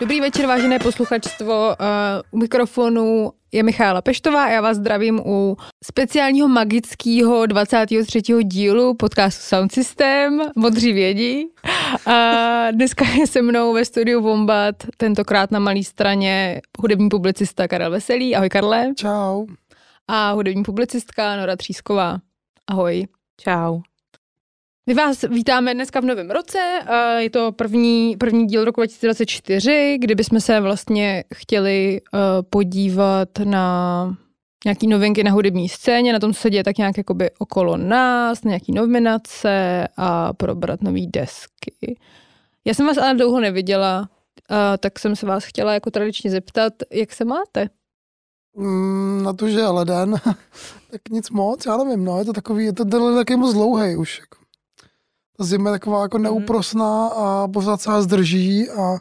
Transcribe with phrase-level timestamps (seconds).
[0.00, 1.68] Dobrý večer, vážené posluchačstvo.
[1.68, 1.76] Uh,
[2.30, 8.20] u mikrofonu je Michála Peštová a já vás zdravím u speciálního magického 23.
[8.44, 10.40] dílu podcastu Sound System.
[10.56, 11.46] Modří vědí.
[12.06, 17.90] A dneska je se mnou ve studiu Vombat, tentokrát na malé straně hudební publicista Karel
[17.90, 18.36] Veselý.
[18.36, 18.92] Ahoj Karle.
[18.96, 19.46] Čau.
[20.08, 22.18] A hudební publicistka Nora Třísková.
[22.66, 23.06] Ahoj.
[23.40, 23.80] Čau.
[24.86, 26.58] My vás vítáme dneska v novém roce.
[27.18, 32.18] Je to první, první díl roku 2024, kdy bychom se vlastně chtěli eh,
[32.50, 34.16] podívat na
[34.64, 38.44] nějaký novinky na hudební scéně, na tom, co se děje tak nějak jakoby okolo nás,
[38.44, 41.98] na nějaký nominace a probrat nové desky.
[42.64, 44.08] Já jsem vás ale dlouho neviděla,
[44.80, 47.68] tak jsem se vás chtěla jako tradičně zeptat, jak se máte?
[48.56, 50.14] Mm, na to, že je leden,
[50.90, 54.18] tak nic moc, já nevím, no, je to takový, je to, taky moc dlouhý už.
[54.18, 54.39] Jako
[55.44, 56.24] zima je taková jako mhm.
[56.24, 58.98] neúprosná a pořád se zdrží a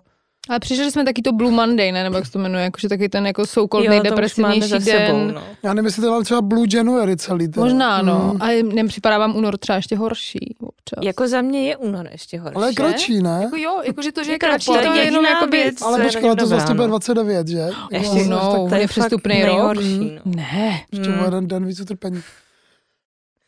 [0.50, 2.04] ale přišli jsme taky to Blue Monday, ne?
[2.04, 4.82] Nebo jak se to jmenuje, jakože taky ten jako soukolný nejdepresivnější den.
[4.82, 5.44] Sebou, no.
[5.64, 7.64] Já nevím, jestli to třeba Blue January celý den.
[7.64, 8.32] Možná, no.
[8.34, 8.42] Mm.
[8.42, 11.00] Ale nem připadá vám únor třeba ještě horší občas.
[11.04, 12.56] Jako za mě je únor ještě horší.
[12.56, 13.40] Ale je kratší, ne?
[13.44, 15.82] Jako jo, jakože to, že je kratší, to je jenom jako věc.
[15.82, 17.70] Ale počkej, to vlastně bude 29, že?
[17.92, 19.76] Ještě, no, to je přestupný rok.
[19.76, 20.22] No.
[20.26, 20.82] Ne.
[20.92, 21.24] Ještě mm.
[21.24, 22.22] jeden den víc utrpení.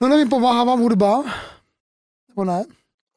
[0.01, 1.23] No nevím, pomáhá vám hudba?
[2.29, 2.63] Nebo ne?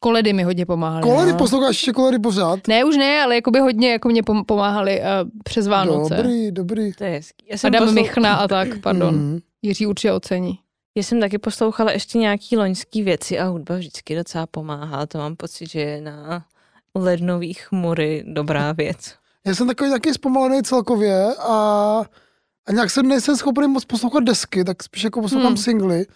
[0.05, 1.03] Koledy mi hodně pomáhaly.
[1.03, 1.39] Koledy, no.
[1.39, 2.69] posloucháš ještě koledy pořád?
[2.69, 5.07] Ne, už ne, ale jakoby hodně jako mě pomáhali uh,
[5.45, 6.15] přes Vánoce.
[6.15, 6.93] Dobrý, dobrý.
[6.93, 7.47] To je hezký.
[7.51, 8.03] Já jsem Adam poslou...
[8.03, 9.15] Michna a tak, pardon.
[9.15, 9.39] Mm.
[9.63, 10.59] Jiří určitě ocení.
[10.97, 15.07] Já jsem taky poslouchala ještě nějaký loňský věci a hudba vždycky docela pomáhá.
[15.07, 16.45] To mám pocit, že je na
[16.95, 19.15] lednový chmury dobrá věc.
[19.47, 21.55] Já jsem takový taky zpomalený celkově a,
[22.67, 25.57] a nějak jsem nejsem schopný moc poslouchat desky, tak spíš jako poslouchám hmm.
[25.57, 26.07] singly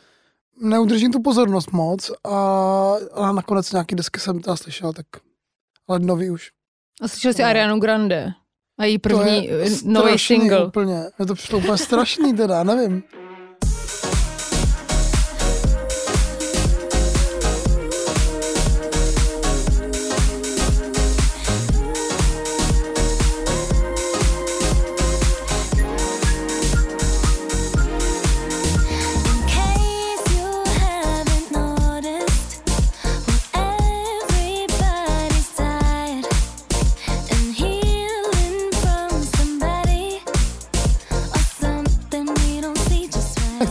[0.60, 5.06] neudržím tu pozornost moc a, a nakonec nějaký desky jsem teda slyšel, tak
[5.88, 6.50] lednový už.
[7.02, 7.48] A slyšel jsi no.
[7.48, 8.32] Arianu Grande?
[8.78, 9.50] A její první
[9.84, 10.66] nový single.
[10.66, 11.04] úplně.
[11.18, 13.02] Je to přišlo úplně strašný teda, nevím.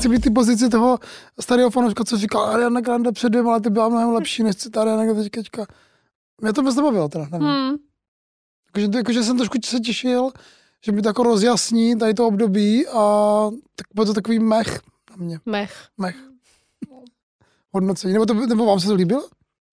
[0.08, 1.00] Nechci být ty pozici toho
[1.40, 5.06] starého fanouška, co říkal, Ariana Grande před dvěma lety byla mnohem lepší, než ta Ariana
[5.06, 5.66] Grande teďka.
[6.42, 7.48] Mě to moc nebavilo teda, nevím.
[7.48, 7.76] Hmm.
[8.68, 10.32] Jakože, jakože jsem trošku se těšil,
[10.86, 13.02] že mi to jako rozjasní tady to období a
[13.76, 14.80] tak bude to takový mech
[15.10, 15.40] na mě.
[15.46, 15.88] Mech.
[15.98, 16.16] Mech.
[17.74, 18.14] Hodnocení.
[18.14, 19.28] Nebo, to, nebo vám se to líbilo?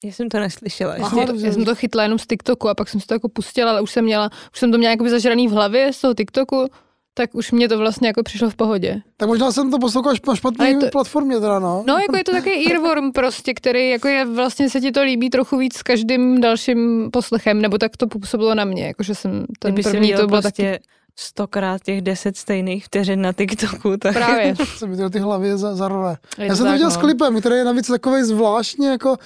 [0.05, 0.95] Já jsem to neslyšela.
[1.01, 1.47] Aha, ještě.
[1.47, 3.81] já jsem to chytla jenom z TikToku a pak jsem si to jako pustila, ale
[3.81, 6.69] už jsem měla, už jsem to měla jako zažraný v hlavě z toho TikToku
[7.15, 9.03] tak už mě to vlastně jako přišlo v pohodě.
[9.17, 10.87] Tak možná jsem to poslouchal na špatné to...
[10.87, 11.85] platformě teda, no.
[11.87, 15.31] No, jako je to takový earworm prostě, který jako je vlastně se ti to líbí
[15.31, 19.75] trochu víc s každým dalším poslechem, nebo tak to působilo na mě, jakože jsem ten
[19.75, 20.85] Kdyby první to bylo prostě taky
[21.17, 23.97] stokrát těch deset stejných vteřin na TikToku.
[23.97, 24.15] Tak...
[24.15, 24.55] Právě.
[24.77, 26.95] se mi to ty hlavy za, za Já jsem to viděl no.
[26.95, 29.17] s klipem, který je navíc takový zvláštně, jako,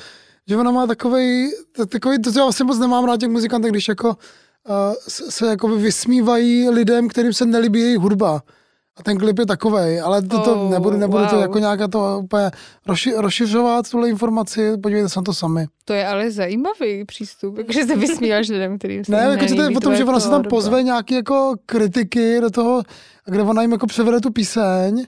[0.48, 1.50] že ona má takový,
[1.88, 4.16] takový, to, co já vlastně moc nemám rád těch muzikantů, když jako
[5.08, 8.42] se, se jako vysmívají lidem, kterým se nelíbí jejich hudba.
[8.96, 11.30] A ten klip je takový, ale to, to oh, nebudu, nebudu wow.
[11.30, 12.50] to jako nějaká to úplně
[12.86, 15.66] rozši, rozšiřovat, tuhle informaci, podívejte se na to sami.
[15.84, 19.76] To je ale zajímavý přístup, jakože se vysmíváš lidem, kterým se Ne, jako to je
[19.76, 22.82] o tom, že ona se tam pozve nějaký jako kritiky do toho,
[23.24, 25.06] kde ona jim jako převede tu píseň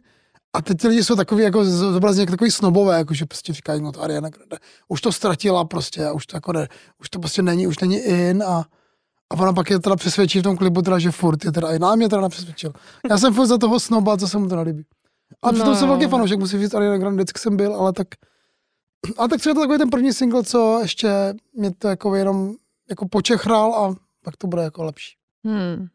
[0.53, 3.82] a teď ty lidi jsou takový jako zobrazně jako takový snobové, jako že prostě říkají,
[3.82, 4.56] no to Ariana Grande,
[4.88, 6.69] už to ztratila prostě, už to jako ne,
[7.00, 8.65] už to prostě není, už není in a
[9.30, 11.78] a ona pak je teda přesvědčí v tom klipu, teda, že furt je teda, i
[11.78, 12.72] nám je teda nepřesvědčil.
[13.10, 14.84] Já jsem furt za toho snoba, co se mu to nelíbí.
[15.42, 15.77] A přitom no.
[15.77, 18.09] jsem velký fanoušek, musím říct, Ariana Grande vždycky jsem byl, ale tak,
[19.16, 22.54] ale tak třeba to takový ten první single, co ještě mě to jako jenom
[22.91, 23.94] jako počechral a
[24.24, 25.16] pak to bude jako lepší.
[25.44, 25.86] Hmm.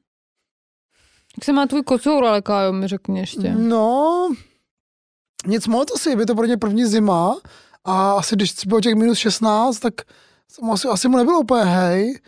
[1.37, 3.55] Jak se má tvůj kocour, ale Kájo, mi řekni ještě.
[3.55, 4.29] No,
[5.45, 7.37] nic moc asi, by to pro ně první zima
[7.83, 9.93] a asi když bylo těch minus 16, tak
[10.71, 12.19] asi, asi mu nebylo úplně hej,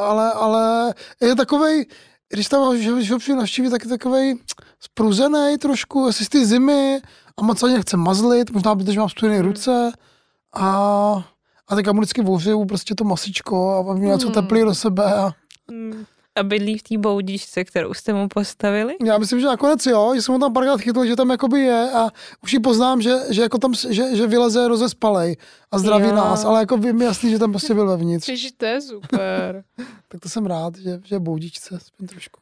[0.00, 1.86] ale, ale je takovej,
[2.32, 4.38] když tam že navštíví, tak je takovej
[4.80, 7.00] spruzený trošku, asi z ty zimy
[7.38, 9.48] a moc ani nechce mazlit, možná protože mám studené hmm.
[9.48, 9.92] ruce
[10.54, 10.66] a,
[11.68, 14.34] a tak já mu vždycky vořeju prostě to masičko a mám něco hmm.
[14.34, 15.04] teplý do sebe.
[15.14, 15.32] A...
[15.70, 16.04] Hmm.
[16.40, 18.96] A bydlí v té boudičce, kterou jste mu postavili?
[19.04, 21.90] Já myslím, že nakonec jo, že jsem ho tam párkrát chytl, že tam jakoby je
[21.90, 22.08] a
[22.42, 25.36] už ji poznám, že, že, jako tam, že, že vyleze rozespalej
[25.70, 26.14] a zdraví jo.
[26.14, 28.28] nás, ale jako mi jasný, že tam prostě byl vevnitř.
[28.28, 29.64] Ježiš, to je super.
[30.08, 32.40] tak to jsem rád, že, že je boudičce, aspoň trošku.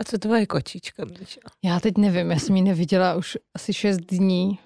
[0.00, 1.40] A co tvoje kočička, Míša?
[1.64, 4.58] Já teď nevím, já jsem ji neviděla už asi šest dní.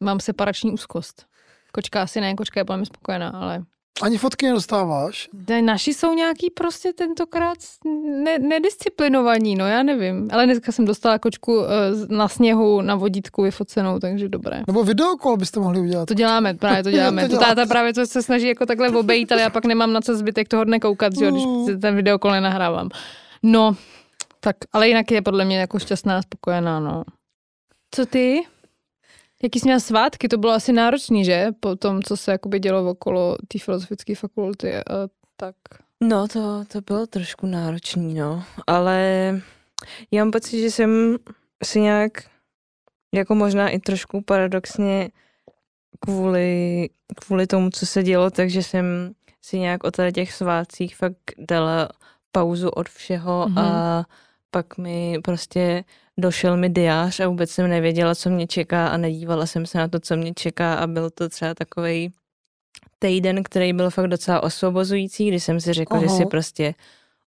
[0.00, 1.26] Mám separační úzkost.
[1.72, 3.64] Kočka asi ne, kočka je velmi spokojená, ale...
[4.02, 5.28] Ani fotky nedostáváš?
[5.48, 7.58] Ne, naši jsou nějaký prostě tentokrát
[8.24, 10.28] ne, nedisciplinovaní, no já nevím.
[10.32, 11.66] Ale dneska jsem dostala kočku uh,
[12.08, 14.62] na sněhu na vodítku vyfocenou, takže dobré.
[14.66, 16.06] Nebo videokol byste mohli udělat.
[16.06, 17.28] To děláme, právě to děláme.
[17.28, 20.00] to, to táta právě to se snaží jako takhle obejít, ale já pak nemám na
[20.00, 21.80] co zbytek toho dne koukat, že, když mm.
[21.80, 22.88] ten videokol nenahrávám.
[23.42, 23.76] No,
[24.40, 27.04] tak, ale jinak je podle mě jako šťastná a spokojená, no.
[27.94, 28.42] Co ty?
[29.42, 30.28] Jaký jsi měl svátky?
[30.28, 31.46] To bylo asi náročný, že?
[31.60, 34.82] Po tom, co se jakoby dělo okolo té filozofické fakulty a
[35.36, 35.54] tak.
[36.00, 38.44] No, to, to bylo trošku náročný, no.
[38.66, 39.00] Ale
[40.10, 41.16] já mám pocit, že jsem
[41.64, 42.12] si nějak,
[43.14, 45.10] jako možná i trošku paradoxně
[46.00, 49.12] kvůli, kvůli tomu, co se dělo, takže jsem
[49.42, 51.88] si nějak o tady těch svátcích fakt dala
[52.32, 53.60] pauzu od všeho mm-hmm.
[53.60, 54.04] a
[54.50, 55.84] pak mi prostě
[56.20, 59.88] došel mi diář a vůbec jsem nevěděla, co mě čeká a nedívala jsem se na
[59.88, 62.12] to, co mě čeká a byl to třeba takový
[62.98, 66.06] týden, který byl fakt docela osvobozující, kdy jsem si řekla, Aha.
[66.06, 66.74] že si prostě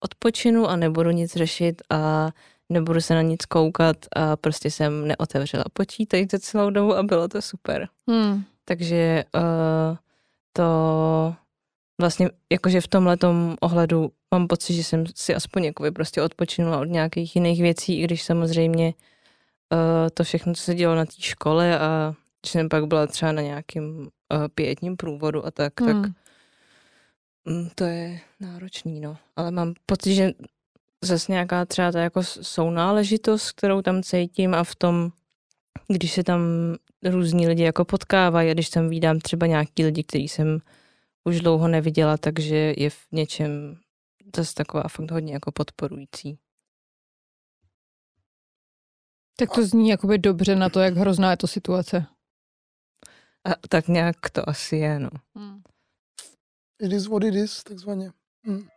[0.01, 2.31] odpočinu a nebudu nic řešit a
[2.69, 7.29] nebudu se na nic koukat a prostě jsem neotevřela počítač za celou dobu a bylo
[7.29, 7.89] to super.
[8.09, 8.45] Hmm.
[8.65, 9.97] Takže uh,
[10.53, 10.65] to
[12.01, 13.17] vlastně jakože v tomhle
[13.61, 18.05] ohledu mám pocit, že jsem si aspoň jakoby prostě odpočinula od nějakých jiných věcí, i
[18.05, 18.95] když samozřejmě
[19.73, 23.33] uh, to všechno, co se dělo na té škole a když jsem pak byla třeba
[23.33, 24.09] na nějakém uh,
[24.55, 26.03] pětním průvodu a tak, hmm.
[26.03, 26.13] tak
[27.47, 29.17] um, to je náročný, no.
[29.37, 30.33] Ale mám pocit, že
[31.05, 35.11] zase nějaká třeba ta jako sounáležitost, kterou tam cítím a v tom,
[35.89, 36.41] když se tam
[37.05, 40.61] různí lidi jako potkávají a když tam vídám třeba nějaký lidi, který jsem
[41.25, 43.81] už dlouho neviděla, takže je v něčem
[44.37, 46.39] zase taková fakt hodně jako podporující.
[49.37, 52.07] Tak to zní jakoby dobře na to, jak hrozná je to situace.
[53.45, 55.11] A, tak nějak to asi je, no.
[55.37, 55.63] Hmm.
[56.83, 58.13] It is what it is, takzvaně.
[58.47, 58.69] Hmm.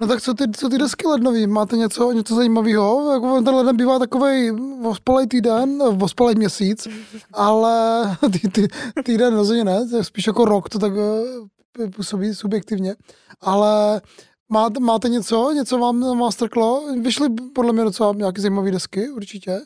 [0.00, 1.46] No tak co ty, co ty desky lednový?
[1.46, 3.12] Máte něco, něco zajímavého?
[3.12, 4.50] Jako ten leden bývá takový
[4.80, 6.88] vospalej týden, vospalej měsíc,
[7.32, 8.02] ale
[8.32, 8.68] ty, ty,
[9.04, 12.94] týden rozhodně ne, je spíš jako rok, to tak eh, působí subjektivně.
[13.40, 14.00] Ale
[14.48, 16.82] máte, máte něco, něco vám, vás trklo?
[17.02, 19.60] Vyšly podle mě docela nějaké zajímavé desky, určitě.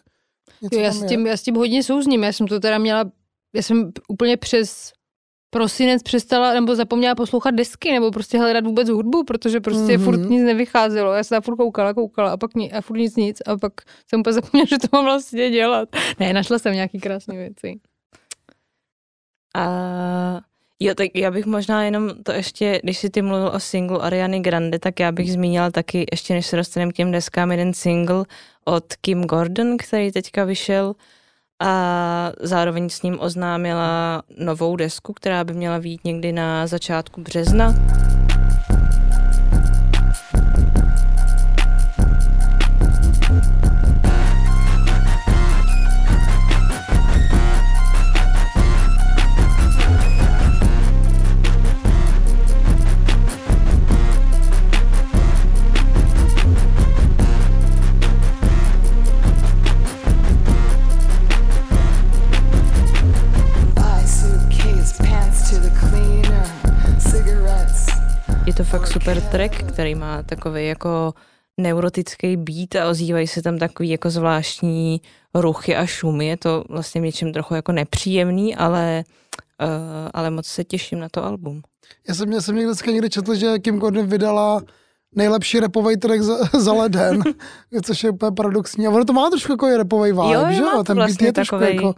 [0.62, 3.04] Něco já, s tím, já s tím hodně souzním, já jsem to teda měla,
[3.54, 4.92] já jsem úplně přes
[5.50, 10.04] prosinec přestala nebo zapomněla poslouchat desky nebo prostě hledat vůbec hudbu, protože prostě mm-hmm.
[10.04, 11.12] furt nic nevycházelo.
[11.12, 13.72] Já jsem furt koukala, koukala a pak ni, a furt nic nic a pak
[14.10, 15.88] jsem úplně zapomněla, že to mám vlastně dělat.
[16.18, 17.80] Ne, našla jsem nějaký krásné věci.
[19.56, 20.40] A
[20.80, 24.40] jo, tak já bych možná jenom to ještě, když si ty mluvil o singlu Ariany
[24.40, 28.24] Grande, tak já bych zmínila taky, ještě než se dostaneme k těm deskám, jeden single
[28.64, 30.94] od Kim Gordon, který teďka vyšel,
[31.60, 37.74] a zároveň s ním oznámila novou desku, která by měla být někdy na začátku března.
[69.30, 71.14] Track, který má takový jako
[71.60, 75.00] neurotický beat a ozývají se tam takový jako zvláštní
[75.34, 76.26] ruchy a šumy.
[76.26, 79.04] Je to vlastně něčím trochu jako nepříjemný, ale,
[79.62, 81.62] uh, ale moc se těším na to album.
[82.08, 84.62] Já jsem, já jsem někde, někde četl, že Kim Gordon vydala
[85.14, 87.22] nejlepší repový track za, za leden,
[87.84, 88.86] což je úplně paradoxní.
[88.86, 90.84] A ono to má trošku jako repový vibe, jo, že jo?
[90.86, 91.74] Ten vlastně beat je trošku takovej...
[91.74, 91.94] jako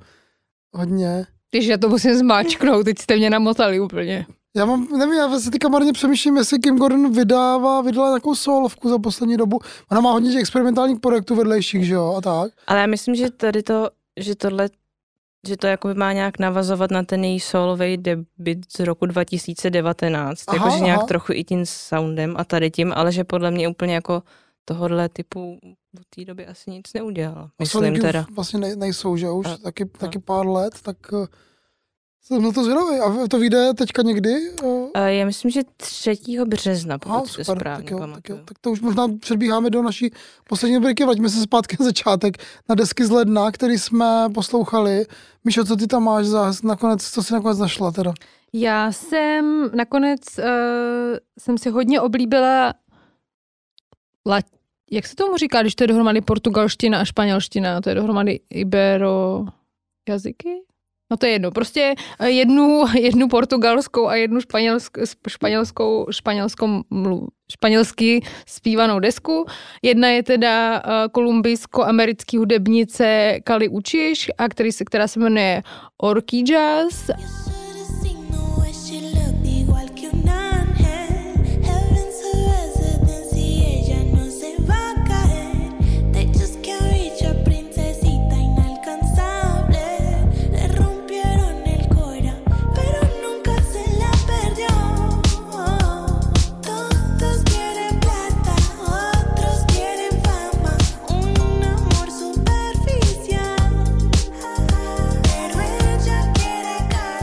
[0.72, 1.26] hodně.
[1.50, 4.26] Když já to musím zmáčknout, teď jste mě namotali úplně.
[4.56, 8.88] Já mám, nevím, já si teďka marně přemýšlím, jestli Kim Gordon vydává, vydala nějakou solovku
[8.88, 9.58] za poslední dobu.
[9.90, 12.52] Ona má hodně těch experimentálních projektů vedlejších, že jo, a tak.
[12.66, 13.90] Ale já myslím, že tady to,
[14.20, 14.68] že tohle,
[15.46, 20.44] že to jako má nějak navazovat na ten její solový debut z roku 2019.
[20.48, 23.94] Aha, jakože nějak trochu i tím soundem a tady tím, ale že podle mě úplně
[23.94, 24.22] jako
[24.64, 25.58] tohohle typu
[26.00, 27.50] v té době asi nic neudělala.
[27.58, 28.26] Myslím teda.
[28.34, 29.98] Vlastně nejsou, že už a, taky, a.
[29.98, 30.96] taky pár let, tak
[32.22, 32.98] Jsem na to zvědavý.
[32.98, 34.30] A to vyjde teďka někdy?
[34.94, 36.18] A já myslím, že 3.
[36.44, 38.38] března, pokud Aha, super, správně tak jo, tak, jo, pamatuju.
[38.44, 40.10] tak to už možná předbíháme do naší
[40.48, 41.04] poslední rubriky.
[41.04, 45.06] Vraťme se zpátky na začátek, na desky z ledna, který jsme poslouchali.
[45.44, 48.12] Míšo, co ty tam máš za nakonec, co jsi nakonec našla teda?
[48.52, 50.44] Já jsem nakonec, uh,
[51.38, 52.74] jsem si hodně oblíbila
[54.26, 54.40] la,
[54.90, 59.44] jak se tomu říká, když to je dohromady portugalština a španělština, to je dohromady ibero
[60.08, 60.62] jazyky?
[61.10, 61.50] No to je jedno.
[61.50, 64.98] Prostě eh, jednu, jednu portugalskou a jednu španělsk,
[65.28, 69.46] španělskou, španělskou mluv, španělsky zpívanou desku.
[69.82, 75.62] Jedna je teda uh, kolumbijsko-americký hudebnice Kali Učiš, a který se, která se jmenuje
[75.98, 77.08] Orky Jazz.
[77.08, 77.59] You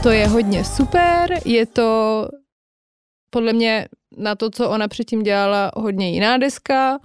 [0.08, 2.28] To je hodně super, je to
[3.30, 6.98] podle mě na to, co ona předtím dělala, hodně jiná deska.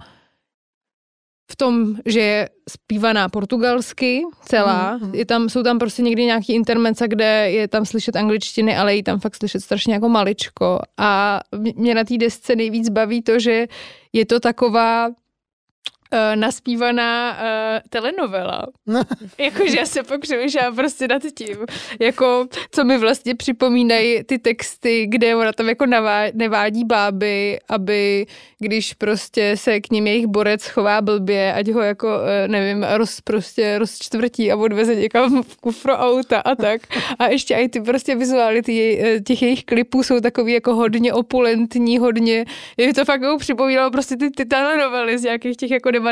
[1.50, 4.96] V tom, že je zpívaná portugalsky celá.
[4.96, 5.14] Mhm.
[5.14, 9.02] Je tam, jsou tam prostě někdy nějaký intermence, kde je tam slyšet angličtiny, ale je
[9.02, 10.78] tam fakt slyšet strašně jako maličko.
[10.98, 11.40] A
[11.76, 13.66] mě na té desce nejvíc baví to, že
[14.12, 15.08] je to taková
[16.14, 17.38] uh, naspívaná uh,
[17.88, 18.66] telenovela.
[19.38, 21.56] Jakože já se pak přemýšlám prostě nad tím,
[22.00, 28.26] jako co mi vlastně připomínají ty texty, kde ona tam jako navá, nevádí báby, aby
[28.58, 33.20] když prostě se k ním jejich borec chová blbě, ať ho jako, eh, nevím, roz,
[33.20, 36.80] prostě rozčtvrtí a odveze někam v kufru auta a tak.
[37.18, 41.98] A ještě i ty prostě vizuality eh, těch jejich klipů jsou takový jako hodně opulentní,
[41.98, 42.44] hodně,
[42.76, 46.03] je to fakt jako připomínalo prostě ty, ty telenovely z nějakých těch jako 90.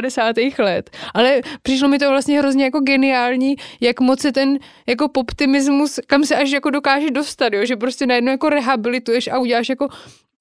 [0.58, 0.90] let.
[1.14, 6.24] Ale přišlo mi to vlastně hrozně jako geniální, jak moc je ten jako poptimismus, kam
[6.24, 7.64] se až jako dokáže dostat, jo?
[7.64, 9.88] že prostě najednou jako rehabilituješ a uděláš jako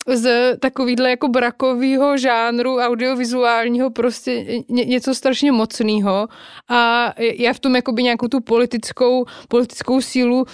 [0.08, 6.28] z takovýhle jako brakového žánru audiovizuálního prostě ně, něco strašně mocného
[6.70, 10.46] a já v tom jakoby nějakou tu politickou, politickou sílu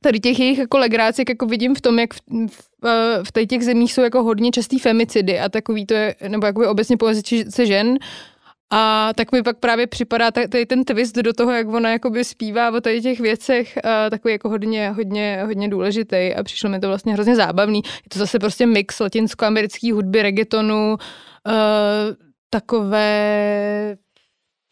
[0.00, 2.71] tady těch jejich jako legrácek jako vidím v tom, jak v, v,
[3.22, 6.66] v tady těch zemích jsou jako hodně častý femicidy a takový to je, nebo jakoby
[6.66, 7.98] obecně pozice žen,
[8.74, 12.24] a tak mi pak právě připadá ta- tady ten twist do toho, jak ona jakoby
[12.24, 13.78] zpívá o tady těch věcech,
[14.10, 16.34] takový jako hodně, hodně, hodně důležitý.
[16.34, 17.76] A přišlo mi to vlastně hrozně zábavný.
[17.84, 20.94] Je to zase prostě mix latinskoamerické hudby, reggaetonu, uh,
[22.50, 23.96] takové,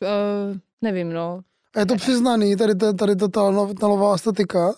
[0.02, 1.40] uh, nevím no,
[1.76, 3.28] A je to přiznaný, tady, ta- tady ta
[3.80, 4.74] telenová estetika,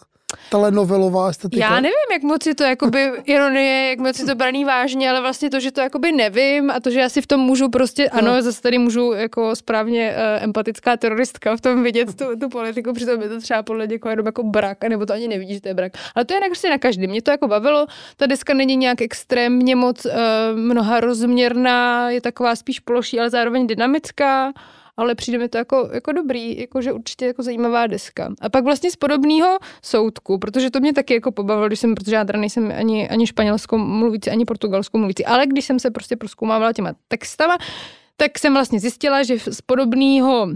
[0.51, 1.65] telenovelová estetika.
[1.65, 5.21] Já nevím, jak moc je to jakoby ironie, jak moc je to braný vážně, ale
[5.21, 8.09] vlastně to, že to jakoby nevím a to, že já si v tom můžu prostě,
[8.09, 12.93] ano, zase tady můžu jako správně uh, empatická teroristka v tom vidět tu, tu politiku,
[12.93, 15.69] přitom je to třeba podle někoho jenom jako brak, nebo to ani nevidíš, že to
[15.69, 15.93] je brak.
[16.15, 17.11] Ale to je prostě na každém.
[17.11, 17.87] Mě to jako bavilo,
[18.17, 20.13] ta deska není nějak extrémně moc uh,
[20.55, 24.53] mnoha rozměrná, je taková spíš ploší, ale zároveň dynamická
[24.97, 28.35] ale přijde mi to jako, jako dobrý, jakože určitě jako zajímavá deska.
[28.41, 32.17] A pak vlastně z podobného soudku, protože to mě taky jako pobavilo, když jsem, protože
[32.17, 36.17] já teda nejsem ani, ani španělskou mluvící, ani portugalskou mluvící, ale když jsem se prostě
[36.17, 37.59] proskoumávala těma textama,
[38.17, 40.49] tak jsem vlastně zjistila, že z podobného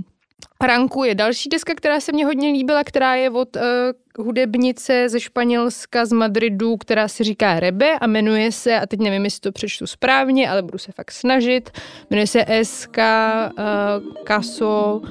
[0.67, 3.63] ranku je další deska, která se mně hodně líbila, která je od uh,
[4.27, 9.25] hudebnice ze Španělska, z Madridu, která se říká Rebe a jmenuje se, a teď nevím,
[9.25, 11.71] jestli to přečtu správně, ale budu se fakt snažit,
[12.11, 15.03] jmenuje se SK uh, Caso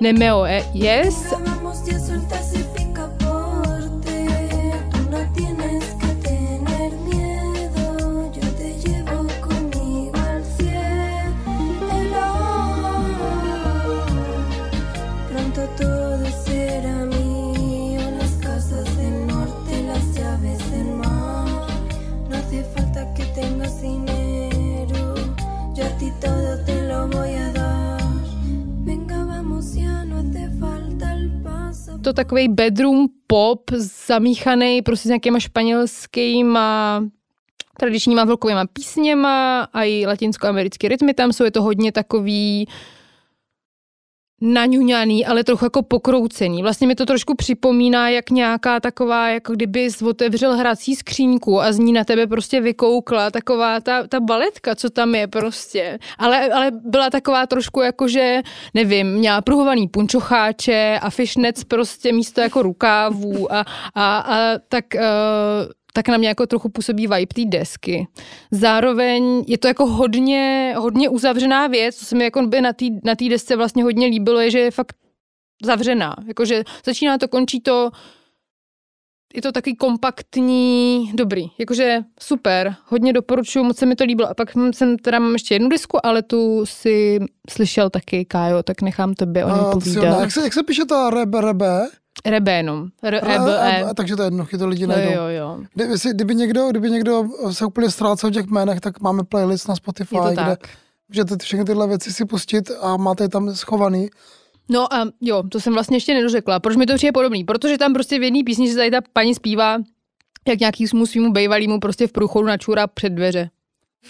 [0.00, 0.44] Nemeo
[0.74, 1.34] Yes
[32.04, 33.70] to takový bedroom pop
[34.06, 37.00] zamíchaný prostě s nějakýma španělskýma
[37.78, 41.14] tradičníma vlkovýma písněma a i latinskoamerické rytmy.
[41.14, 42.68] Tam jsou, je to hodně takový
[44.40, 46.62] naňuňaný, ale trochu jako pokroucený.
[46.62, 51.78] Vlastně mi to trošku připomíná, jak nějaká taková, jako kdyby otevřel hrací skřínku a z
[51.78, 55.98] ní na tebe prostě vykoukla taková ta, ta baletka, co tam je prostě.
[56.18, 58.42] Ale, ale byla taková trošku jako, že
[58.74, 63.64] nevím, měla pruhovaný punčocháče a fishnets prostě místo jako rukávů a,
[63.94, 65.00] a, a tak uh,
[65.96, 68.06] tak na mě jako trochu působí vibe té desky.
[68.50, 72.84] Zároveň je to jako hodně, hodně uzavřená věc, co se mi jako by na té
[73.04, 74.96] na desce vlastně hodně líbilo, je, že je fakt
[75.64, 76.16] zavřená.
[76.26, 77.90] Jakože začíná to, končí to,
[79.34, 84.28] je to taky kompaktní, dobrý, jakože super, hodně doporučuji, moc se mi to líbilo.
[84.28, 87.18] A pak jsem teda mám ještě jednu disku, ale tu si
[87.50, 90.20] slyšel taky, Kájo, tak nechám tebe o ní povídat.
[90.20, 91.88] Jak se, jak se píše ta rebe, rebe?
[92.26, 92.90] Rebénum.
[93.02, 95.10] R- e, e, takže to je jedno, to lidi najdou.
[95.10, 95.60] Jo, jo, jo.
[95.74, 99.68] Kdyby, si, kdyby, někdo, kdyby někdo se úplně ztrácel v těch jménech, tak máme playlist
[99.68, 100.68] na Spotify, kde tak.
[101.08, 104.08] můžete všechny tyhle věci si pustit a máte je tam schovaný.
[104.68, 106.60] No a jo, to jsem vlastně ještě nedořekla.
[106.60, 107.44] Proč mi to přijde podobný?
[107.44, 109.78] Protože tam prostě v jedné písni se tady ta paní zpívá,
[110.48, 113.50] jak nějaký svým svýmu bejvalýmu prostě v průchodu načůra před dveře.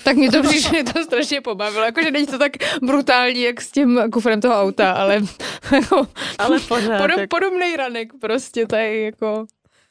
[0.05, 1.85] Tak mi to přišlo, to strašně pobavilo.
[1.85, 5.21] Jakože není to tak brutální, jak s tím kufrem toho auta, ale,
[5.73, 6.07] jako,
[6.39, 9.47] ale pořád, podob, podobný ranek prostě, to je jako...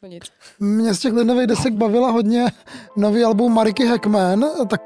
[0.08, 0.24] Nic.
[0.60, 2.46] Mě z těch lidových desek bavila hodně
[2.98, 4.82] nový album Mariky Heckman, tak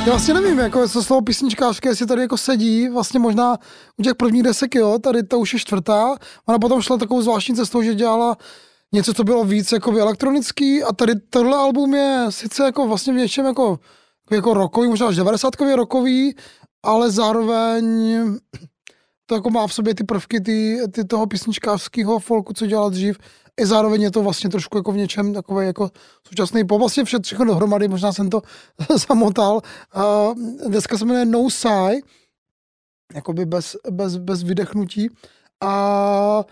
[0.00, 3.58] Já vlastně nevím, jako co slovo písničkářské, jestli tady jako sedí, vlastně možná
[3.98, 6.16] u těch prvních desek, jo, tady to už je čtvrtá,
[6.46, 8.36] ona potom šla takovou zvláštní cestou, že dělala
[8.92, 13.16] něco, co bylo víc jako elektronický a tady tohle album je sice jako vlastně v
[13.16, 13.78] něčem jako,
[14.30, 16.34] jako rokový, možná až 90 rokový,
[16.82, 18.14] ale zároveň
[19.30, 23.18] to jako má v sobě ty prvky ty, ty toho písničkářského folku, co dělal dřív,
[23.60, 25.90] i zároveň je to vlastně trošku jako v něčem takový jako
[26.28, 26.78] současný pop.
[26.78, 28.42] Vlastně vše všechno dohromady, možná jsem to
[29.08, 29.60] zamotal.
[29.96, 32.02] Uh, deska se jmenuje No Sigh,
[33.14, 35.08] jakoby bez, bez, bez vydechnutí.
[35.60, 36.44] A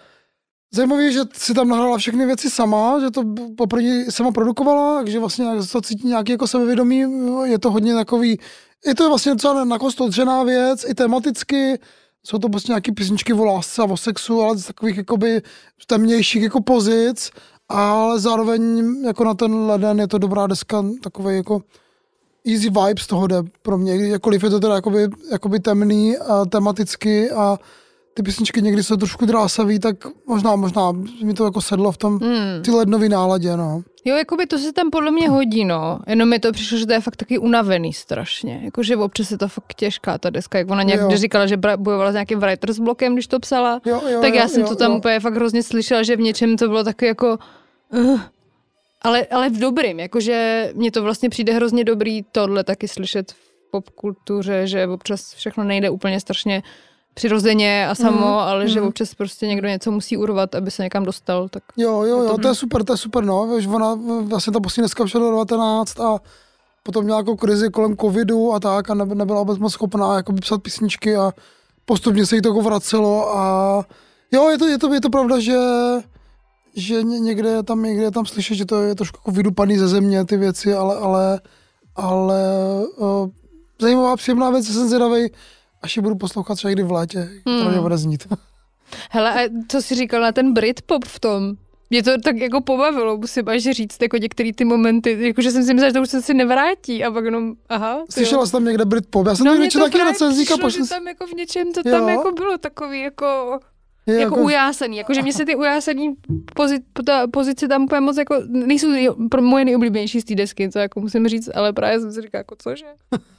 [0.74, 3.22] Zajímavé je, že si tam nahrála všechny věci sama, že to
[3.56, 7.04] poprvé sama produkovala, takže vlastně to cítí nějaký jako sebevědomí,
[7.44, 8.38] je to hodně takový,
[8.86, 11.78] je to vlastně docela nakostodřená věc, i tematicky,
[12.28, 15.42] jsou to prostě nějaké písničky o lásce a o sexu, ale z takových jakoby
[15.86, 17.30] temnějších jako pozic,
[17.68, 21.62] ale zároveň jako na ten leden je to dobrá deska, takový jako
[22.46, 27.30] easy vibes toho jde pro mě, jakkoliv je to teda jakoby, jakoby temný a tematicky
[27.30, 27.58] a
[28.18, 32.18] ty písničky někdy jsou trošku drásavý, tak možná, možná mi to jako sedlo v tom
[32.18, 32.62] hmm.
[32.64, 33.82] ty lednový náladě, no.
[34.04, 35.98] Jo, jako by to se tam podle mě hodí, no.
[36.06, 38.60] Jenom mi to přišlo, že to je fakt taky unavený strašně.
[38.64, 42.14] Jakože občas je to fakt těžká ta deska, jak ona nějak říkala, že bojovala s
[42.14, 43.80] nějakým writer's blokem, když to psala.
[43.86, 44.98] Jo, jo, tak já jo, jsem jo, to tam jo.
[44.98, 47.38] úplně fakt hrozně slyšela, že v něčem to bylo taky jako...
[47.92, 48.20] Uh,
[49.02, 53.70] ale, ale v dobrým, jakože mně to vlastně přijde hrozně dobrý tohle taky slyšet v
[53.70, 56.62] popkultuře, že občas všechno nejde úplně strašně
[57.18, 58.68] přirozeně a samo, mm, ale mm.
[58.68, 58.88] že mhm.
[58.88, 61.48] občas prostě někdo něco musí urvat, aby se někam dostal.
[61.48, 64.60] Tak jo, jo, jo, to je super, to je super, no, víš, ona vlastně ta
[64.60, 66.18] poslední dneska všel 19 a
[66.82, 70.62] potom měla jako krizi kolem covidu a tak a nebyla vůbec moc schopná jako psat
[70.62, 71.32] písničky a
[71.84, 73.84] postupně se jí to jako vracelo a
[74.32, 75.56] jo, je to, je to, je to pravda, že
[76.78, 80.36] že někde tam, někde tam slyšet, že to je trošku jako vydupaný ze země ty
[80.36, 81.40] věci, ale, ale,
[81.96, 82.42] ale
[82.96, 83.28] uh,
[83.80, 85.30] zajímavá, příjemná věc, jsem zvědavej,
[85.82, 87.64] až ji budu poslouchat třeba někdy v létě, hmm.
[87.64, 88.26] to mě bude znít.
[89.10, 91.54] Hele, a co jsi říkal na ten Britpop v tom?
[91.90, 95.64] Mě to tak jako pobavilo, musím až říct, jako některé ty momenty, jako že jsem
[95.64, 98.04] si myslela, že to už se si nevrátí a pak jenom, aha.
[98.10, 99.26] Slyšela jsi tam někde Britpop?
[99.26, 100.54] Já jsem no, někde taky recenzíka.
[100.54, 101.90] Přišlo, že tam jako v něčem to jo?
[101.90, 103.58] tam jako bylo takový jako...
[104.06, 106.14] Je jako, jako ujásaný, jakože mě se ty ujásaný
[106.54, 106.82] pozit,
[107.32, 108.88] pozice tam úplně moc jako, nejsou
[109.30, 112.40] pro moje nejoblíbenější z té desky, co jako musím říct, ale právě jsem si říkala,
[112.40, 112.86] jako cože?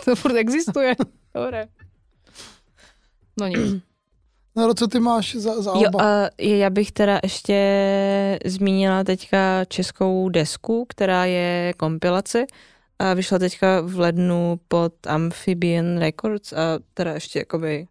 [0.04, 0.96] to furt existuje.
[1.34, 1.68] Dobré.
[3.40, 3.82] No nic.
[4.56, 5.82] No, co ty máš za, za alba?
[5.82, 7.58] Jo, a já bych teda ještě
[8.44, 12.46] zmínila teďka českou desku, která je kompilace
[12.98, 17.86] a vyšla teďka v lednu pod Amphibian Records a teda ještě jakoby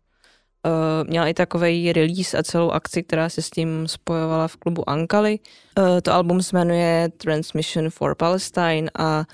[0.66, 4.90] uh, měla i takový release a celou akci, která se s tím spojovala v klubu
[4.90, 5.40] Ankali.
[5.78, 9.26] Uh, to album se jmenuje Transmission for Palestine a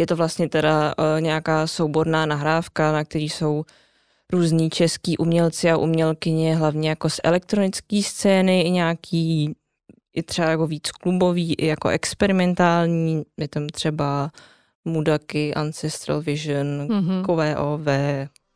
[0.00, 3.64] je to vlastně teda uh, nějaká souborná nahrávka, na který jsou
[4.32, 9.54] různí český umělci a umělkyně, hlavně jako z elektronické scény, i nějaký
[10.14, 14.30] i třeba jako víc klubový, i jako experimentální, je tam třeba
[14.84, 17.22] Mudaky, Ancestral Vision, mm-hmm.
[17.24, 17.86] KVOV,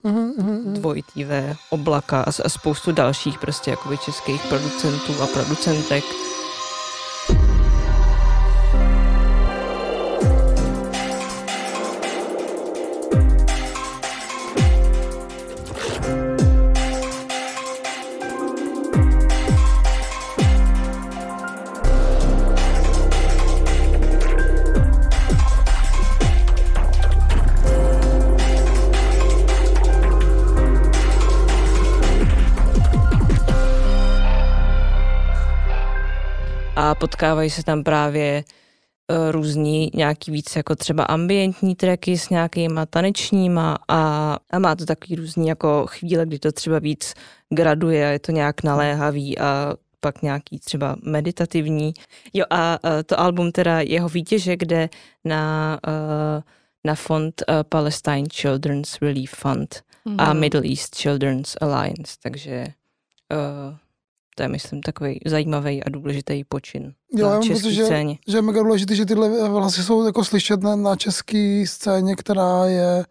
[0.05, 0.73] mm-hmm.
[0.73, 6.05] dvojitý V, Oblaka a, a spoustu dalších prostě jakoby českých producentů a producentek.
[36.91, 42.87] A potkávají se tam právě uh, různí nějaký víc jako třeba ambientní tracky s nějakýma
[42.87, 47.15] tanečníma a, a má to takový různý jako chvíle, kdy to třeba víc
[47.51, 51.95] graduje a je to nějak naléhavý a pak nějaký třeba meditativní.
[52.35, 54.89] Jo a uh, to album teda jeho výtěže, kde
[55.25, 56.43] na, uh,
[56.85, 60.17] na fond Palestine Children's Relief Fund mm.
[60.19, 62.67] a Middle East Children's Alliance, takže
[64.35, 68.19] to je, myslím, takový zajímavý a důležitý počin jo, na české že, scéně.
[68.29, 72.67] Že je mega důležité, že tyhle hlasy jsou jako slyšet na, na české scéně, která
[72.67, 73.05] je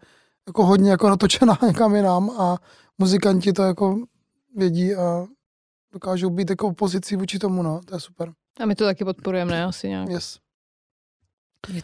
[0.46, 2.58] jako hodně jako natočená někam jinam a
[2.98, 3.98] muzikanti to jako
[4.56, 5.26] vědí a
[5.92, 8.32] dokážou být jako v pozici vůči tomu, no, to je super.
[8.60, 10.08] A my to taky podporujeme, ne, asi nějak.
[10.08, 10.38] Yes.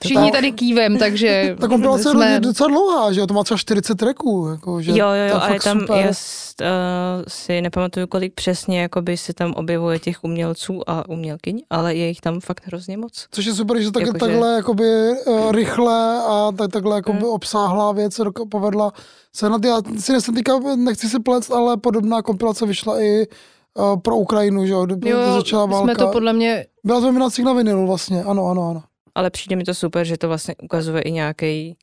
[0.04, 1.56] Všichni tady kývem, takže...
[1.60, 2.32] Ta kompilace jsme...
[2.32, 4.48] je docela dlouhá, že jo, to má třeba 40 tracků.
[4.50, 5.98] Jako, že jo, jo, jo, a je tam, super.
[5.98, 11.94] já uh, si nepamatuju, kolik přesně jakoby se tam objevuje těch umělců a umělkyň, ale
[11.94, 13.26] je jich tam fakt hrozně moc.
[13.30, 14.54] Což je super, že tak, jako, takhle že...
[14.56, 17.28] jakoby, uh, rychle a tak, takhle jakoby hmm.
[17.28, 18.92] obsáhlá věc se povedla
[19.36, 23.26] se na ty, já si nesem týka, nechci se plec, ale podobná kompilace vyšla i
[23.74, 25.84] uh, pro Ukrajinu, že jo, jo začala válka.
[25.84, 26.66] jsme to podle mě...
[26.84, 28.82] Byla to na vinilu vlastně, ano, ano, ano
[29.20, 31.78] ale přijde mi to super, že to vlastně ukazuje i nějaký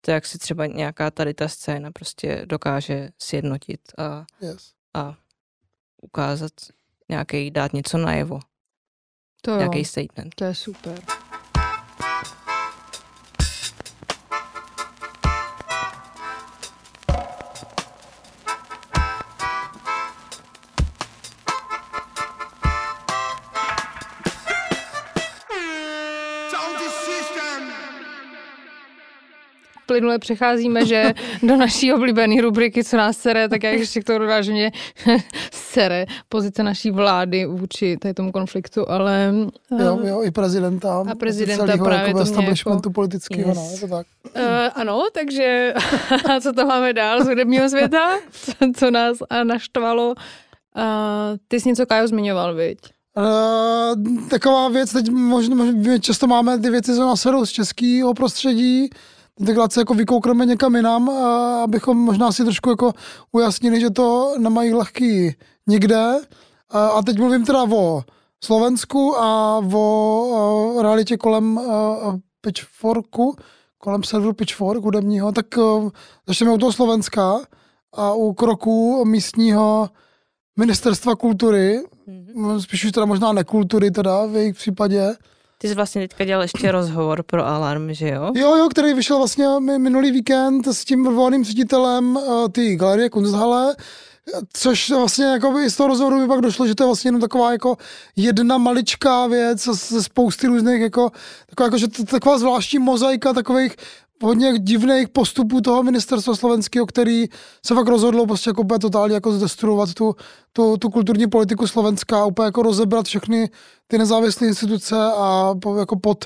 [0.00, 4.72] to, jak si třeba nějaká tady ta scéna prostě dokáže sjednotit a, yes.
[4.94, 5.16] a
[6.02, 6.52] ukázat
[7.08, 8.40] nějaký, dát něco najevo.
[9.42, 10.34] To nějaký statement.
[10.34, 11.25] To je super.
[29.86, 34.18] Plynule přecházíme, že do naší oblíbené rubriky, co nás sere, tak já ještě k tomu
[34.50, 34.72] mě
[35.52, 39.34] sere pozice naší vlády vůči tomu konfliktu, ale...
[39.80, 41.04] Jo, jo, i prezidenta.
[41.10, 42.90] A prezidenta celýho, právě jako to mě jako...
[42.90, 43.58] politického, yes.
[43.58, 44.06] no, je to tak.
[44.36, 44.42] Uh,
[44.74, 45.74] ano, takže
[46.40, 48.18] co to máme dál z hudebního světa?
[48.30, 50.08] Co, co nás naštvalo?
[50.08, 50.14] Uh,
[51.48, 52.78] ty jsi něco, Kájo, zmiňoval, viď?
[53.16, 58.90] Uh, taková věc, teď možná, možná často máme ty věci, co nás z českého prostředí,
[59.40, 61.08] integrace jako vykoukneme někam jinam,
[61.62, 62.92] abychom možná si trošku jako
[63.32, 65.34] ujasnili, že to nemají lehký
[65.66, 66.20] nikde.
[66.70, 68.02] A teď mluvím teda o
[68.44, 71.60] Slovensku a o realitě kolem
[72.40, 73.36] Pitchforku,
[73.78, 75.46] kolem serveru Pitchfork hudebního, tak
[76.26, 77.40] začneme u toho Slovenska
[77.92, 79.90] a u kroku místního
[80.58, 82.58] ministerstva kultury, mm-hmm.
[82.60, 85.14] spíš už teda možná nekultury teda v jejich případě,
[85.58, 88.32] ty jsi vlastně teďka dělal ještě rozhovor pro Alarm, že jo?
[88.34, 89.46] Jo, jo, který vyšel vlastně
[89.78, 93.76] minulý víkend s tím volným ředitelem uh, ty galerie Kunsthalle,
[94.52, 97.52] Což vlastně jako z toho rozhovoru mi pak došlo, že to je vlastně jenom taková
[97.52, 97.76] jako
[98.16, 101.10] jedna maličká věc ze spousty různých jako,
[101.46, 103.76] taková, jako že to, taková zvláštní mozaika takových
[104.22, 107.26] hodně divných postupů toho ministerstva slovenského, který
[107.66, 110.14] se fakt rozhodlo prostě jako úplně totálně jako zdestruovat tu,
[110.52, 113.50] tu, tu kulturní politiku slovenská, úplně jako rozebrat všechny
[113.86, 116.24] ty nezávislé instituce a jako pod,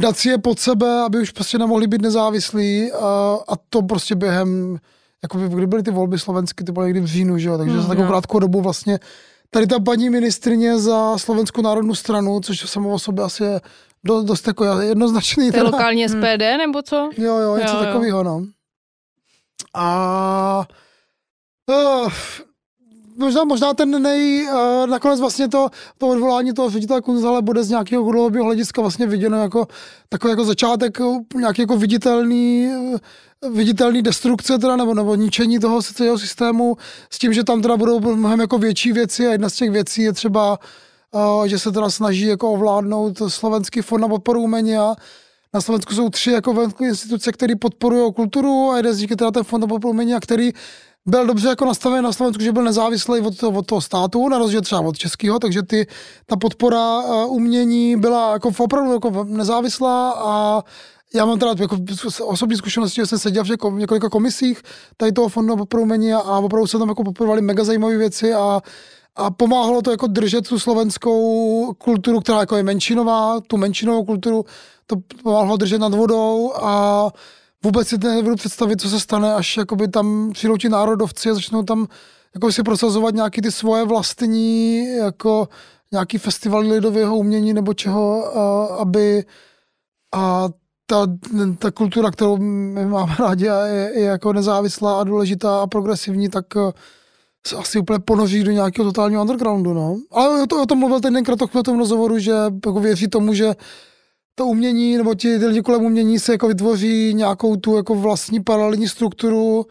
[0.00, 2.92] dát si je pod sebe, aby už prostě nemohli být nezávislí.
[2.92, 4.78] A, a to prostě během,
[5.22, 7.82] jako kdy byly ty volby slovenské, ty byly někdy v říjnu, že jo, takže mm,
[7.82, 8.98] za takovou krátkou dobu vlastně
[9.50, 13.60] tady ta paní ministrině za Slovenskou národnou stranu, což samo o sobě asi je
[14.04, 15.50] dost, dost jako jednoznačný.
[15.50, 16.58] To je lokální SPD hmm.
[16.58, 17.10] nebo co?
[17.16, 18.44] Jo, jo, něco takového, no.
[19.74, 20.66] A
[21.66, 22.12] uh,
[23.16, 27.70] možná, možná ten nej, uh, nakonec vlastně to, to odvolání toho ředitele Kunzale bude z
[27.70, 29.66] nějakého dlouhodobého hlediska vlastně viděno jako
[30.08, 30.98] takový jako začátek
[31.34, 32.70] nějaký jako viditelný,
[33.52, 36.76] viditelný destrukce teda, nebo, nebo ničení toho celého systému
[37.10, 40.02] s tím, že tam teda budou mnohem jako větší věci a jedna z těch věcí
[40.02, 40.58] je třeba
[41.46, 44.94] že se teda snaží jako ovládnout slovenský fond na podporu umění a
[45.54, 49.30] na Slovensku jsou tři jako instituce, které podporují kulturu a jeden z nich je teda
[49.30, 50.52] ten fond na podporu umění, a který
[51.06, 54.38] byl dobře jako nastaven na Slovensku, že byl nezávislý od toho, od toho státu, na
[54.38, 55.86] rozdíl třeba od českého, takže ty,
[56.26, 60.62] ta podpora umění byla jako opravdu jako nezávislá a
[61.14, 61.76] já mám teda jako
[62.20, 64.62] osobní zkušenosti, že jsem seděl v několika komisích
[64.96, 68.34] tady toho fondu podporu umění a, a opravdu se tam jako podporovali mega zajímavé věci
[68.34, 68.60] a
[69.16, 74.44] a pomáhalo to jako držet tu slovenskou kulturu, která jako je menšinová, tu menšinovou kulturu,
[74.86, 77.10] to pomáhalo držet nad vodou a
[77.62, 81.62] vůbec si nebudu představit, co se stane, až jakoby tam přijdou ti národovci a začnou
[81.62, 81.86] tam
[82.34, 85.48] jako si prosazovat nějaký ty svoje vlastní, jako
[85.92, 89.24] nějaký festivaly lidového umění nebo čeho, a, aby
[90.14, 90.48] a
[90.86, 91.06] ta,
[91.58, 96.28] ta kultura, kterou my máme rádi a je, je jako nezávislá a důležitá a progresivní,
[96.28, 96.44] tak
[97.46, 99.96] se asi úplně ponoří do nějakého totálního undergroundu, no.
[100.10, 102.32] Ale to, o tom mluvil ten tenkrát v tom rozhovoru, že
[102.66, 103.54] jako věří tomu, že
[104.34, 108.42] to umění, nebo ti ty lidi kolem umění se jako vytvoří nějakou tu jako vlastní
[108.42, 109.66] paralelní strukturu,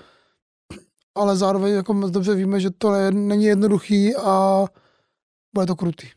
[1.16, 4.66] ale zároveň jako moc dobře víme, že to je, není jednoduchý a
[5.54, 6.08] bude to krutý.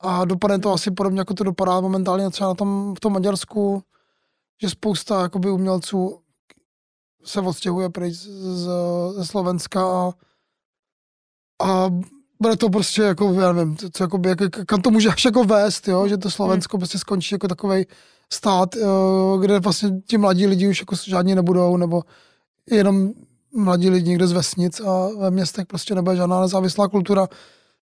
[0.00, 3.82] A dopadne to asi podobně, jako to dopadá momentálně třeba na tom, v tom Maďarsku,
[4.62, 6.18] že spousta jakoby umělců
[7.24, 8.68] se odstěhuje pryč z,
[9.14, 10.12] ze Slovenska a,
[11.62, 11.90] a
[12.40, 15.88] bude to prostě jako, já nevím, co, jako, jak, kam to může až jako vést,
[15.88, 16.08] jo?
[16.08, 17.86] že to Slovensko prostě skončí jako takový
[18.32, 18.74] stát,
[19.40, 22.02] kde vlastně ti mladí lidi už jako žádní nebudou, nebo
[22.70, 23.12] jenom
[23.54, 27.28] mladí lidi někde z vesnic a ve městech prostě nebude žádná nezávislá kultura.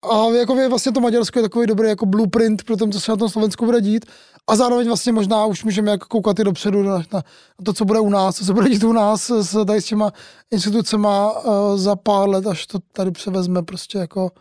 [0.09, 3.11] A jako je vlastně to Maďarsko je takový dobrý jako blueprint pro tom, co se
[3.11, 4.05] na tom Slovensku bude dít.
[4.47, 7.23] A zároveň vlastně možná už můžeme jako koukat i dopředu na, na
[7.65, 10.11] to, co bude u nás, co se bude dít u nás s tady s těma
[10.51, 14.31] institucema uh, za pár let, až to tady převezme prostě jako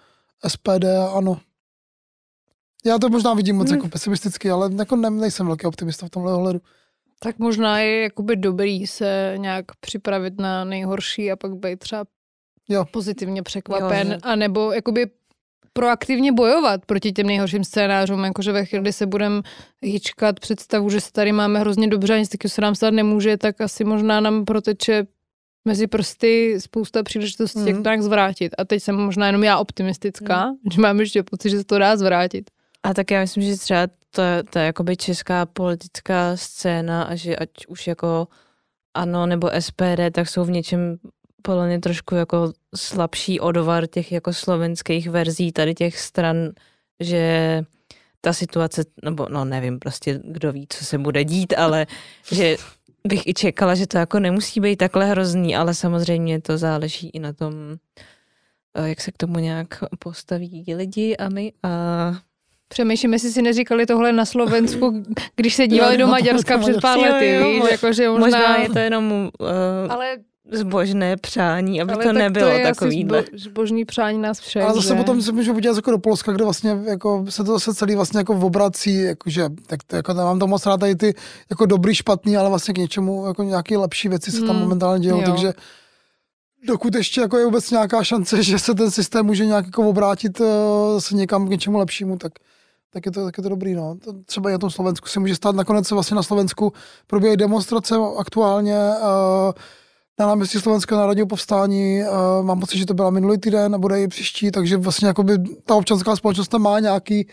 [0.48, 1.40] SPD a ano.
[2.84, 3.76] Já to možná vidím moc hmm.
[3.76, 6.60] jako pesimisticky, ale jako ne, nejsem velký optimista v tomhle ohledu.
[7.18, 12.04] Tak možná je jakoby dobrý se nějak připravit na nejhorší a pak být třeba
[12.68, 12.84] jo.
[12.84, 15.10] pozitivně překvapen, jo, a nebo jakoby
[15.72, 19.42] proaktivně bojovat proti těm nejhorším scénářům, jakože ve chvíli, kdy se budeme
[19.82, 23.36] hýčkat představu, že se tady máme hrozně dobře a nic taky se nám stát nemůže,
[23.36, 25.06] tak asi možná nám proteče
[25.64, 27.66] mezi prsty spousta příležitostí, mm.
[27.66, 28.54] jak to nějak zvrátit.
[28.58, 30.56] A teď jsem možná jenom já optimistická, mm.
[30.72, 32.50] že mám ještě pocit, že se to dá zvrátit.
[32.82, 37.36] A tak já myslím, že třeba to, to je jakoby česká politická scéna a že
[37.36, 38.28] ať už jako
[38.94, 40.96] ANO nebo SPD, tak jsou v něčem
[41.42, 46.36] podle mě trošku jako slabší odvar těch jako slovenských verzí tady těch stran,
[47.00, 47.62] že
[48.20, 51.86] ta situace, nebo no nevím prostě, kdo ví, co se bude dít, ale
[52.32, 52.56] že
[53.06, 57.18] bych i čekala, že to jako nemusí být takhle hrozný, ale samozřejmě to záleží i
[57.18, 57.54] na tom,
[58.74, 62.12] eh, jak se k tomu nějak postaví lidi a my a
[62.72, 65.02] Přemýšlím, jestli si neříkali tohle na Slovensku,
[65.36, 68.24] když se dívali do Maďarska před pár lety, víš, jako, že možná...
[68.24, 70.16] možná je to jenom uh, ale
[70.52, 73.02] zbožné přání, aby Ale to nebylo to je takový.
[73.02, 74.62] Zbo, zbožný přání nás všech.
[74.62, 74.94] Ale zase že?
[74.94, 78.18] potom se můžu podívat jako do Polska, kde vlastně jako se to zase celý vlastně
[78.18, 81.14] jako obrací, jakože, tak to, jako nemám to moc rád tady ty
[81.50, 85.02] jako dobrý, špatný, ale vlastně k něčemu jako nějaké lepší věci se tam hmm, momentálně
[85.02, 85.52] dějou, takže
[86.66, 90.40] dokud ještě jako je vůbec nějaká šance, že se ten systém může nějak jako obrátit
[90.40, 90.46] uh,
[90.98, 92.32] se někam k něčemu lepšímu, tak
[92.92, 93.74] tak je to, tak je to dobrý.
[93.74, 93.96] No.
[94.04, 96.72] To třeba i na tom Slovensku se může stát, nakonec se vlastně na Slovensku
[97.06, 99.52] probíhají demonstrace aktuálně, uh,
[100.20, 102.02] na náměstí Slovenského národního povstání.
[102.02, 105.38] Uh, mám pocit, že to byla minulý týden a bude i příští, takže vlastně jakoby
[105.64, 107.28] ta občanská společnost tam má nějaký,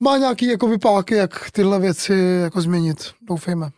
[0.00, 3.10] má nějaký jako vypáky, jak tyhle věci jako změnit.
[3.22, 3.70] Doufejme.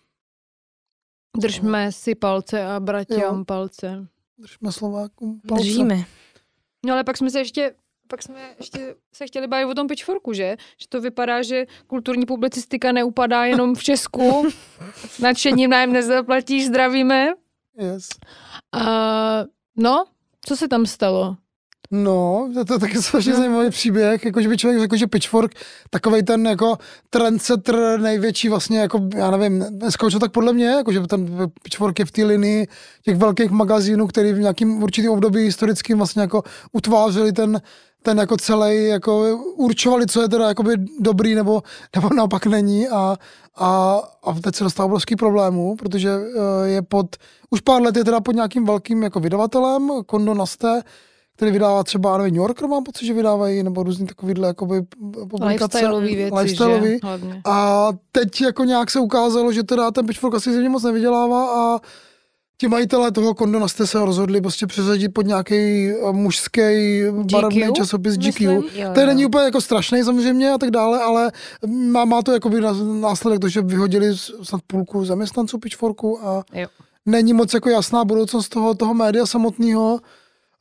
[1.39, 4.07] Držme si palce a bratěm palce.
[4.39, 5.63] Držme Slovákům palce.
[5.65, 6.05] Držíme.
[6.87, 7.75] No ale pak jsme se ještě
[8.11, 10.57] pak jsme ještě se chtěli bavit o tom pitchforku, že?
[10.81, 14.49] Že to vypadá, že kulturní publicistika neupadá jenom v Česku.
[15.21, 17.35] Nadšením nám nezaplatíš, zdravíme.
[17.79, 18.09] Yes.
[18.75, 20.05] Uh, no,
[20.41, 21.37] co se tam stalo?
[21.91, 23.39] No, to, to je taky strašně no.
[23.39, 25.55] zajímavý příběh, jakože by člověk řekl, že Pitchfork,
[25.91, 26.79] takový ten jako
[27.11, 32.11] trendsetter největší vlastně, jako já nevím, skončil tak podle mě, jakože ten Pitchfork je v
[32.11, 32.67] té linii
[33.03, 37.61] těch velkých magazínů, který v nějakým určitým období historickým vlastně jako utvářeli ten,
[38.03, 41.63] ten jako celý, jako určovali, co je teda jakoby dobrý nebo,
[41.95, 43.17] nebo naopak není a,
[43.57, 47.17] a, a teď se dostává obrovský problémů, protože eh, je pod,
[47.51, 50.83] už pár let je teda pod nějakým velkým jako vydavatelem, Kondo Naste,
[51.39, 54.83] který vydává třeba, nevím, New Yorker mám pocit, že vydávají, nebo různý takovýhle jakoby
[55.31, 55.47] publikace.
[55.47, 56.91] Lifestyleový věci, lifestyleový.
[56.91, 57.41] Že?
[57.45, 61.81] A teď jako nějak se ukázalo, že teda ten Pitchfork asi se moc nevydělává a
[62.61, 66.61] ti majitelé toho kondona jste se rozhodli prostě přeřadit pod nějaký eh, mužský
[67.33, 68.45] barevný časopis GQ.
[68.45, 68.63] Jo,
[68.95, 71.33] to není úplně jako strašný samozřejmě a tak dále, ale
[71.67, 72.51] má, má to jako
[73.01, 76.67] následek to, že vyhodili snad půlku zaměstnanců Pitchforku a jo.
[77.07, 80.01] není moc jako jasná budoucnost toho, toho média samotného.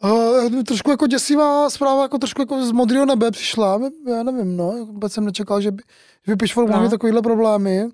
[0.04, 4.86] Uh, trošku jako děsivá zpráva, jako trošku jako z modrého nebe přišla, já nevím, no,
[4.86, 5.84] vůbec jsem nečekal, že by,
[6.26, 6.90] že by Pitchfork No.
[6.90, 7.86] takovýhle problémy.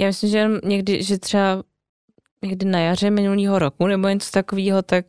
[0.00, 1.62] Já myslím, že někdy, že třeba
[2.42, 5.06] někdy na jaře minulého roku nebo něco takového, tak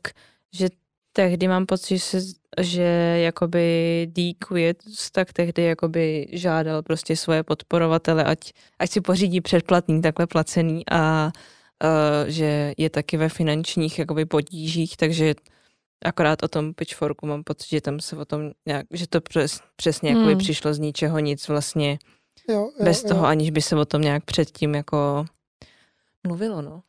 [0.54, 0.70] že
[1.14, 2.20] tehdy mám pocit, že, se,
[2.62, 2.84] že
[3.24, 4.78] jakoby Díkujec,
[5.12, 11.32] tak tehdy jakoby žádal prostě svoje podporovatele, ať, ať si pořídí předplatný, takhle placený a
[11.84, 15.36] uh, že je taky ve finančních jakoby potížích, takže
[16.06, 19.60] akorát o tom Pitchforku mám pocit, že tam se o tom nějak, že to přes,
[19.76, 20.38] přesně jakoby Hmm.
[20.38, 22.00] přišlo z ničeho nic vlastně,
[22.50, 23.10] Jo, jo, bez jo.
[23.10, 25.26] toho, aniž by se o tom nějak předtím jako
[26.28, 26.82] mluvilo, no.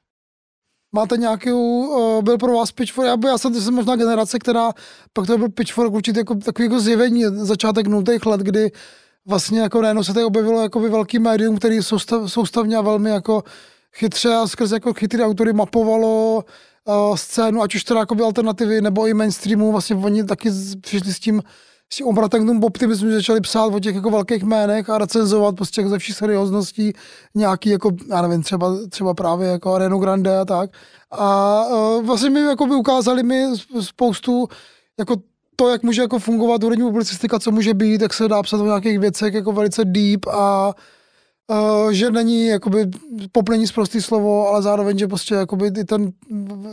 [0.93, 4.73] Máte nějaký, uh, byl pro vás Pitchfork, já, by, já jsem, jsem možná generace, která,
[5.13, 8.71] pak to byl Pitchfork určitě jako, takový jako zjevení, začátek nultých let, kdy
[9.27, 13.43] vlastně jako najednou se tady objevilo jakoby velký médium, který soustav, soustavně a velmi jako
[13.97, 16.45] chytře a skrze jako chytrý autory mapovalo
[16.89, 21.21] uh, scénu, ať už teda jakoby alternativy nebo i mainstreamu, vlastně oni taky přišli s
[21.21, 21.43] tím,
[21.93, 25.57] s tím obratem k tomu optimismu, začali psát o těch jako velkých jménech a recenzovat
[25.57, 26.93] prostě jako ze vší seriózností
[27.35, 30.71] nějaký jako, já nevím, třeba, třeba právě jako Arenu Grande a tak.
[31.11, 34.49] A uh, vlastně mi jako by ukázali mi sp- spoustu
[34.99, 35.17] jako
[35.57, 38.65] to, jak může jako fungovat hudební publicistika, co může být, jak se dá psat o
[38.65, 40.75] nějakých věcech jako velice deep a
[41.51, 42.91] uh, že není jakoby
[43.33, 46.13] pop není prostý slovo, ale zároveň, že prostě jakoby i ten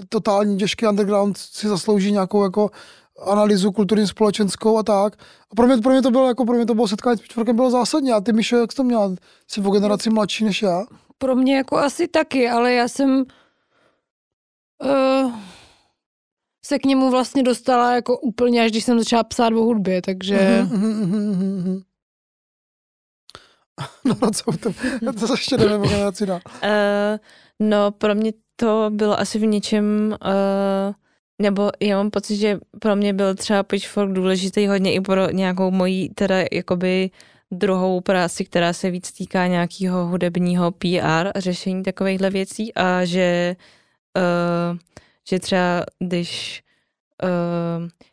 [0.10, 2.72] totální těžký underground si zaslouží nějakou jako
[3.26, 5.16] analýzu kulturně společenskou a tak.
[5.52, 7.56] A pro mě, pro mě to bylo jako pro mě to bylo setkání s Pitchforkem
[7.56, 8.12] bylo zásadní.
[8.12, 9.16] A ty, Míšo, jak jsi to měla?
[9.48, 10.86] Jsi o generaci mladší než já.
[11.18, 13.26] Pro mě jako asi taky, ale já jsem
[14.84, 15.32] uh,
[16.66, 20.66] se k němu vlastně dostala jako úplně, až když jsem začala psát o hudbě, takže
[20.72, 21.82] mhm, mhm, mhm.
[24.06, 24.74] No, no co to,
[25.28, 26.40] to ještě jdeme generaci dál.
[26.64, 26.70] Uh,
[27.60, 30.94] no, pro mě to bylo asi v něčem, uh,
[31.42, 35.72] nebo já mám pocit, že pro mě byl třeba Pitchfork důležitý hodně i pro nějakou
[35.72, 37.10] moji teda jakoby
[37.52, 43.56] druhou práci, která se víc týká nějakého hudebního PR a řešení takovýchhle věcí a že,
[44.18, 44.78] uh,
[45.30, 46.65] že třeba když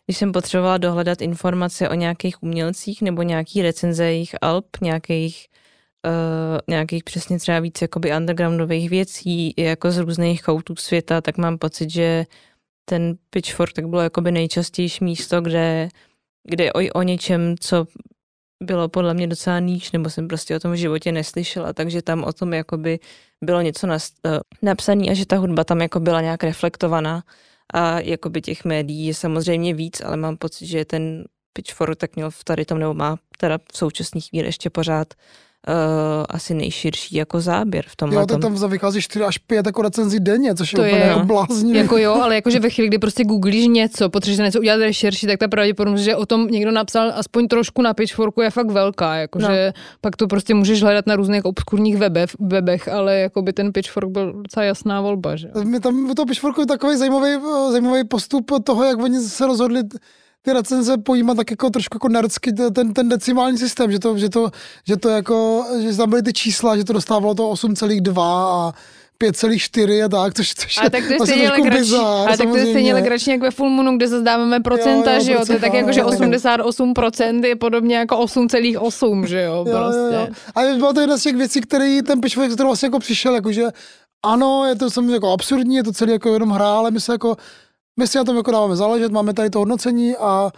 [0.07, 5.47] když jsem potřebovala dohledat informace o nějakých umělcích nebo nějaký recenze jejich alb, nějakých
[6.07, 11.59] uh, nějakých přesně třeba víc jakoby undergroundových věcí jako z různých koutů světa, tak mám
[11.59, 12.27] pocit, že
[12.85, 15.89] ten Pitchfork tak bylo jakoby nejčastější místo, kde,
[16.49, 17.87] kde o, o něčem, co
[18.63, 22.25] bylo podle mě docela níž, nebo jsem prostě o tom v životě neslyšela, takže tam
[22.25, 22.99] o tom jakoby
[23.45, 23.93] bylo něco uh,
[24.63, 27.23] napsané a že ta hudba tam jako byla nějak reflektovaná
[27.75, 32.31] a jakoby těch médií je samozřejmě víc, ale mám pocit, že ten Pitchfork tak měl
[32.31, 35.15] v tady tom, nebo má teda v současné chvíli ještě pořád
[35.69, 35.75] uh,
[36.29, 40.21] asi nejširší jako záběr v tomhle Jo, to tam vychází 4 až 5 jako recenzí
[40.21, 41.25] denně, což je To úplně je, jako no.
[41.25, 41.79] bláznivý.
[41.79, 45.39] jako jo, ale jakože ve chvíli, kdy prostě googlíš něco, potřebuješ něco udělat rešerši, tak
[45.39, 49.73] ta pravděpodobnost, že o tom někdo napsal aspoň trošku na Pitchforku je fakt velká, jakože
[49.77, 49.83] no.
[50.01, 54.33] pak to prostě můžeš hledat na různých obskurních webech, webech ale jakoby ten Pitchfork byl
[54.33, 55.49] docela jasná volba, že.
[55.65, 59.47] Mě tam u toho Pitchforku je takový zajímavý, eh, zajímavý postup toho, jak oni se
[59.47, 59.83] rozhodli
[60.43, 64.29] ty recenze pojímat tak jako trošku jako nerdsky ten, ten decimální systém, že to, že
[64.29, 64.51] to,
[64.87, 68.73] že to jako, že tam byly ty čísla, že to dostávalo to 8,2 a
[69.23, 72.49] 5,4 a tak, což, což A tak to je vlastně stejně trošku bizár, a tak
[72.49, 75.47] to je stejně legrační jak ve Full Moonu, kde zazdáváme procenta, Jo, jo, že jo,
[75.47, 76.09] to je tak jako, že jo.
[76.09, 79.99] 88% je podobně jako 8,8, že jo, prostě.
[79.99, 80.29] jo, jo.
[80.55, 83.63] A bylo to jedna z těch věcí, který ten Pitchfork, kterou vlastně jako přišel, jakože
[84.23, 87.13] ano, je to samozřejmě jako absurdní, je to celý jako jenom hra, ale my se
[87.13, 87.37] jako,
[88.01, 90.51] my si na tom jako dáváme záležet, máme tady to hodnocení a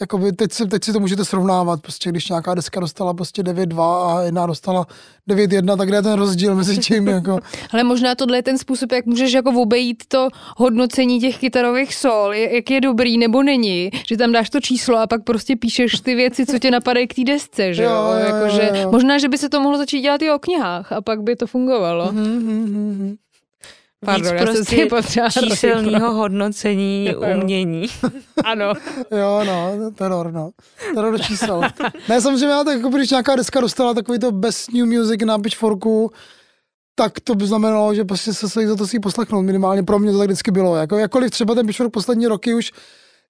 [0.00, 3.82] jakoby teď, si, teď si to můžete srovnávat, prostě když nějaká deska dostala prostě 9.2
[3.82, 4.86] a jedna dostala
[5.30, 7.38] 9.1, tak kde je ten rozdíl mezi tím, jako,
[7.72, 12.34] Ale možná tohle je ten způsob, jak můžeš jako obejít to hodnocení těch kytarových sol,
[12.34, 16.14] jak je dobrý nebo není, že tam dáš to číslo a pak prostě píšeš ty
[16.14, 17.90] věci, co tě napadají k té desce, že jo?
[17.90, 18.90] Jo, jo, jo, jo.
[18.92, 21.46] možná, že by se to mohlo začít dělat i o knihách a pak by to
[21.46, 22.12] fungovalo.
[22.12, 23.16] Mhm, mhm, mhm.
[24.04, 27.40] Pardon, Víc prostě si potřeba číselného hodnocení Jo, jo.
[27.42, 27.86] umění.
[28.44, 28.72] Ano.
[29.10, 30.50] Jo, no, teror, no.
[30.94, 31.60] Teror čísel.
[32.08, 35.38] ne, samozřejmě, já tak jako když nějaká deska dostala takový to best new music na
[35.38, 36.10] Pitchforku,
[36.94, 39.42] tak to by znamenalo, že prostě se za to si poslechnout.
[39.42, 40.76] Minimálně pro mě to tak vždycky bylo.
[40.76, 42.72] Jako, jakkoliv třeba ten Pitchfork poslední roky už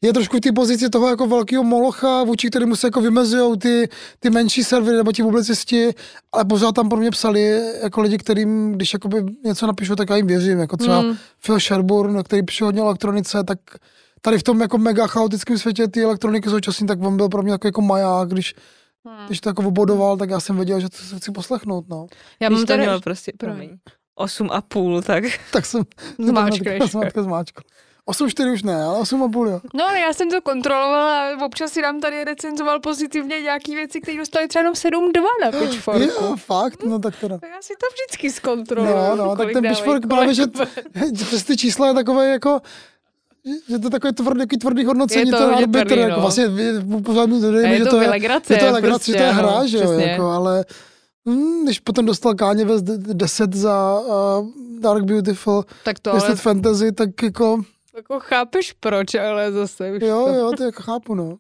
[0.03, 3.89] je trošku té pozici toho jako velkého molocha, vůči kterému se jako vymezují ty,
[4.21, 5.95] ty menší servery nebo ti publicisti,
[6.33, 10.17] ale pořád tam pro mě psali jako lidi, kterým, když jakoby něco napíšu, tak já
[10.17, 11.17] jim věřím, jako třeba Mm.
[11.47, 13.59] Phil Sherburne, který píše hodně o elektronice, tak
[14.21, 17.53] tady v tom jako mega chaotickém světě ty elektroniky současný, tak on byl pro mě
[17.53, 18.55] takový jako maják, když,
[19.09, 19.27] Hmm.
[19.27, 22.07] když to jako obodoval, tak já jsem věděl, že to se chci poslechnout, no.
[22.41, 23.57] Já Když mám to tady, prostě, Promiň.
[23.69, 23.79] promiň.
[24.19, 25.83] 8,5, tak Tak jsem
[26.19, 26.83] Zmáčkneš.
[27.17, 27.63] Zmáčkl.
[28.11, 29.61] 8,4 už ne, ale 8,5 jo.
[29.75, 34.01] No, ale já jsem to kontrolovala a občas si nám tady recenzoval pozitivně nějaký věci,
[34.01, 36.03] které dostali třeba jenom 7,2 na Pitchforku.
[36.03, 37.39] Jo, fakt, no tak teda.
[37.43, 38.95] Já si to vždycky zkontroluji.
[38.95, 40.43] No, no, tak ten Pitchfork právě, že,
[41.15, 42.61] že přes ty čísla je takové jako,
[43.69, 46.21] že- to je takové tvrdý, takový tvrdý hodnocení, Je to to arbitr, tvrdý, jako no.
[46.21, 49.23] vlastně vy- pořád mi dodejme, že to to je, vylegrace, je to legrace, že to
[49.23, 50.65] je prostě, hra, no, že jo, jako, ale
[51.29, 54.47] hm, když potom dostal Káně West 10 za uh,
[54.81, 57.61] Dark Beautiful, Tak to Twisted ale Fantasy, tak jako,
[57.97, 60.35] jako chápeš proč, ale zase už jo, to...
[60.35, 61.37] jo, to jako chápu, no.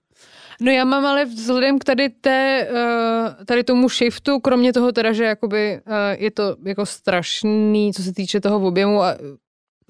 [0.60, 5.12] No já mám ale vzhledem k tady, té, eh, tady tomu shiftu, kromě toho teda,
[5.12, 9.16] že jakoby eh, je to jako strašný, co se týče toho objemu a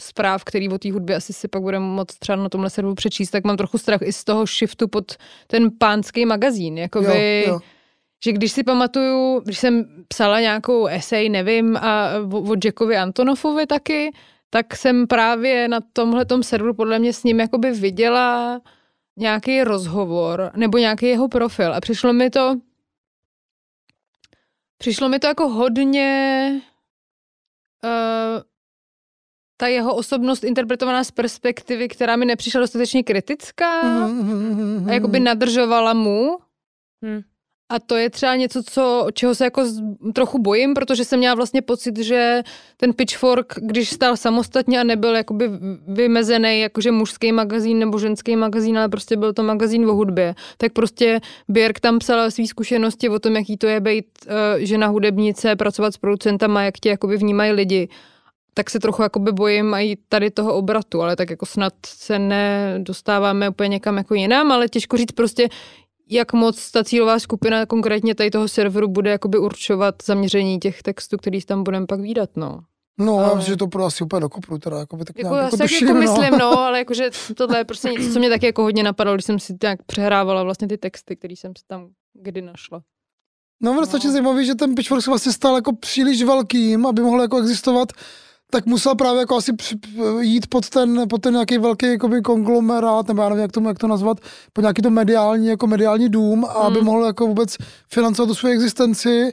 [0.00, 3.30] zpráv, který o té hudbě asi si pak budeme moc třeba na tomhle serveru přečíst,
[3.30, 5.12] tak mám trochu strach i z toho shiftu pod
[5.46, 6.78] ten pánský magazín.
[6.78, 7.60] Jakoby, Jo, jo.
[8.24, 13.66] že když si pamatuju, když jsem psala nějakou esej, nevím, a o, o Jackovi Antonofovi
[13.66, 14.10] taky,
[14.56, 18.60] tak jsem právě na tomhletom serveru podle mě s ním jakoby viděla
[19.16, 22.54] nějaký rozhovor nebo nějaký jeho profil a přišlo mi to
[24.78, 26.60] přišlo mi to jako hodně
[27.84, 28.42] uh,
[29.56, 34.92] ta jeho osobnost interpretovaná z perspektivy, která mi nepřišla dostatečně kritická Mhm, mhm, mhm, a
[34.92, 36.38] jakoby nadržovala mu.
[37.04, 37.22] Hm.
[37.68, 39.62] A to je třeba něco, co, čeho se jako
[40.14, 42.42] trochu bojím, protože jsem měla vlastně pocit, že
[42.76, 45.50] ten Pitchfork, když stál samostatně a nebyl jakoby
[45.88, 50.72] vymezený jakože mužský magazín nebo ženský magazín, ale prostě byl to magazín o hudbě, tak
[50.72, 55.56] prostě Björk tam psala své zkušenosti o tom, jaký to je být uh, žena hudebnice,
[55.56, 57.88] pracovat s producentama, jak tě jakoby vnímají lidi.
[58.54, 63.48] Tak se trochu jakoby bojím i tady toho obratu, ale tak jako snad se nedostáváme
[63.48, 65.48] úplně někam jako jinam, ale těžko říct prostě,
[66.10, 71.16] jak moc ta cílová skupina konkrétně tady toho serveru bude jakoby určovat zaměření těch textů,
[71.16, 72.60] který tam budeme pak výdat, no.
[72.98, 75.28] No, já Ale- myslím, že to pro asi úplně do kopru, teda, jakoby, tak Jako
[75.28, 76.12] nějak, já jako si tak tuším, jako no.
[76.12, 79.24] myslím, no, ale jakože tohle je prostě něco, co mě taky jako hodně napadlo, když
[79.24, 82.82] jsem si nějak přehrávala vlastně ty texty, které jsem si tam kdy našla.
[83.62, 87.20] No, ono stačí zajímavý, že ten Pitchfork se vlastně stal jako příliš velkým, aby mohl
[87.22, 87.92] jako existovat,
[88.50, 89.52] tak musel právě jako asi
[90.20, 93.78] jít pod ten, pod ten nějaký velký jakoby konglomerát, nebo já nevím, jak to, jak
[93.78, 94.20] to nazvat,
[94.52, 96.86] pod nějaký to mediální, jako mediální dům, a aby Hmm.
[96.86, 97.56] mohl jako vůbec
[97.88, 99.32] financovat tu svou existenci.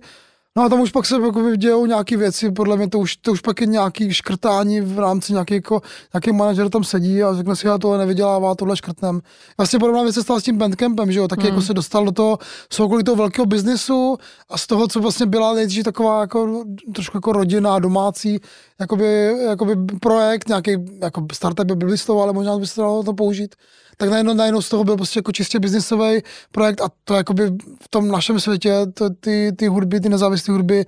[0.58, 3.32] No a tam už pak se jako dějou nějaké věci, podle mě to už, to
[3.32, 5.82] už pak je nějaký škrtání v rámci nějaký, jako,
[6.14, 9.22] nějaký manažer tam sedí a řekne si, já tohle nevydělává, tohle škrtnem.
[9.58, 11.50] Vlastně podobná věc se stala s tím Bandcampem, že jo, taky Hmm.
[11.50, 12.38] jako se dostal do toho
[12.74, 14.18] soukolí toho velkého biznesu
[14.50, 16.64] a z toho, co vlastně byla nejdřív taková jako,
[16.96, 18.40] trošku jako rodina, domácí,
[18.80, 23.56] jakoby, jakoby projekt, nějaký jako startup by byl ale možná by se dalo to použít.
[23.98, 26.22] Tak najednou, najednou z toho byl prostě jako čistě biznisový
[26.52, 30.86] projekt a to jakoby v tom našem světě, to, ty, ty hudby, ty nezávislé hudby,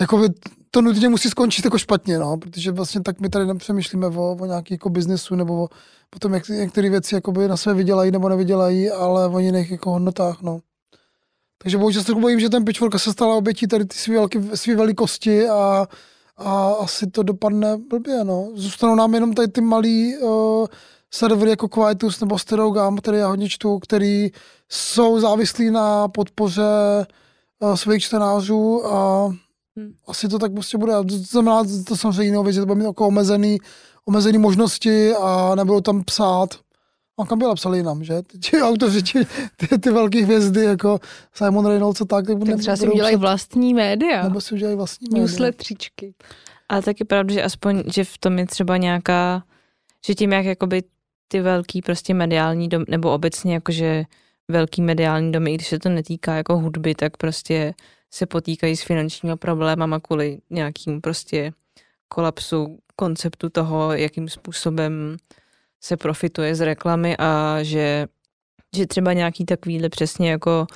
[0.00, 0.28] jakoby
[0.70, 4.46] to nutně musí skončit jako špatně, no, protože vlastně tak my tady nepřemýšlíme o, o
[4.46, 5.68] nějaký jako biznesu nebo o,
[6.16, 9.90] o tom, jak některé věci jakoby na sebe vydělají nebo nevydělají, ale o jiných jako
[9.90, 10.60] hodnotách, no.
[11.62, 14.74] Takže bohužel se bojím, že ten Pitchfork se stala obětí tady ty svý, velký, svý
[14.74, 15.86] velikosti a,
[16.36, 18.48] a asi to dopadne blbě, no.
[18.54, 20.66] Zůstanou nám jenom tady ty malý uh,
[21.14, 24.28] servery jako Quietus nebo Stereogam, které já hodně čtu, který
[24.68, 26.62] jsou závislí na podpoře
[27.60, 29.28] uh, svých čtenářů a
[29.76, 29.92] Hmm.
[30.08, 30.92] asi to tak prostě bude.
[30.92, 33.58] To znamená, to samozřejmě jinou věc, že to bude mít jako omezený,
[34.04, 36.48] omezený možnosti a nebudou tam psát.
[37.20, 38.14] A kam byla psali jinam, že?
[38.42, 39.18] Ti- autoři, ti,
[39.56, 40.98] ty, ty velké hvězdy, jako
[41.34, 44.22] Simon Reynolds a tak, tak, Tak třeba si udělají psat- vlastní média.
[44.22, 45.22] nebo si udělají vlastní média.
[45.22, 46.14] Newsletříčky.
[46.68, 49.42] Ale taky pravda, že aspoň, že v tom je třeba nějaká,
[50.06, 50.82] že tím, jak jakoby
[51.32, 54.04] ty velký prostě mediální dom, nebo obecně jakože
[54.48, 57.74] velký mediální domy, i když se to netýká jako hudby, tak prostě
[58.10, 61.52] se potýkají s finančními problémama kvůli nějakým prostě
[62.08, 65.16] kolapsu konceptu toho, jakým způsobem
[65.80, 68.06] se profituje z reklamy a že,
[68.76, 70.66] že třeba nějaký takovýhle přesně jako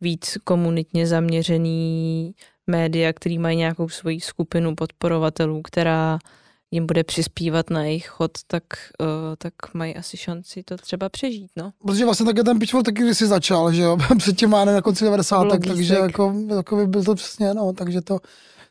[0.00, 2.34] víc komunitně zaměřený
[2.66, 6.18] média, který mají nějakou svoji skupinu podporovatelů, která
[6.70, 8.62] jim bude přispívat na jejich chod, tak,
[9.00, 9.06] uh,
[9.38, 11.72] tak mají asi šanci to třeba přežít, no.
[11.86, 15.04] Protože vlastně také ten Pitchfork taky kdysi začal, že jo, před těma ne, na konci
[15.04, 15.44] 90.
[15.44, 18.18] Bylo takže jako, jako by byl to přesně, no, takže to,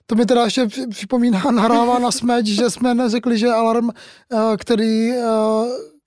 [0.06, 4.58] to mi teda ještě při- připomíná, nahrává na smeč, že jsme neřekli, že Alarm, eh,
[4.58, 5.24] který eh,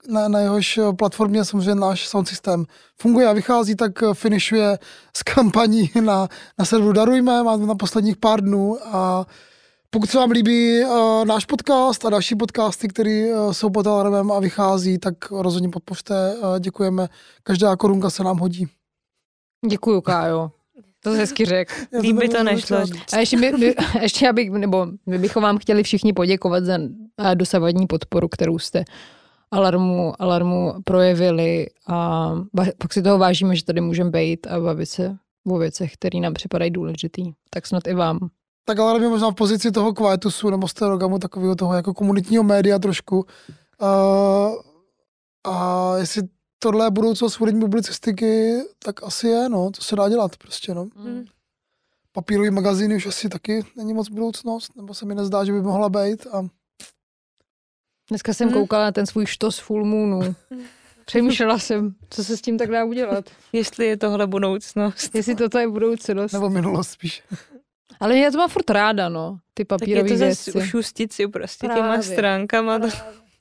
[0.08, 2.64] na, na jehož platformě samozřejmě náš sound systém
[2.98, 4.78] funguje a vychází, tak finišuje
[5.16, 6.28] s kampaní na,
[6.58, 9.26] na serveru Darujme, má na posledních pár dnů a
[9.94, 14.32] pokud se vám líbí uh, náš podcast a další podcasty, které uh, jsou pod alarmem
[14.32, 16.34] a vychází, tak rozhodně podpořte.
[16.34, 17.08] Uh, děkujeme.
[17.42, 18.66] Každá korunka se nám hodí.
[19.68, 20.50] Děkuju, Kájo.
[21.00, 21.74] To jsi hezky řekl.
[22.00, 22.76] Líp by to nešlo.
[23.12, 26.78] A ještě, my, my, ještě abych, nebo my bychom vám chtěli všichni poděkovat za
[27.18, 28.84] eh, dosavadní podporu, kterou jste
[29.50, 32.30] alarmu, alarmu projevili a
[32.78, 35.16] pak si toho vážíme, že tady můžeme být a bavit se
[35.46, 37.32] o věcech, které nám připadají důležitý.
[37.50, 38.18] Tak snad i vám.
[38.64, 42.78] Tak ale je možná v pozici toho Quietusu nebo Stereogamu, takového toho jako komunitního média
[42.78, 43.26] trošku.
[43.82, 44.62] Uh,
[45.44, 46.22] a jestli
[46.58, 50.84] tohle je budoucnost hudební publicistiky, tak asi je, no, to se dá dělat prostě, no.
[50.84, 51.24] Mm.
[52.12, 55.88] Papírový magazíny už asi taky není moc budoucnost, nebo se mi nezdá, že by mohla
[55.88, 56.42] být a
[58.10, 58.58] Dneska jsem Hmm.
[58.58, 60.34] koukala na ten svůj štos full moonu.
[61.04, 63.24] Přemýšlela jsem, co se s tím tak dá udělat.
[63.52, 65.14] Jestli je tohle budoucnost.
[65.14, 66.32] Jestli toto je budoucnost.
[66.32, 67.22] nebo minulost spíš.
[68.02, 69.38] Ale já to mám furt ráda, no.
[69.54, 70.50] Ty Tak je papírové to věci.
[70.50, 72.02] zase ušustit si prostě těma Právě.
[72.02, 72.78] stránkama.
[72.78, 72.86] To...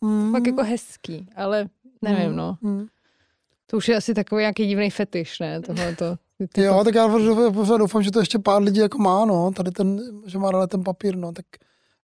[0.02, 0.32] Mm.
[0.32, 1.66] Fakt jako hezký, ale
[2.02, 2.58] nevím, no.
[2.62, 2.86] Mm.
[3.68, 5.62] To už je asi takový nějaký divný fetiš, ne?
[5.62, 6.16] Tohleto.
[6.54, 7.08] Ty Jo, tak já
[7.54, 10.70] pořád- doufám, že to ještě pár lidí jako má, no, tady ten, že má rád
[10.70, 11.46] ten papír, no, tak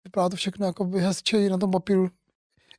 [0.04, 2.10] vypadá to všechno jako by hezčeji na tom papíru.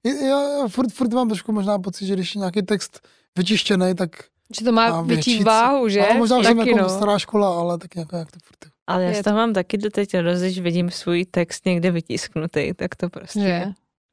[0.04, 3.08] I- Já, já furt, furt mám trošku možná pocit, že když je nějaký text
[3.38, 4.10] vyčištěný, tak
[4.58, 6.06] Že to má větší váhu, že?
[6.06, 6.88] ale možná, že Taky, jako no.
[6.88, 8.70] stará škola, ale tak jako jak to furt je.
[8.86, 12.74] Ale já z to- toho mám taky doteď radost, když vidím svůj text někde vytisknutý,
[12.74, 13.40] tak to prostě...
[13.40, 13.64] Že?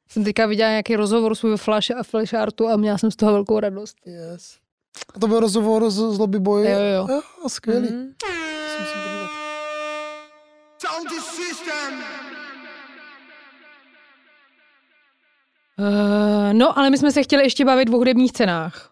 [0.08, 3.16] Jsem teďka viděla nějaký rozhovor svůj ve Flash a Flash Artu a měla jsem z
[3.16, 3.96] toho velkou radost.
[4.06, 4.58] Yes.
[5.14, 6.70] A to byl rozhovor z, z Lobby Boy.
[6.70, 7.08] Jo, jo.
[7.42, 7.88] jo skvělý.
[7.88, 8.12] Mhm.
[8.20, 9.14] Se musím.
[15.78, 18.90] Uh, no, ale my jsme se chtěli ještě bavit o hudebních cenách.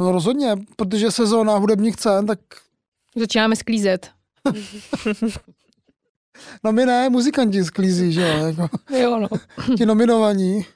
[0.00, 2.38] No rozhodně, protože sezóna hudebních cen, tak
[3.16, 4.10] Začínáme sklízet.
[6.64, 8.68] No my ne, muzikanti sklízí, že jo, jako
[8.98, 9.28] Jo, no.
[9.76, 10.66] ti nominovaní.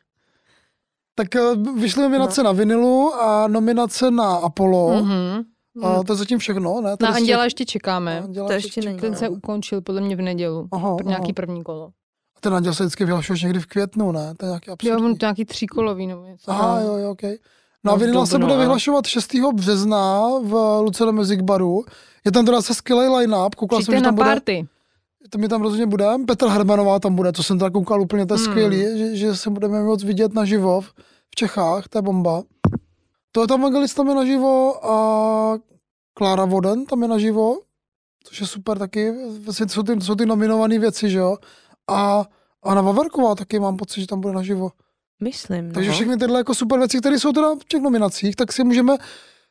[1.14, 1.40] Tak eh,
[1.76, 5.02] vyšly nominace na vinilu a nominace na Apollo.
[5.02, 5.42] Mhm.
[5.82, 6.90] A to je zatím všechno, ne?
[6.90, 8.20] Na Tady těch- Anděla ještě čekáme.
[8.20, 8.98] Anděla To ještě není.
[8.98, 10.68] Ten se ukončil podle mě v nedělu.
[10.72, 11.32] Aha, Nějaký aha.
[11.34, 11.86] první kolo.
[12.36, 14.34] A ten Anděl se vždycky vyhlašuje někdy v květnu, ne?
[14.36, 15.04] To je nějaký Jo, absurdní.
[15.06, 16.50] on to nějaký tříkolový nebo něco.
[16.50, 16.86] Aha, no.
[16.86, 17.20] jo, jo, ok.
[17.86, 18.60] No a No, v Vinila se dubnu, bude no.
[18.60, 19.34] vyhlašovat 6.
[19.52, 21.84] března v Lucerne Music Baru.
[22.24, 24.66] Je tam teda se skvělý line-up, koukal jsem, že na tam bude, party.
[25.30, 26.06] to mi tam rozhodně bude.
[26.26, 28.46] Petr Hermanová tam bude, to jsem teda koukal úplně, to je Hmm.
[28.46, 30.92] skvělý, že, že se budeme moc vidět naživo v
[31.32, 32.42] v Čechách, to je bomba.
[33.32, 35.58] To je tam Evangelist tam je naživo a
[36.14, 37.58] Klára Voden tam je naživo,
[38.24, 39.12] což je super taky,
[39.44, 41.36] vlastně jsou ty, jsou ty nominované věci, že jo.
[41.90, 42.24] A
[42.62, 44.70] Anna Vaverková taky mám pocit, že tam bude naživo.
[45.22, 45.94] Myslím, Takže no.
[45.96, 48.96] všechny tyhle jako super věci, které jsou teda v těch nominacích, tak si můžeme,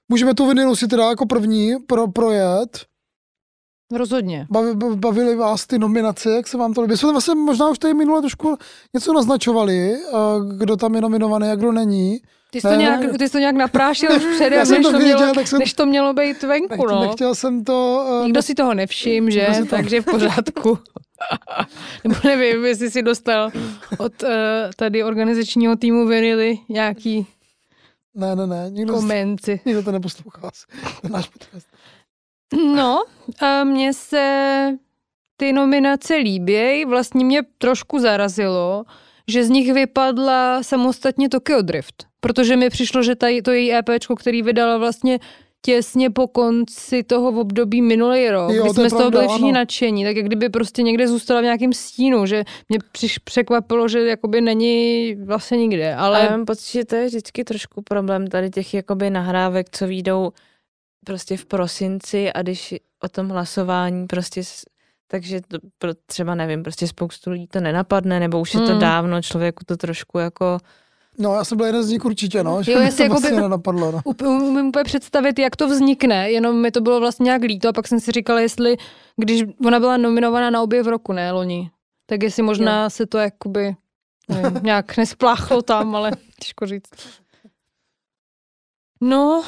[0.09, 2.85] můžeme tu vinilu si teda jako první pro, projet.
[3.93, 4.47] Rozhodně.
[4.51, 6.91] Bavi, bav- bavili vás ty nominace, jak se vám to líbí?
[6.91, 8.57] My jsme vlastně možná už tady minule trošku
[8.93, 9.97] něco naznačovali,
[10.57, 12.17] kdo tam je nominovaný a kdo není.
[12.51, 13.17] Ty jsi to, Ne, nějak, ne.
[13.17, 15.73] ty jsi to nějak naprášil už předem, než to to, věděl, mělo, tak jsem- než
[15.73, 17.01] to mělo být venku, Nechtěl, no.
[17.07, 18.05] nechtěl jsem to...
[18.21, 19.47] eh, Nikdo si toho nevšim, že?
[19.59, 20.79] To- Takže v pořádku.
[22.03, 23.51] Nebo nevím, jestli si dostal
[23.97, 24.29] od uh,
[24.75, 27.27] tady organizačního týmu Vinily nějaký
[28.15, 29.59] Ne, ne, ne, nikdo, komenci.
[29.65, 30.51] nikdo to neposlouchá.
[31.01, 31.67] To náš podcast.
[32.75, 33.03] No,
[33.41, 34.69] a mně se
[35.37, 36.85] ty nominace líbějí.
[36.85, 38.83] Vlastně mě trošku zarazilo,
[39.27, 42.05] že z nich vypadla samostatně Tokyo Drift.
[42.19, 45.19] Protože mi přišlo, že tady to její EPčko, který vydala vlastně
[45.65, 49.49] těsně po konci toho období minulý rok, Jo, kdy to jsme z toho byli všichni
[49.49, 49.59] ano.
[49.59, 53.99] nadšení, tak jak kdyby prostě někde zůstala v nějakém stínu, že mě přiš, překvapilo, že
[54.07, 58.49] jakoby není vlastně nikde, Ale já mám pocit, že to je vždycky trošku problém tady
[58.49, 60.31] těch jakoby nahrávek, co výjdou
[61.05, 64.63] prostě v prosinci a když o tom hlasování prostě s-
[65.07, 68.79] takže to pro, třeba nevím, prostě spoustu lidí to nenapadne, nebo už je to Hmm.
[68.79, 70.57] dávno, člověku to trošku jako
[71.17, 73.41] No, já jsem byl jeden z nich určitě, no, že Jo, jestli to jakoby- vlastně
[73.41, 73.99] nenapadlo, no.
[73.99, 77.73] Up- umím úplně představit, jak to vznikne, jenom mi to bylo vlastně nějak líto a
[77.73, 78.77] pak jsem si říkala, jestli,
[79.17, 81.71] když ona byla nominovaná na objev roku, ne, loni,
[82.05, 82.89] tak jestli možná jo.
[82.89, 83.75] se to jakoby
[84.29, 86.89] nevím, nějak nespláchlo tam, ale těžko říct.
[89.01, 89.43] No,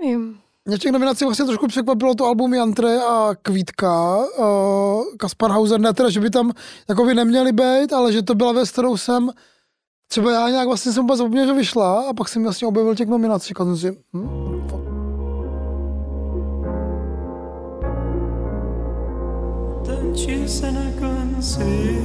[0.00, 0.38] nevím.
[0.64, 4.16] Mě v těch nominacích vlastně trošku překvapilo to album Jantre a Kvítka.
[4.38, 6.52] Uh, Kaspar Hauser, ne teda, že by tam
[6.88, 9.30] jako by neměli být, ale že to byla věc, kterou jsem
[10.08, 13.48] třeba já nějak vlastně jsem vůbec že vyšla a pak jsem vlastně objevil těch nominací.
[13.48, 14.68] Říkal jsem si, hm.
[19.86, 21.98] Tanči se na konci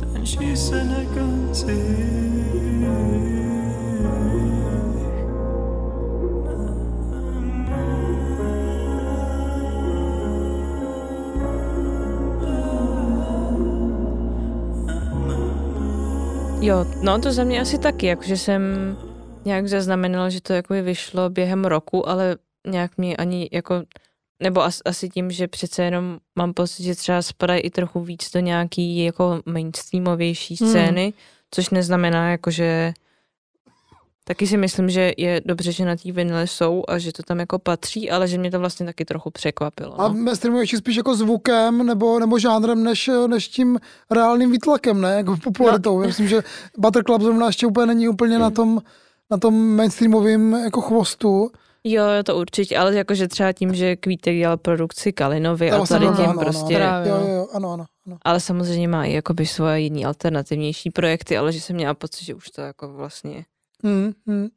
[0.00, 2.37] Tanči se na konci
[16.60, 18.62] Jo, no to za mě asi taky, jakože jsem
[19.44, 22.36] nějak zaznamenala, že to jako vyšlo během roku, ale
[22.66, 23.82] nějak mě ani jako,
[24.42, 28.30] nebo as, asi tím, že přece jenom mám pocit, že třeba spadají i trochu víc
[28.34, 30.70] do nějaký jako mainstreamovější Hmm.
[30.70, 31.12] scény, hmm.
[31.50, 32.92] což neznamená jako, že
[34.28, 37.40] taky si myslím, že je dobře, že na té vinile jsou a že to tam
[37.40, 40.00] jako patří, ale že mě to vlastně taky trochu překvapilo.
[40.00, 40.14] A No.
[40.14, 43.78] mainstreamovější spíš jako zvukem nebo, nebo žánrem, než, než tím
[44.10, 45.14] reálným výtlakem, ne?
[45.14, 45.96] Jako popularitou.
[45.96, 46.02] No.
[46.02, 46.42] Já myslím, že
[46.78, 48.82] Battle Club zrovna ještě úplně není úplně na tom,
[49.30, 51.50] na tom mainstreamovém jako chvostu.
[51.84, 56.16] Jo, to určitě, ale jakože třeba tím, že Kvítek dělal produkci Kalinovi a vlastně tady
[56.16, 56.76] tím ano, prostě...
[56.76, 57.84] Ano, Právě, jo, jo, jo, ano, ano.
[58.06, 58.16] ano.
[58.22, 62.34] Ale samozřejmě má i jakoby svoje jiný alternativnější projekty, ale že jsem měla pocit, že
[62.34, 63.44] už to jako vlastně...
[63.84, 64.48] Hmm, hmm.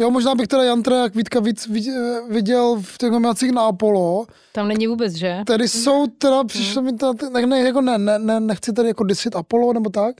[0.00, 4.26] Jo, možná bych teda Jantra jak Vítka víc vid- viděl v těch nominacích na Apollo.
[4.52, 5.38] Tam není vůbec, že?
[5.46, 9.04] Tady jsou teda, přišlo mi to, ne, ne, jako ne, ne, ne, nechci tady jako
[9.04, 10.16] disit Apollo nebo tak,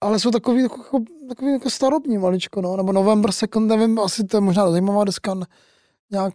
[0.00, 0.98] ale jsou takový, jako, jako,
[1.28, 5.34] takový jako starobní maličko, no, nebo November Second, nevím, asi to je možná zajímavá deska,
[6.10, 6.32] nějak,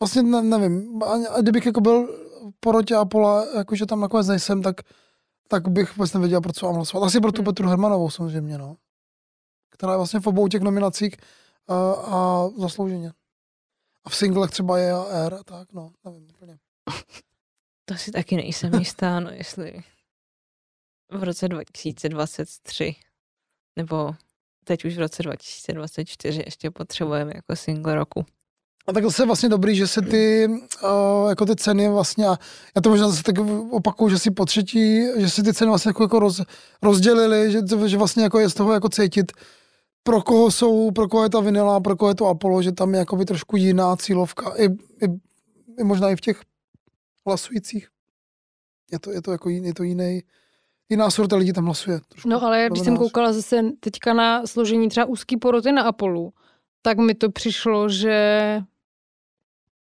[0.00, 2.06] vlastně ne, nevím, a, a kdybych jako byl
[2.50, 4.76] v porotě Apollo, jakože tam nakonec nejsem, tak,
[5.48, 7.06] tak bych vůbec nevěděl, pro co mám hlasovat.
[7.06, 7.44] Asi pro tu Hmm.
[7.44, 8.76] Petru Hermanovou samozřejmě, no,
[9.74, 11.16] která je vlastně v obou těch nominacích
[11.68, 13.12] a, a zaslouženě.
[14.04, 14.92] A v singlech třeba je
[15.26, 16.58] R, a tak, no, nevím úplně.
[17.86, 19.82] To si taky nejsem jistá, no jestli
[21.10, 22.94] v roce 2023
[23.76, 24.14] nebo
[24.64, 28.24] teď už v roce 2024 ještě potřebujeme jako single roku.
[28.86, 32.38] A tak zase je vlastně dobrý, že se ty, uh, jako ty ceny vlastně, a
[32.76, 33.38] já to možná zase tak
[33.70, 36.40] opakuju, že si po třetí, že si ty ceny vlastně jako, jako roz,
[36.82, 39.32] rozdělili, že, že vlastně jako je z toho jako cítit,
[40.04, 42.94] pro koho jsou, pro koho je ta vinila, pro koho je to Apollo, že tam
[42.94, 44.64] je jako by trošku jiná cílovka, i,
[45.04, 45.06] i,
[45.78, 46.42] i možná i v těch
[47.26, 47.88] hlasujících.
[48.92, 50.22] Je to, je to jako jiný, je to jiný,
[50.88, 52.00] jiná sorta lidí tam hlasuje.
[52.08, 52.28] Trošku.
[52.28, 56.32] No ale když jsem koukala zase teďka na složení třeba úzký poroty na Apollu,
[56.82, 58.60] tak mi to přišlo, že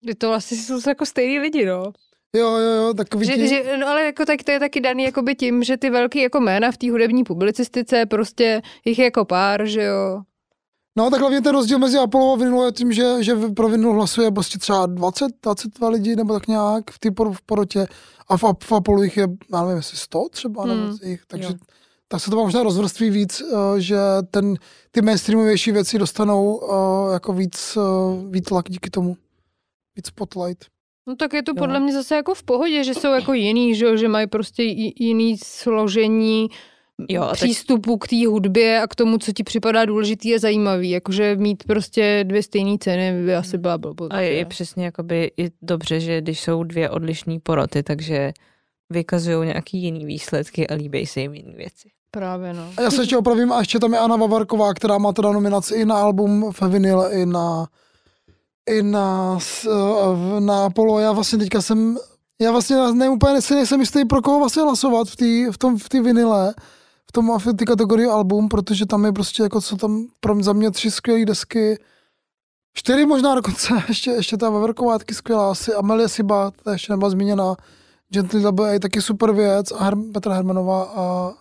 [0.08, 1.84] že to vlastně jsou jako stejný lidi, no.
[2.36, 5.04] Jo, jo, jo, takový Že, ti, že, no ale jako tak to je taky daný
[5.04, 9.26] jakoby tím, že ty velký jako jména v té hudební publicistice, prostě jich je jako
[9.26, 10.22] pár, že jo.
[10.98, 13.94] No tak hlavně ten rozdíl mezi Apollo a Vinilou je tím, že, že pro Vinilu
[13.94, 17.88] hlasuje prostě třeba 20, 22 lidí nebo tak nějak v té por, v porotě
[18.28, 20.98] a v, v Apollo jich je, já nevím, jestli 100 třeba, nebo Hmm.
[21.04, 21.56] jich, takže Jo.
[22.08, 23.98] tak se to možná rozvrství víc, eh, že
[24.32, 24.56] ten,
[24.92, 27.82] ty mainstreamovější věci dostanou eh, jako víc, eh,
[28.30, 29.18] víc lak díky tomu.
[29.96, 30.66] Víc spotlight.
[31.08, 31.56] No tak je to Jo.
[31.56, 34.64] podle mě zase jako v pohodě, že jsou jako jiný, že, jo, že mají prostě
[35.00, 36.48] jiný složení
[37.10, 40.40] Jo, a tak- přístupu k té hudbě a k tomu, co ti připadá důležitý a
[40.40, 40.90] zajímavý.
[40.90, 44.14] Jakože mít prostě dvě stejné ceny by asi byla blbost.
[44.14, 48.32] A je, je přesně jakoby i dobře, že když jsou dvě odlišné poroty, takže
[48.90, 51.90] vykazují nějaký jiný výsledky a líbí se jim jiné věci.
[52.12, 52.70] Právě no.
[52.78, 55.76] A já se ještě opravím a ještě tam je Anna Vavarková, která má teda nominaci
[55.76, 56.62] i na album v
[57.12, 57.68] i na
[58.70, 61.00] i na, eh, na Apollo.
[61.00, 61.98] Já vlastně teďka jsem,
[62.42, 65.78] já vlastně ne, úplně si nejsem jistý, pro koho vlastně hlasovat v té v tom,
[65.78, 66.54] v té vinile,
[67.10, 70.44] v tom v té kategorii album, protože tam je prostě jako, co tam pro mě,
[70.44, 71.80] za mě tři skvělé desky,
[72.74, 76.94] čtyři možná dokonce, ještě, ještě ta Vavarková je taky skvělá, asi Amelie Siba, ta ještě
[76.94, 77.56] nebyla zmíněna,
[78.10, 81.34] Gently Double A, taky super věc, a Her- Petra Hermanová a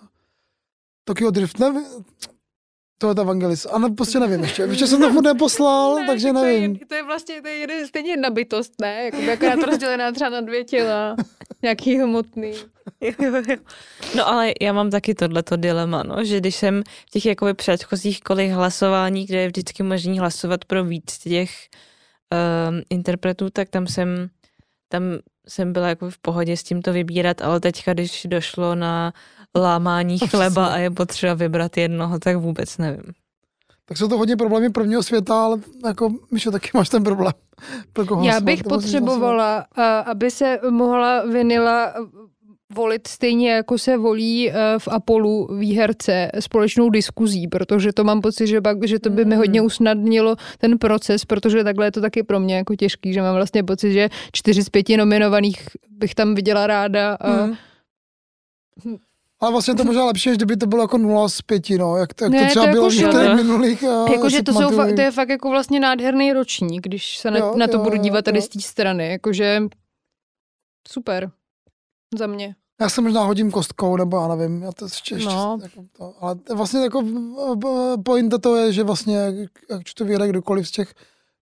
[1.04, 1.84] Tokyo Drift, nevím,
[2.98, 3.66] to je ta Evangelis.
[3.72, 4.62] A ne, prostě nevím ještě.
[4.62, 6.62] Ještě jsem to furt neposlal, Ne, takže tak to je nevím.
[6.72, 9.04] jen- To je vlastně to je jeden, stejně jedna bytost, ne?
[9.04, 11.16] Jako akorát rozdělená třeba na dvě těla.
[11.62, 12.52] Nějaký hmotný.
[14.16, 18.20] No ale já mám taky tohleto dilema, no, že když jsem v těch jakoby předchozích
[18.20, 21.50] kolech hlasování, kde je vždycky možný hlasovat pro víc těch
[22.70, 24.28] um, interpretů, tak tam jsem,
[24.88, 25.02] tam
[25.48, 29.12] jsem byla jako v pohodě s tím to vybírat, ale teďka, když došlo na
[29.56, 33.12] lámání chleba a je potřeba vybrat jednoho, tak vůbec nevím.
[33.88, 37.32] Tak jsou to hodně problémy prvního světa, ale jako, Míšo, taky máš ten problém.
[37.92, 41.94] Pro koho Já bych potřebovala, a- aby se mohla vinila
[42.72, 48.46] volit stejně, jako se volí eh, v Apollu výherce společnou diskuzí, protože to mám pocit,
[48.46, 49.38] že, pak, že to by mi Mm.
[49.40, 53.34] hodně usnadnilo ten proces, protože takhle je to taky pro mě jako těžký, že mám
[53.34, 57.14] vlastně pocit, že čtyři z pěti nominovaných bych tam viděla ráda.
[57.14, 57.30] A,
[58.84, 58.96] Hmm.
[59.44, 61.96] Ale vlastně to možná lepší, než kdyby to bylo jako 0 z 5, no.
[61.96, 63.12] Jak, to- jak Ne, to to třeba jako bylo v jo.
[63.12, 63.82] těch minulých.
[63.82, 67.54] já Jakože to, jsou, to je fakt jako vlastně nádherný ročník, když se na, Jo,
[67.56, 68.42] na to jo, budu jo, dívat tady jo.
[68.42, 69.08] z té strany.
[69.10, 69.62] Jakože
[70.88, 71.30] super.
[72.18, 72.54] Za mě.
[72.80, 75.58] Já se možná hodím kostkou, nebo já nevím, já to ještě, ještě No.
[75.62, 80.04] jako to, ale to vlastně jako eh, pointa to je, že vlastně, jak- jak to
[80.04, 80.94] vyhraje kdokoliv z těch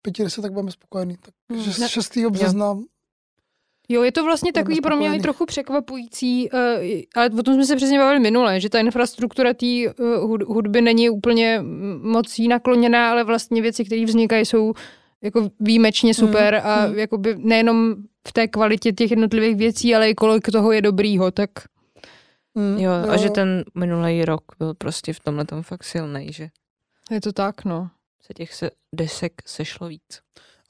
[0.03, 1.17] pěti, deset, tak budeme spokojení.
[1.17, 1.65] Tak Hmm.
[1.65, 2.31] šest- Ne- 6.
[2.31, 2.79] března
[3.93, 6.59] Jo, je to vlastně takový pro mě i trochu překvapující, uh,
[7.17, 9.67] ale o tom jsme se přesně bavili minule, že ta infrastruktura té
[9.99, 14.73] uh, hudby není úplně mm, moc jí nakloněná, ale vlastně věci, které vznikají, jsou
[15.23, 16.99] jako výjimečně super Hmm, a hmm.
[16.99, 17.95] jakoby nejenom
[18.29, 21.51] v té kvalitě těch jednotlivých věcí, ale i kolik toho je dobrýho, tak
[22.55, 26.49] Mm, Jo, a že ten minulý rok byl prostě v tomhle tom fakt silný, že
[27.11, 27.91] je to tak, no.
[28.27, 30.21] se těch se, desek sešlo víc.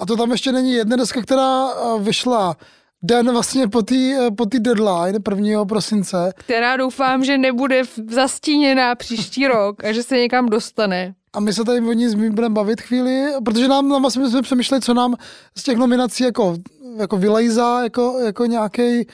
[0.01, 2.57] A to tam ještě není jedna deska, která eh, vyšla
[3.03, 3.95] den vlastně po té
[4.37, 5.65] po tý deadline 1.
[5.65, 11.15] prosince Která doufám, že nebude zastíněná příští rok a že se někam dostane.
[11.33, 14.81] a my se tady o ní budeme bavit chvíli, protože nám, nám vlastně jsme přemýšleli,
[14.81, 15.15] co nám
[15.57, 16.57] z těch nominací jako,
[16.97, 19.07] jako vylejzá, jako, jako nějaký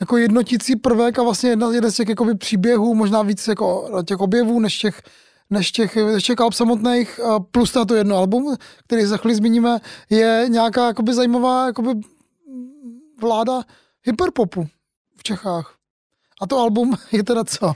[0.00, 4.20] jako jednotící prvek a vlastně jedna, jeden z těch jakoby příběhů, možná víc jako těch
[4.20, 5.02] objevů, než těch,
[5.50, 7.20] než těch, než těch alb samotných,
[7.50, 9.78] plus na to jedno album, který za chvíli zmíníme,
[10.10, 11.90] je nějaká jakoby zajímavá jakoby
[13.20, 13.62] vláda
[14.02, 14.68] hyperpopu
[15.16, 15.74] v Čechách.
[16.40, 17.66] A to album je teda co?
[17.66, 17.72] Uh,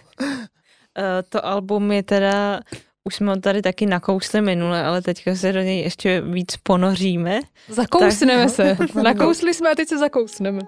[1.29, 2.61] to album je teda,
[3.05, 7.41] už jsme ho tady taky nakousli minule, ale teďka se do něj ještě víc ponoříme.
[7.69, 8.77] Zakousneme se.
[9.03, 10.61] Nakousli jsme a teď se zakousneme.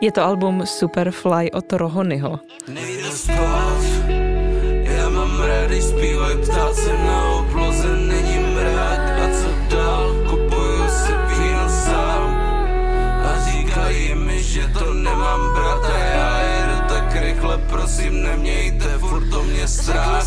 [0.00, 2.40] Je to album Superfly od Rohonyho.
[2.68, 3.82] Nejde spát,
[4.82, 7.37] já mám když zpívaj ptáci na
[17.88, 20.26] prosím nemějte furt o mě strach.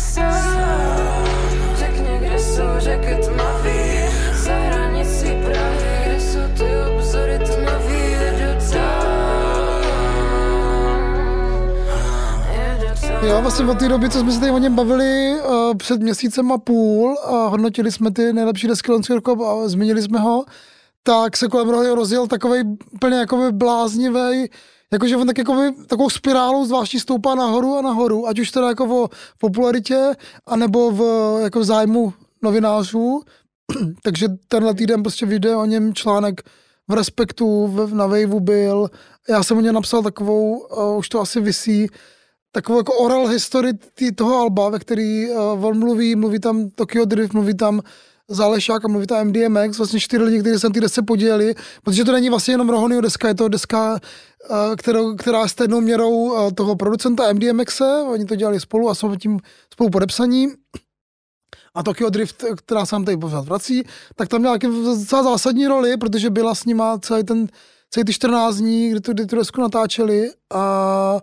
[1.74, 3.80] Řekni, kde jsou řeky tmavý
[4.34, 8.02] Za hranicí Prahy Kde jsou ty obzory tmavý.
[8.10, 9.82] Jedu tam.
[12.52, 13.28] Jedu tam.
[13.28, 16.52] Jo, vlastně od té doby, co jsme se tady o něm bavili uh, před měsícem
[16.52, 20.44] a půl a hodnotili jsme ty nejlepší desky loňského roku a zmínili jsme ho,
[21.02, 24.48] tak se kolem rohy rozjel takový úplně jakoby bláznivý,
[24.92, 29.04] jakože on tak jakoby, takovou spirálou zvláštní stoupá nahoru a nahoru, ať už teda jako
[29.04, 30.14] o popularitě,
[30.46, 31.02] anebo v
[31.42, 32.12] jako v zájmu
[32.42, 33.22] novinářů.
[34.02, 36.42] Takže tenhle týden prostě vyjde o něm článek
[36.88, 38.90] v Respektu, v, na Waveu byl.
[39.28, 41.86] Já jsem o něm napsal takovou, uh, už to asi visí,
[42.52, 47.04] takovou jako oral history tý, toho alba, ve který uh, on mluví, mluví tam Tokyo
[47.04, 47.80] Drift, mluví tam
[48.28, 52.04] Zálešák a mluví tam MDMX, vlastně čtyři lidi, kteří se na té desce podělili, protože
[52.04, 53.98] to není vlastně jenom Rohonyho deska, je to deska,
[54.76, 59.40] kterou, která je stejnou měrou toho producenta MDMXe, oni to dělali spolu a jsou tím
[59.72, 60.48] spolu podepsaní.
[61.74, 63.82] A Tokyo Drift, která se nám tady pořád vrací,
[64.16, 67.46] tak tam měla docela zásadní roli, protože byla s nima celý ten,
[67.90, 71.20] celý ty 14 dní, kdy tu, kdy tu desku natáčeli a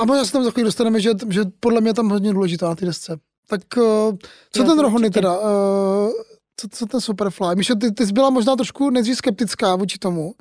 [0.00, 2.68] a možná se tam za chvíli dostaneme, že, že podle mě je tam hodně důležitá
[2.68, 3.18] na té desce.
[3.46, 3.82] Tak uh,
[4.52, 5.20] co Jo, ten Rohony určitě.
[5.20, 5.38] teda?
[5.38, 5.46] Uh,
[6.56, 7.56] co, co ten Superfly?
[7.56, 10.34] Míšo, ty, ty jsi byla možná trošku nejdřív skeptická vůči tomu.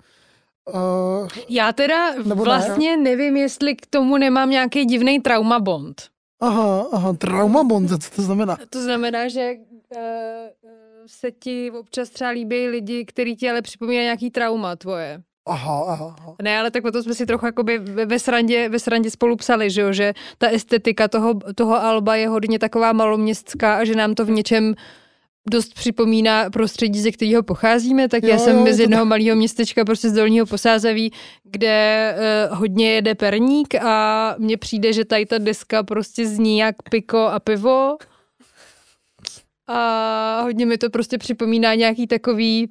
[0.73, 2.41] Uh, Já teda Nebo ne?
[2.43, 6.01] vlastně nevím, jestli k tomu nemám nějaký divný trauma bond.
[6.39, 8.57] aha, aha, trauma bond, co to znamená?
[8.69, 9.53] To znamená, že
[9.95, 9.99] uh,
[11.05, 15.21] se ti občas třeba líbí lidi, který ti ale připomínají nějaký trauma tvoje.
[15.45, 16.35] Aha, aha, aha.
[16.41, 19.35] Ne, ale tak o to jsme si trochu jakoby ve, ve, srandě, ve srandě spolu
[19.35, 19.93] psali, že, jo?
[19.93, 24.29] že ta estetika toho, toho alba je hodně taková maloměstská a že nám to v
[24.29, 24.75] něčem
[25.49, 29.85] dost připomíná prostředí, ze kterého pocházíme, tak Jo, já jsem jo, z jednoho malého městečka,
[29.85, 31.11] prostě z Dolního Posázaví,
[31.43, 32.15] kde
[32.49, 37.17] uh, hodně jede perník a mně přijde, že tady ta deska prostě zní jak piko
[37.17, 37.97] a pivo.
[39.67, 42.69] A hodně mi to prostě připomíná nějaký takový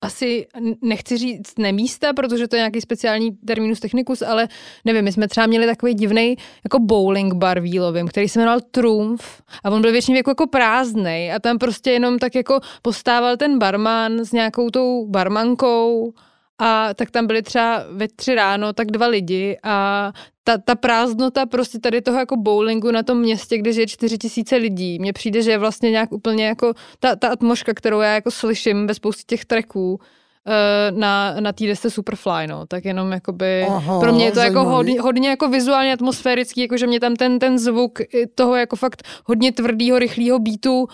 [0.00, 0.46] asi
[0.82, 4.48] nechci říct nemísta, protože to je nějaký speciální terminus technicus, ale
[4.84, 8.60] nevím, my jsme třeba měli takový divný jako bowling bar v Jílovém, který se jmenoval
[8.60, 13.36] Trumf a on byl většině jako, jako prázdnej a tam prostě jenom tak jako postával
[13.36, 16.12] ten barman s nějakou tou barmankou
[16.58, 20.12] a tak tam byli třeba ve tři ráno tak dva lidi a
[20.44, 24.56] ta, ta prázdnota prostě tady toho jako bowlingu na tom městě, kde žije čtyři tisíce
[24.56, 28.30] lidí, mně přijde, že je vlastně nějak úplně jako ta, ta atmosféra, kterou já jako
[28.30, 30.00] slyším ve spoustě těch tracků,
[30.46, 34.38] eh, na, na té desce Superfly, no, tak jenom jakoby, Aha, pro mě je to
[34.38, 34.74] jako zajímavý.
[34.76, 37.98] hodně, hodně jako vizuálně atmosférický, jako že mě tam ten, ten zvuk
[38.34, 40.88] toho jako fakt hodně tvrdýho, rychlého beatu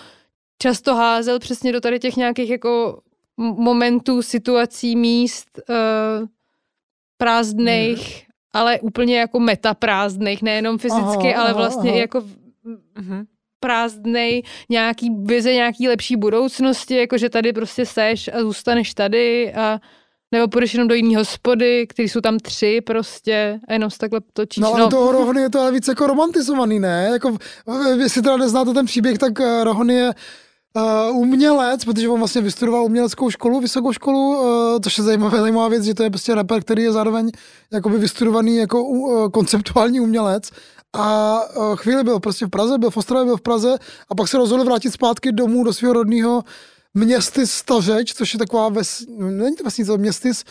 [0.62, 3.00] často házel přesně do tady těch nějakých jako
[3.36, 6.26] momentů, situací, míst uh,
[7.16, 8.32] prázdných, Mhm.
[8.52, 11.98] ale úplně jako meta prázdných, nejenom fyzicky, Aha, ale vlastně aha.
[12.00, 12.22] jako
[12.98, 13.24] Mhm.
[13.60, 19.80] prázdnej, nějaký vize nějaký lepší budoucnosti, jako že tady prostě seš a zůstaneš tady a
[20.32, 24.20] nebo půjdeš jenom do jiný hospody, který jsou tam tři prostě a jenom se takhle
[24.32, 24.62] točíš.
[24.62, 27.08] No ale toho Rohony je to ale víc jako romantizovaný, ne?
[27.12, 27.38] Jako, v-
[28.00, 30.12] jestli teda neznáte ten příběh, tak eh, Rohony je
[30.74, 35.68] uh, umělec, protože on vlastně vystudoval uměleckou školu, vysokou školu, uh, což je zajímavá, zajímavá
[35.68, 37.30] věc, že to je prostě rapper, který je zároveň
[37.72, 40.50] jakoby vystudovaný jako uh, konceptuální umělec.
[40.92, 43.76] A uh, chvíli byl prostě v Praze, byl v Ostravě, byl v Praze
[44.08, 46.44] a pak se rozhodl vrátit zpátky domů do svého rodného
[46.94, 50.44] městy Stařeč, což je taková ves, není to vesnice, městys,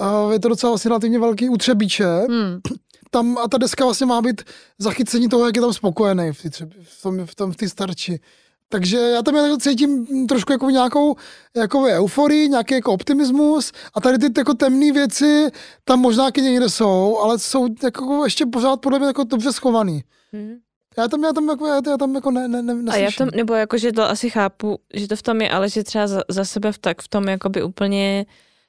[0.00, 2.06] uh, je to docela vlastně relativně velký utřebíče.
[2.28, 2.60] Hmm.
[3.10, 4.42] Tam, a ta deska vlastně má být
[4.78, 6.48] zachycení toho, jak je tam spokojený v, tý,
[6.82, 8.20] v tom, v tom v té starči.
[8.68, 11.16] Takže já tam jako cítím trošku jako nějakou
[11.56, 15.50] jako euforii, nějaký jako optimismus a tady ty jako temné věci
[15.84, 20.04] tam možná někde jsou, ale jsou jako ještě pořád podle mě jako dobře schovaný.
[20.32, 20.58] Mhm.
[20.98, 23.54] Já tam, já tam jako, já tam jako ne, ne, ne, A já to, nebo
[23.54, 26.44] jako, že to asi chápu, že to v tom je, ale že třeba za, za
[26.44, 28.26] sebe v, tak v tom jakoby úplně,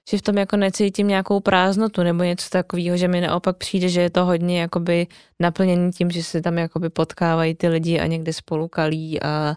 [0.09, 4.01] že v tom jako necítím nějakou prázdnotu nebo něco takového, že mi naopak přijde, že
[4.01, 5.07] je to hodně jakoby
[5.39, 9.55] naplněný tím, že se tam jakoby potkávají ty lidi a někde spolu kalí a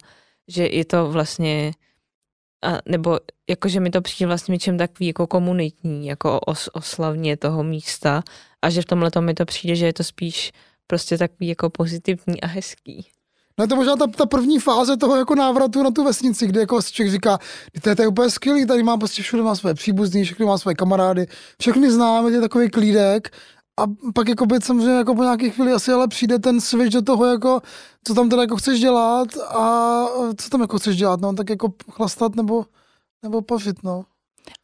[0.49, 1.73] že je to vlastně,
[2.65, 3.21] a, nebo
[3.51, 8.23] jako, že mi to přijde vlastně něčem takový jako komunitní, jako os, oslavně toho místa
[8.63, 10.53] a že v tomhle mi to přijde, že je to spíš
[10.87, 13.07] prostě takový jako pozitivní a hezký.
[13.59, 16.61] No je to možná ta, ta první fáze toho jako návratu na tu vesnici, kde
[16.61, 17.39] jako člověk říká,
[17.83, 20.59] to je, to je úplně skvělý, tady mám prostě všude má své příbuzný, všechny má
[20.59, 21.27] své kamarády,
[21.61, 23.31] všechny známe, je takový klídek
[23.81, 27.03] a pak jako by samozřejmě jako po nějaké chvíli asi ale přijde ten switch do
[27.03, 27.61] toho jako,
[28.05, 30.07] co tam teda jako chceš dělat a
[30.37, 32.65] co tam jako chceš dělat, no tak jako chlastat nebo,
[33.23, 34.05] nebo pařit, no.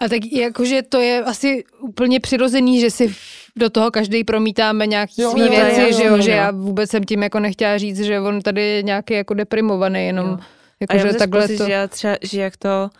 [0.00, 3.14] A tak jakože to je asi úplně přirozený, že si
[3.56, 6.50] do toho každý promítáme nějaký Jo, svý jo, věci, jo, že jo, jo, že já
[6.50, 10.38] vůbec jsem tím jako nechtěla říct, že on tady je nějaký jako deprimovaný, jenom Jo.
[10.80, 11.66] A jakože já mám takhle pocit, to...
[11.66, 12.90] že já třeba, že jak to,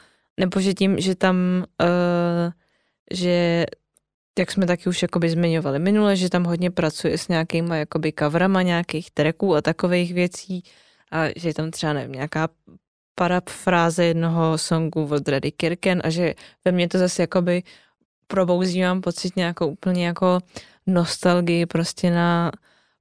[0.40, 2.52] nebo že tím, že tam, uh,
[3.11, 3.66] že
[4.39, 8.62] jak jsme taky už jakoby zmiňovali minule, že tam hodně pracuje s nějakýma jakoby coverama
[8.62, 10.62] nějakých tracků a takových věcí
[11.12, 12.49] a že je tam třeba nevím, nějaká
[13.14, 16.34] parafráze jednoho songu od Reddy Kirken a že
[16.64, 17.62] ve mně to zase jakoby
[18.26, 20.39] probouzí, mám pocit nějakou úplně jako
[20.86, 22.53] nostalgii prostě na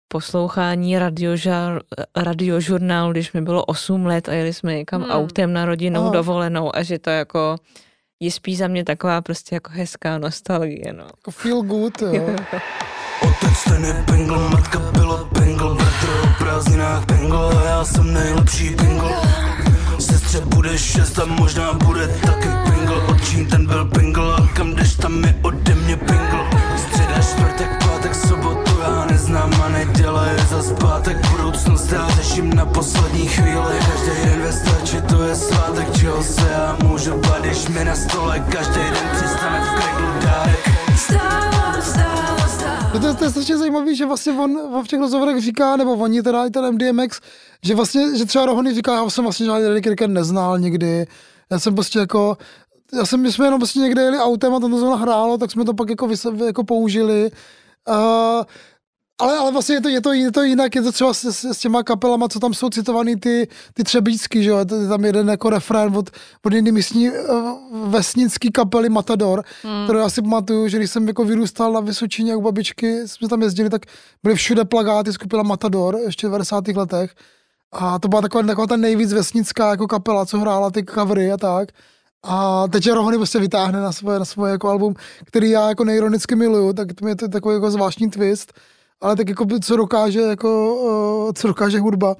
[0.07, 1.81] poslouchání radiožar,
[2.15, 5.11] radiožurnálu, když mi bylo 8 let a jeli jsme někam Hmm.
[5.11, 6.11] autem na rodinnou Aha.
[6.11, 7.55] dovolenou a že to jako
[8.19, 11.03] je spíš za mě taková prostě jako hezká nostalgie, no.
[11.03, 12.23] Jako feel good, jo.
[13.21, 18.69] Otec ten je pingl, matka byla pingl Bratr o prázdninách pingl a já jsem nejlepší
[18.69, 19.11] pingl
[19.99, 24.95] Sestře bude šest a možná bude taky pingl Očím ten byl pingl a kam jdeš
[24.95, 28.15] tam je ode mě pingl Středa, čtvrtek, pátek,
[29.77, 35.23] neděle je za zpátek Budoucnost já řeším na poslední chvíli Každý den ve stači to
[35.23, 39.81] je svátek Čeho se já můžu bát, když mi na stole Každý den přistane v
[39.81, 41.57] kreglu dárek Vstávám.
[42.93, 45.75] No to, je- to je strašně zajímavý, že vlastně on, on v těch rozhovorech říká,
[45.75, 47.19] nebo oni teda i ten MDMX,
[47.63, 51.07] že vlastně, že třeba Rohony říká, já jsem vlastně žádný Reddy Kirken neznal nikdy,
[51.51, 52.37] já jsem prostě jako,
[52.93, 55.51] já jsem, my jsme jenom prostě někde jeli autem a tam to zrovna hrálo, tak
[55.51, 57.31] jsme to pak jako, vys, jako použili.
[57.89, 58.43] Uh,
[59.19, 61.45] ale, ale vlastně je to, je, to, je to jinak, je to třeba s, s,
[61.45, 65.29] s těma kapelama, co tam jsou citovaný ty, ty třebíčky, že jo, je tam jeden
[65.29, 66.09] jako refrén od,
[66.45, 69.83] od jiný místní uh, vesnický kapely Matador, hmm.
[69.83, 73.41] kterou já si pamatuju, že když jsem jako vyrůstal na Vysočině u babičky, jsme tam
[73.41, 73.81] jezdili, tak
[74.23, 76.67] byly všude plagáty skupina Matador, ještě v 90.
[76.67, 77.11] letech.
[77.71, 81.37] A to byla taková, taková ta nejvíc vesnická jako kapela, co hrála ty covery a
[81.37, 81.69] tak.
[82.23, 84.93] A teď je Rohony prostě vytáhne na svoje, na svoje jako album,
[85.25, 88.53] který já jako neironicky miluju, tak to je to takový jako zvláštní twist,
[89.01, 92.15] ale tak jako co dokáže, jako, co dokáže hudba.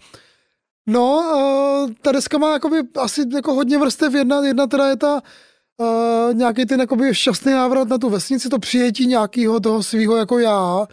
[0.88, 1.24] No,
[2.02, 4.14] ta deska má jakoby asi jako hodně vrstev.
[4.14, 5.22] Jedna, jedna teda je ta
[5.78, 10.40] uh, nějaký ten jakoby šťastný návrat na tu vesnici, to přijetí nějakého toho svého jako
[10.40, 10.88] já,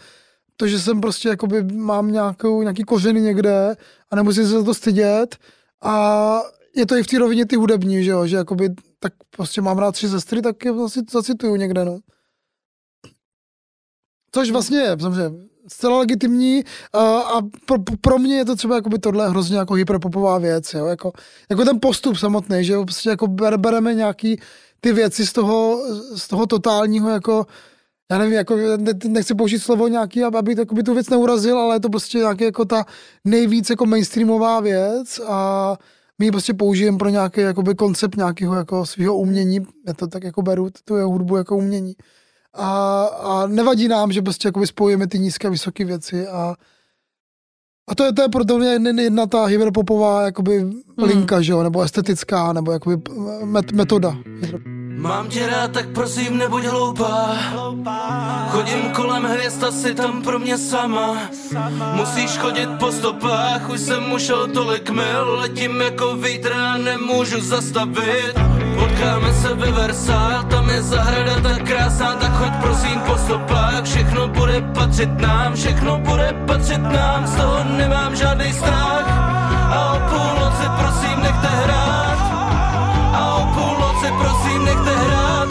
[0.57, 3.77] to, že jsem prostě jakoby mám nějakou, nějaký kořeny někde
[4.11, 5.37] a nemusím se za to stydět.
[5.83, 6.41] A
[6.77, 9.79] je to i v té rovině ty hudební, že jo, že jakoby tak prostě mám
[9.79, 11.99] rád tři sestry, tak je vlastně zacituju někde, no.
[14.33, 18.99] Což vlastně je, samozřejmě, zcela legitimní a, a pro, pro, mě je to třeba jakoby
[18.99, 21.13] tohle hrozně jako hyperpopová věc, jo, jako,
[21.51, 24.41] jako ten postup samotný, že prostě jako ber, bereme nějaký
[24.81, 25.83] ty věci z toho,
[26.17, 27.47] z toho totálního jako
[28.11, 31.81] já nevím, jako, ne, nechci použít slovo nějaký, aby, aby tu věc neurazil, ale je
[31.81, 32.85] to prostě nějaký jako ta
[33.25, 35.77] nejvíc jako mainstreamová věc a
[36.19, 40.25] my ji prostě použijeme pro nějaký jakoby koncept nějakého jako svého umění, já to tak
[40.25, 41.95] jako beru, tu jeho hudbu jako umění.
[42.55, 46.55] A, a nevadí nám, že prostě jakoby spojíme ty nízké a vysoké věci a
[47.89, 51.63] a to je, to je pro mě jedna, jedna ta hyperpopová jakoby linka, že jo,
[51.63, 52.97] nebo estetická, nebo jakoby
[53.45, 54.17] met, metoda.
[54.97, 57.37] Mám tě rád, tak prosím nebuď hloupá.
[58.49, 61.17] Chodím kolem hvězd, asi tam pro mě sama.
[61.93, 65.35] Musíš chodit po stopách, už jsem ušel tolik mil.
[65.35, 68.35] Letím jako vítr a nemůžu zastavit.
[68.79, 72.15] Potkáme se ve Versailles, tam je zahrada tak krásná.
[72.15, 77.65] Tak choď prosím po stopách, všechno bude patřit nám Všechno bude patřit nám, z toho
[77.65, 79.07] nemám žádný strach.
[79.75, 82.14] A o půlnoci prosím nechte hrát
[84.25, 85.49] prosím nechte hrát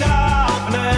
[0.00, 0.92] dávné.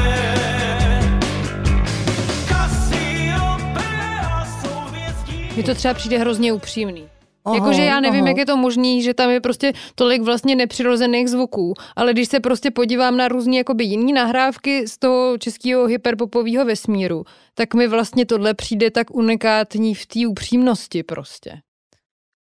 [5.55, 7.09] Mně to třeba přijde hrozně upřímný.
[7.55, 8.29] Jakože já nevím, aha.
[8.29, 12.41] jak je to možný, že tam je prostě tolik vlastně nepřirozených zvuků, ale když se
[12.41, 17.25] prostě podívám na různé jakoby jiný nahrávky z toho českého hyperpopového vesmíru,
[17.55, 21.51] tak mi vlastně tohle přijde tak unikátní v té upřímnosti prostě.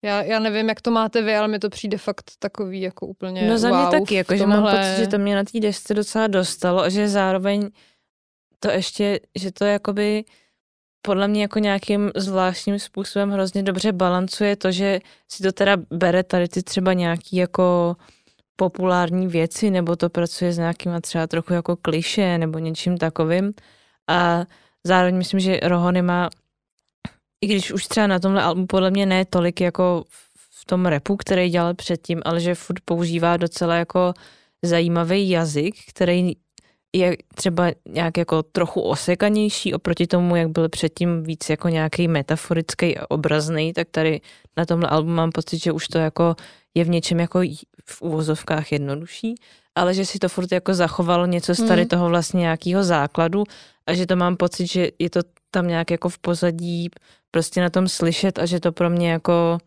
[0.06, 3.48] Já, já nevím, jak to máte vy, ale mi to přijde fakt takový jako úplně
[3.48, 5.94] No za mě wow taky, jako, že mám pocit, že to mě na té desce
[5.94, 7.70] docela dostalo a že zároveň
[8.60, 10.24] to ještě, že to jakoby
[11.02, 15.00] podle mě jako nějakým zvláštním způsobem hrozně dobře balancuje to, že
[15.32, 17.96] si to teda bere tady ty třeba nějaký jako
[18.56, 23.52] populární věci, nebo to pracuje s nějakýma třeba trochu jako kliše nebo něčím takovým.
[24.08, 24.44] A
[24.84, 26.30] zároveň myslím, že Rohony má,
[27.40, 30.04] i když už třeba na tomhle albu podle mě ne tolik jako
[30.50, 34.14] v tom repu, který dělal předtím, ale že furt používá docela jako
[34.62, 36.32] zajímavý jazyk, který
[36.92, 42.98] je třeba nějak jako trochu osekanější oproti tomu, jak byl předtím víc jako nějaký metaforický
[42.98, 44.20] a obrazný, tak tady
[44.56, 46.36] na tomhle albu mám pocit, že už to jako
[46.74, 47.40] je v něčem jako
[47.84, 49.34] v úvozovkách jednodušší,
[49.76, 51.88] ale že si to furt jako zachovalo něco z tady Mhm.
[51.88, 53.44] toho vlastně nějakého základu
[53.86, 55.20] a že to mám pocit, že je to
[55.50, 56.90] tam nějak jako v pozadí
[57.30, 59.58] prostě na tom slyšet a že to pro mě jako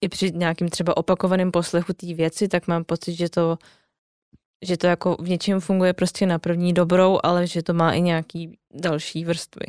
[0.00, 3.58] i při nějakým třeba opakovaném poslechu té věci, tak mám pocit, že to
[4.64, 8.00] že to jako v něčem funguje prostě na první dobrou, ale že to má i
[8.00, 9.66] nějaký další vrstvy.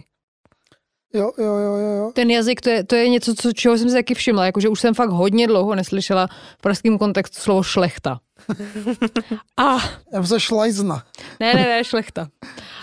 [1.14, 2.12] Jo, jo, jo, jo.
[2.14, 4.80] Ten jazyk, to je, to je něco, co, čeho jsem si taky všimla, jakože už
[4.80, 8.20] jsem fakt hodně dlouho neslyšela v pražském kontextu slovo šlechta.
[9.58, 9.78] A
[10.14, 11.04] Já jsem šlajzna.
[11.40, 12.28] Ne, ne, ne, šlechta.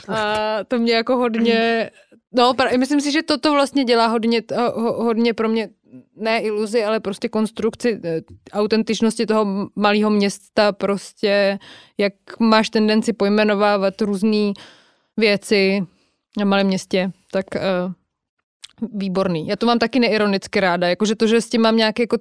[0.09, 0.35] A
[0.69, 1.91] to mě jako hodně,
[2.33, 4.43] no, pra- myslím si, že toto vlastně dělá hodně,
[4.75, 5.69] ho, hodně pro mě,
[6.17, 8.21] ne iluzi, ale prostě konstrukci eh,
[8.53, 11.59] autentičnosti toho malého města, prostě
[11.99, 14.53] jak máš tendenci pojmenovávat různé
[15.17, 15.87] věci
[16.39, 17.93] na malém městě, tak uh,
[18.93, 19.49] výborný.
[19.49, 22.17] Já to mám taky neironicky ráda, jakože to, že s tím mám nějaký jako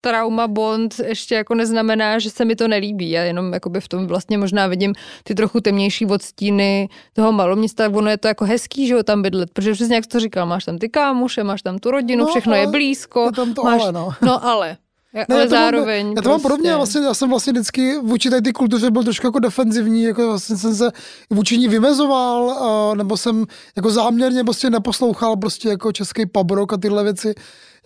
[0.00, 3.10] trauma bond ještě jako neznamená, že se mi to nelíbí.
[3.10, 7.96] Já jenom jakoby v tom vlastně možná vidím ty trochu temnější odstíny toho maloměsta, tak
[7.96, 10.46] ono je to jako hezký, že ho tam bydlet, protože přesně jak jsi to říkal,
[10.46, 13.24] máš tam ty kámoše, máš tam tu rodinu, No, všechno je ale blízko.
[13.24, 14.10] Je tam to máš, ale, no.
[14.22, 14.76] No ale.
[15.14, 16.42] Ne, ale já to mám- zároveň Já to mám prostě.
[16.42, 20.26] podobně, vlastně, já jsem vlastně vždycky vůči té ty kultuře byl trošku jako defenzivní, jako
[20.28, 20.90] vlastně jsem se
[21.30, 23.46] vůči ní vymezoval, a, nebo jsem
[23.76, 27.34] jako záměrně prostě neposlouchal prostě jako český pub rock a tyhle věci.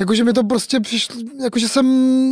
[0.00, 1.86] Jakože mi to prostě přišlo, jakože jsem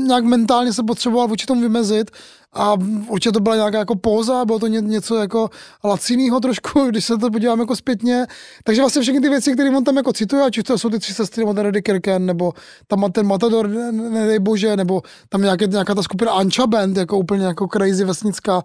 [0.07, 2.11] nějak mentálně se potřeboval vůči tomu vymezit
[2.53, 2.75] a
[3.09, 5.51] určitě to byla nějaká jako póza, bylo to ně, něco jako
[5.85, 8.27] lacinýho trošku, když se to podívám jako zpětně.
[8.65, 10.99] Takže vlastně všechny ty věci, které on tam jako cituje, ať už to jsou ty
[10.99, 12.53] tři sestry, ten Reddy Kirken, nebo
[12.87, 16.97] tam ten Matador, ne- ne- nedej bože, nebo tam nějaké, nějaká ta skupina Ancha Band,
[16.97, 18.63] jako úplně jako crazy vesnická.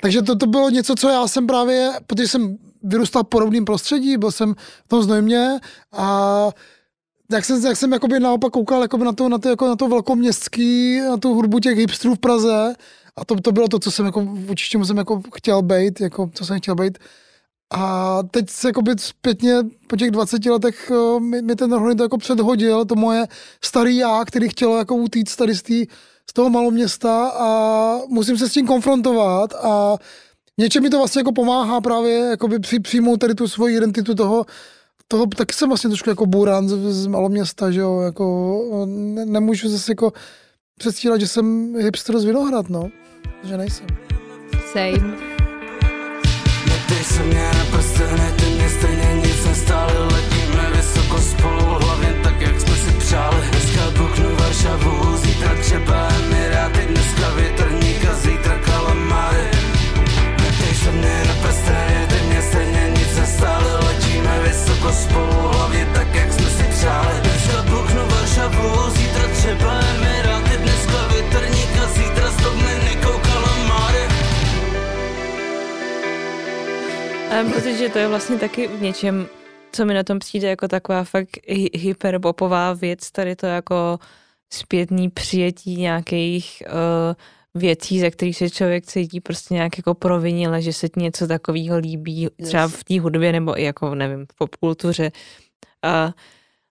[0.00, 4.16] Takže to, to bylo něco, co já jsem právě, protože jsem vyrůstal v podobném prostředí,
[4.16, 5.58] byl jsem v tom znojmě
[5.92, 6.48] a
[7.32, 9.88] jak jsem, jak jsem jakoby naopak koukal jakoby na to, na to, jako na to
[9.88, 12.74] velkoměstský, na tu hudbu těch hipstrů v Praze
[13.16, 16.44] a to, to bylo to, co jsem jako, čemu jsem jako chtěl být, jako, co
[16.44, 16.98] jsem chtěl být.
[17.72, 19.54] A teď se jakoby zpětně
[19.86, 23.26] po těch 20 letech eh, mi, mi ten Rohony to jako předhodil, to moje
[23.64, 25.86] starý já, který chtěl jako utíct tady z, tý,
[26.30, 27.48] z toho maloměsta a
[28.08, 29.96] musím se s tím konfrontovat a
[30.58, 34.46] něčem mi to vlastně jako pomáhá právě jakoby při, přijmout tady tu svoji identitu toho,
[35.12, 38.56] toho taky jsem vlastně trošku jako bůran z, z maloměsta, že jo, jako
[38.86, 40.12] ne, nemůžu zase jako
[40.78, 42.88] předstírat, že jsem hipster z Vinohrad, no,
[43.44, 43.86] že nejsem.
[44.72, 45.16] Same.
[46.68, 52.40] Neptej se mě na prsteny, ty mě stejně nic nestály Letíme vysoko spolu, hlavně tak,
[52.40, 56.39] jak jsme si přáli Dneska buknu Varšavu, zítra třeba Emiráty
[64.90, 67.20] Vysoko spolu, tak, jak jsme si přáli.
[67.20, 74.02] Dneska buknu Varšavu, zítra třeba Emiráty Dneska větrník a zítra s Dominikou kalamáry
[77.30, 79.26] A mám pocit, že to je vlastně taky v něčem,
[79.72, 83.98] co mi na tom přijde jako taková fakt hy- hyperpopová věc, tady to jako
[84.52, 87.14] zpětný přijetí nějakých uh,
[87.54, 91.78] věcí, ze kterých se člověk cítí prostě nějak jako provinile, že se ti něco takového
[91.78, 95.10] líbí, třeba v té hudbě nebo i jako, nevím, v popkultuře.
[95.82, 96.14] A,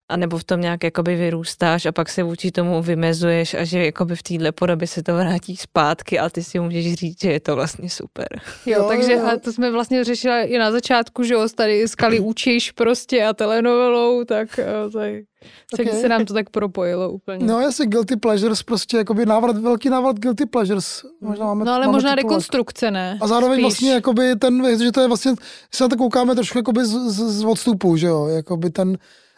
[0.09, 3.85] a nebo v tom nějak jakoby vyrůstáš a pak se vůči tomu vymezuješ a že
[3.85, 7.39] jakoby v téhle podobě se to vrátí zpátky a ty si můžeš říct, že je
[7.39, 8.27] to vlastně super.
[8.65, 9.29] Jo, Jo, takže jo.
[9.43, 13.33] to jsme vlastně řešili i na začátku, že jo, tady s Kali učíš prostě a
[13.33, 15.23] telenovelou, tak eh, tady,
[15.75, 15.97] celý Ok.
[15.97, 17.45] se nám to tak propojilo úplně.
[17.45, 21.01] No jasně, guilty pleasures, prostě jakoby návrat, velký návrat guilty pleasures.
[21.21, 22.25] Možná máme, no ale máme možná titulek.
[22.31, 23.17] rekonstrukce, ne?
[23.21, 23.63] A zároveň Spíš.
[23.63, 25.33] vlastně jakoby ten, že to je vlastně,
[25.73, 28.97] se na to koukáme trošku jakoby z, z, z odstupu, že jo, jakoby ten,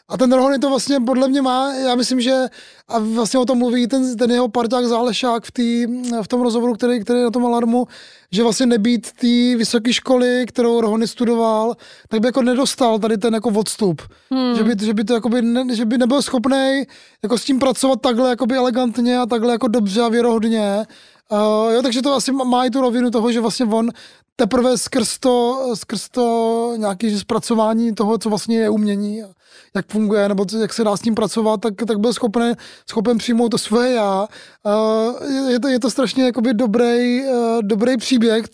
[0.09, 2.45] a ten Rohony to vlastně podle mě má, já myslím, že
[2.87, 5.87] a vlastně o tom mluví ten, ten jeho parťák Zálešák v, tý,
[6.21, 7.87] v tom rozhovoru, který, který je na tom alarmu,
[8.31, 11.75] že vlastně nebýt té vysoké školy, kterou Rohony studoval,
[12.07, 14.01] tak by jako nedostal tady ten jako odstup.
[14.31, 14.55] Hmm.
[14.55, 16.83] Že, by, že by to jakoby ne, že by nebyl schopný
[17.23, 20.85] jako s tím pracovat takhle jakoby elegantně a takhle jako dobře a věrohodně.
[21.31, 23.89] Uh, jo, takže to asi má- i tu rovinu toho, že vlastně on
[24.35, 29.27] teprve skrz to, skrz to nějaké zpracování toho, co vlastně je umění, a
[29.75, 32.55] jak funguje, nebo co, jak se dá s tím pracovat, tak, tak byl schopen,
[32.89, 34.27] schopen přijmout to svoje já.
[34.65, 38.45] Uh, je, to, je to strašně jakoby dobrý, uh, dobrý příběh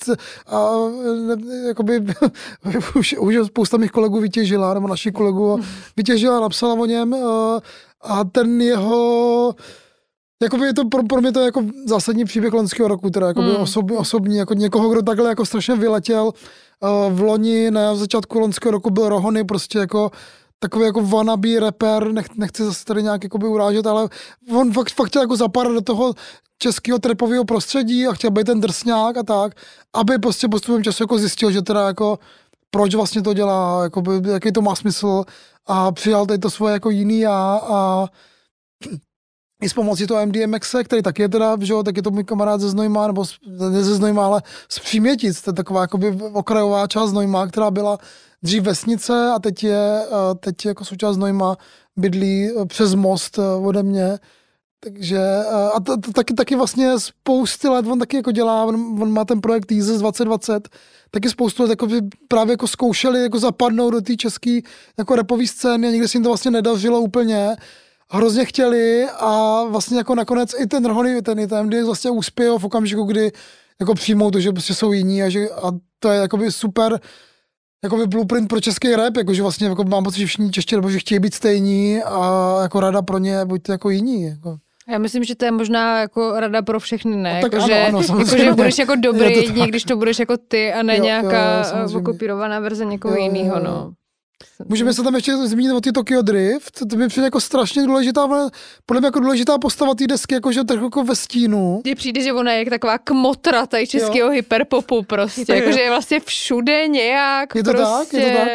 [0.47, 0.71] a
[1.67, 2.05] jakoby,
[2.95, 5.59] už, už spousta mých kolegů vytěžila, nebo našich kolegů
[5.97, 7.59] vytěžila, napsala o něm uh,
[8.01, 9.55] a ten jeho
[10.43, 13.61] Jakoby je to pro, pro mě to jako zásadní příběh loňského roku, teda jakoby Hmm.
[13.61, 16.25] osobní, osobní, jako někoho, kdo takhle jako strašně vyletěl.
[16.25, 20.11] Uh, v loni, na začátku loňského roku byl Rohony, prostě jako
[20.59, 24.09] takový jako wannabe rapper, nech, nechci zase tady nějak jakoby urážet, ale
[24.55, 26.13] on fakt, fakt chtěl jako zapadat do toho
[26.59, 29.53] českého trepového prostředí a chtěl být ten drsňák a tak,
[29.95, 32.19] aby prostě postupem času jako zjistil, že teda jako
[32.71, 35.23] proč vlastně to dělá, jakoby, jaký to má smysl
[35.65, 38.07] a přijal tady to svoje jako jiný já a
[39.61, 42.23] i s pomocí toho MDMX, který taky je teda, že jo, tak je to můj
[42.23, 43.37] kamarád ze Znojma, nebo z,
[43.69, 47.97] ne ze Znojma, ale z Přímětic, to je taková jakoby okrajová část Znojma, která byla
[48.43, 50.05] dřív vesnice a teď je,
[50.39, 51.57] teď jako součást Znojma
[51.97, 54.19] bydlí eh, přes most eh, ode mě.
[54.79, 58.75] Takže eh, a to, to, taky, taky vlastně spousty let, on taky jako dělá, on,
[59.01, 60.69] on má ten projekt Jesus 2020,
[61.11, 61.87] taky spoustu let jako
[62.27, 64.59] právě jako zkoušeli jako zapadnout do té české
[64.97, 67.55] jako rapové scény a nikdy se jim to vlastně nedařilo úplně
[68.11, 72.59] hrozně chtěli a vlastně jako nakonec i ten Rohony, ten, i ten MDX vlastně uspěl
[72.59, 73.31] v okamžiku, kdy
[73.79, 76.99] jako přijmou to, že prostě jsou jiní a, že, a to je jakoby super
[77.83, 80.99] jakoby blueprint pro český rap, jakože vlastně jako mám pocit, že všichni čeští nebo že
[80.99, 84.23] chtějí být stejní a jako rada pro ně, buďte jako jiní.
[84.23, 84.57] Jako.
[84.89, 87.33] Já myslím, že to je možná jako rada pro všechny, ne?
[87.35, 88.45] No tak jako, ano, že, ano, jako, samozřejmě.
[88.45, 91.03] že budeš jako dobrý Je to jedině, když to budeš jako ty a ne Jo,
[91.03, 93.91] nějaká jo, okopírovaná verze někoho jiného, no.
[94.65, 98.27] Můžeme se tam ještě zmínit o ty Tokyo Drift, to mi přijde jako strašně důležitá,
[98.85, 101.81] podle mě jako důležitá postava té desky, jakože trochu jako ve stínu.
[101.83, 106.87] Mně přijde, že ona je taková kmotra tady českého hyperpopu prostě, jakože je vlastně všude
[106.87, 107.81] nějak Je to tak?
[107.81, 108.17] prostě.
[108.17, 108.49] Je to tak?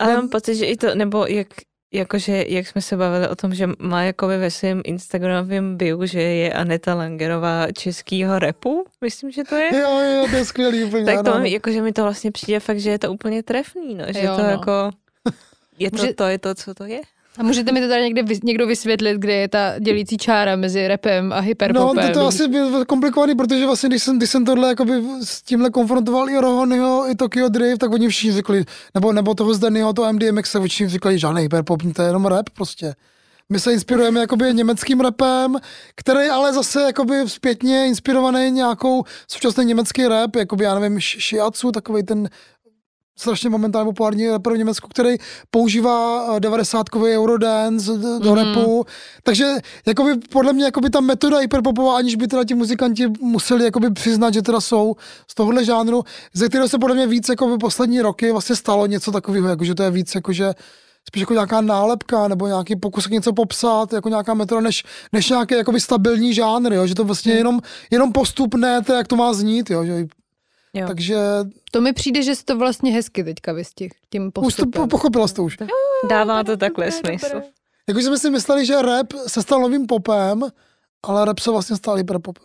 [0.00, 1.48] Ale mám pocit, že i to, nebo jak,
[1.94, 6.20] jakože, jak jsme se bavili o tom, že má jakoby ve svém Instagramovém bio, že
[6.20, 9.80] je Aneta Langerová českýho repu, myslím, že to je.
[9.80, 11.04] Jo, jo, to je skvělý úplně.
[11.04, 14.20] Tak to jakože mi to vlastně přijde fakt, že je to úplně trefný, no, že
[14.20, 14.48] Jo, to no.
[14.48, 14.90] jako,
[15.80, 17.00] je to, Může- to je to, co to je.
[17.38, 21.32] A můžete mi to tady někde někdo vysvětlit, kde je ta dělící čára mezi rapem
[21.32, 22.06] a No, hyperpopem?
[22.12, 24.92] to, to asi bylo komplikovaný, protože vlastně, když jsem, když jsem tohle jakoby
[25.24, 28.64] s tímhle konfrontoval i Rohonyho, i Tokyo Drift, tak oni všichni řekli,
[28.94, 32.50] nebo, nebo toho Zdenyho, to MDMX, tak všichni řekli, žádný hyperpop, to je jenom rap
[32.50, 32.94] prostě.
[33.48, 35.56] My se inspirujeme jakoby německým rapem,
[35.96, 41.72] který ale zase jakoby zpětně inspirovaný nějakou současný německý rap, jakoby já nevím, Sh- Shiatsu,
[41.72, 42.28] takový ten
[43.20, 45.16] strašně momentálně populární rapper v Německu, který
[45.50, 48.34] používá eh, 90-kový Eurodance do, Mhm.
[48.34, 48.84] rapu.
[49.22, 49.46] Takže
[49.86, 54.34] jakoby, podle mě jakoby ta metoda hyperpopová, aniž by teda ti muzikanti museli jakoby přiznat,
[54.34, 54.94] že teda jsou
[55.30, 56.02] z tohohle žánru,
[56.34, 59.74] ze kterého se podle mě víc jakoby poslední roky vlastně stalo něco takového, jako že
[59.74, 60.52] to je víc jakože
[61.08, 65.54] spíš jako nějaká nálepka nebo nějaký pokus něco popsat, jako nějaká metoda, než, než nějaký
[65.54, 66.86] jakoby stabilní žánr, jo?
[66.86, 67.60] že to vlastně jenom,
[67.90, 69.84] jenom postupné, to, jak to má znít, jo?
[69.84, 70.06] Že,
[70.74, 70.86] Jo.
[70.86, 71.16] takže
[71.72, 74.82] To mi přijde, že jsi to vlastně hezky teďka vystih tím už to postupem.
[74.82, 75.56] po- pochopila jsi to už.
[76.08, 77.42] Dává to takhle smysl.
[77.88, 80.42] Jako jsme si mysleli, že rap se stal novým popem,
[81.02, 82.44] ale rap se vlastně stal hyperpopem.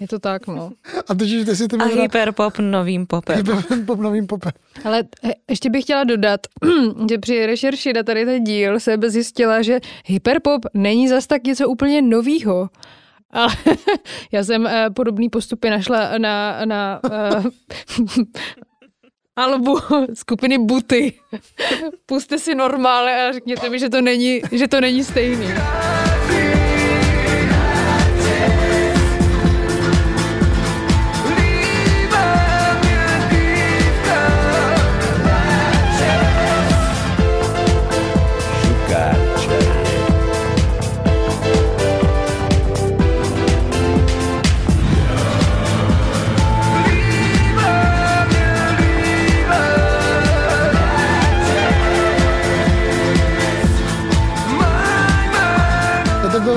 [0.00, 0.70] Je to tak, no.
[1.08, 3.36] A teď, ty si ty A hyperpop novým popem.
[3.36, 4.52] hyperpop novým popem.
[4.84, 5.04] Ale
[5.50, 6.40] ještě bych chtěla dodat,
[7.10, 11.68] že při rešerši na tady ten díl se zjistila, že hyperpop není zas tak něco
[11.68, 12.68] úplně novýho.
[13.34, 13.56] Ale
[14.32, 17.42] já jsem eh, podobný postupy našla na, na eh,
[19.36, 19.78] albu
[20.14, 21.12] skupiny Buty.
[22.06, 25.46] Puste si normále a řekněte mi, že to není, že to není stejný.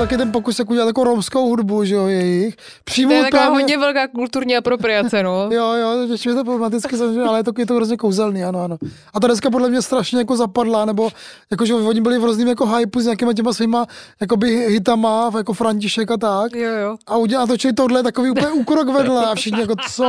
[0.08, 2.56] Taky ten pokus, jak udělat jako romskou hudbu, že jo, jejich.
[2.56, 5.48] To Přímo je taková právě- hodně velká kulturní apropriace, no.
[5.52, 8.76] Jo, jo, těžké to problematicky samozřejmě, ale je to, je to hrozně kouzelný, ano, ano.
[9.14, 11.10] A ta deska podle mě strašně jako zapadla, nebo
[11.50, 13.86] jako, že oni byli v hrozným jako hypu s nějakýma těma svýma
[14.20, 16.54] jakoby hitama, jako František a tak.
[16.54, 16.96] Jo, jo.
[17.06, 20.04] A udělali točili tohle takový úplně úkrok vedle a všichni jako co?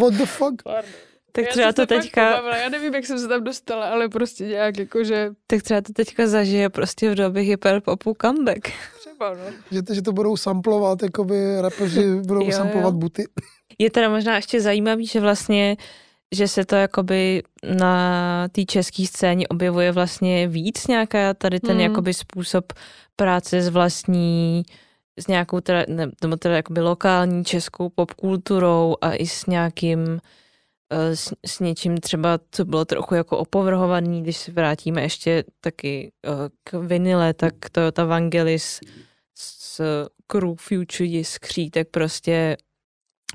[0.00, 0.62] What the fuck?
[1.32, 4.46] Tak Já třeba to teďka, pobavila, Já nevím, jak jsem se tam dostala, ale prostě
[4.46, 8.68] nějak jako, že tak třeba to teďka zažije prostě v době hyperpopu comeback.
[9.32, 9.56] Třeba, no.
[9.70, 12.52] Že, to- že to budou samplovat, jakoby rapeři budou Jo, jo.
[12.56, 13.24] samplovat buty.
[13.78, 15.76] Je teda možná ještě zajímavý, že vlastně
[16.34, 17.42] že se to jakoby
[17.76, 21.80] na té české scéně objevuje vlastně víc nějaká tady ten Hmm.
[21.80, 22.72] jakoby způsob
[23.16, 24.62] práce s vlastní
[25.20, 30.18] s nějakou teda, ne, nebo teda jakoby lokální českou popkulturou a i s nějakým
[30.92, 36.12] eh, s, s něčím třeba, co bylo trochu jako opovrhovaný, když se vrátíme ještě taky
[36.26, 36.30] eh,
[36.64, 38.80] k vinile, tak Toyota Vangelis
[39.74, 42.56] s Crew Future Jiskří, tak prostě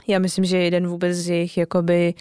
[0.07, 2.13] já myslím, že jeden vůbec z jejich jakoby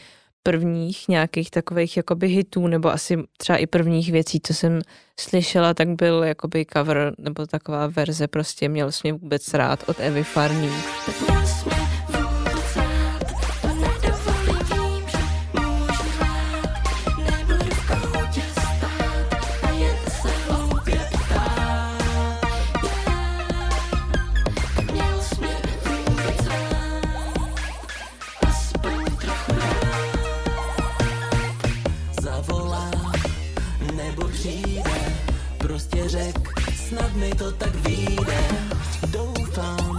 [0.43, 4.81] prvních nějakých takových jakoby hitů, nebo asi třeba i prvních věcí, co jsem
[5.21, 10.01] slyšela, tak byl jakoby cover, nebo taková verze prostě Měl jsi mě vůbec rád od
[10.01, 10.71] Evy Farný.
[36.89, 38.39] Snad mi to tak vyjde.
[39.13, 39.99] Doufám,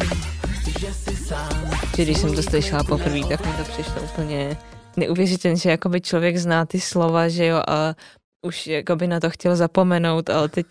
[0.79, 4.57] že si sám Že když jsem to slyšela poprvé, tak mi to přišlo úplně
[4.97, 7.95] neuvěřitelné, že jakoby člověk zná ty slova, že jo, a
[8.41, 10.65] už jakoby na to chtěl zapomenout, ale teď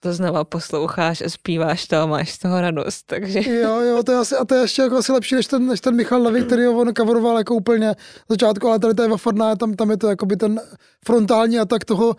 [0.00, 4.12] to znova posloucháš a zpíváš to a máš z toho radost, takže Jo, jo, to
[4.12, 6.42] je asi, a to je ještě jako asi lepší, než ten, než ten Michal Levy,
[6.42, 7.94] který ho on coveroval jako úplně na
[8.28, 10.60] začátku, ale tady to je Vafadná, tam, tam je to jakoby ten
[11.04, 12.16] frontální atak toho,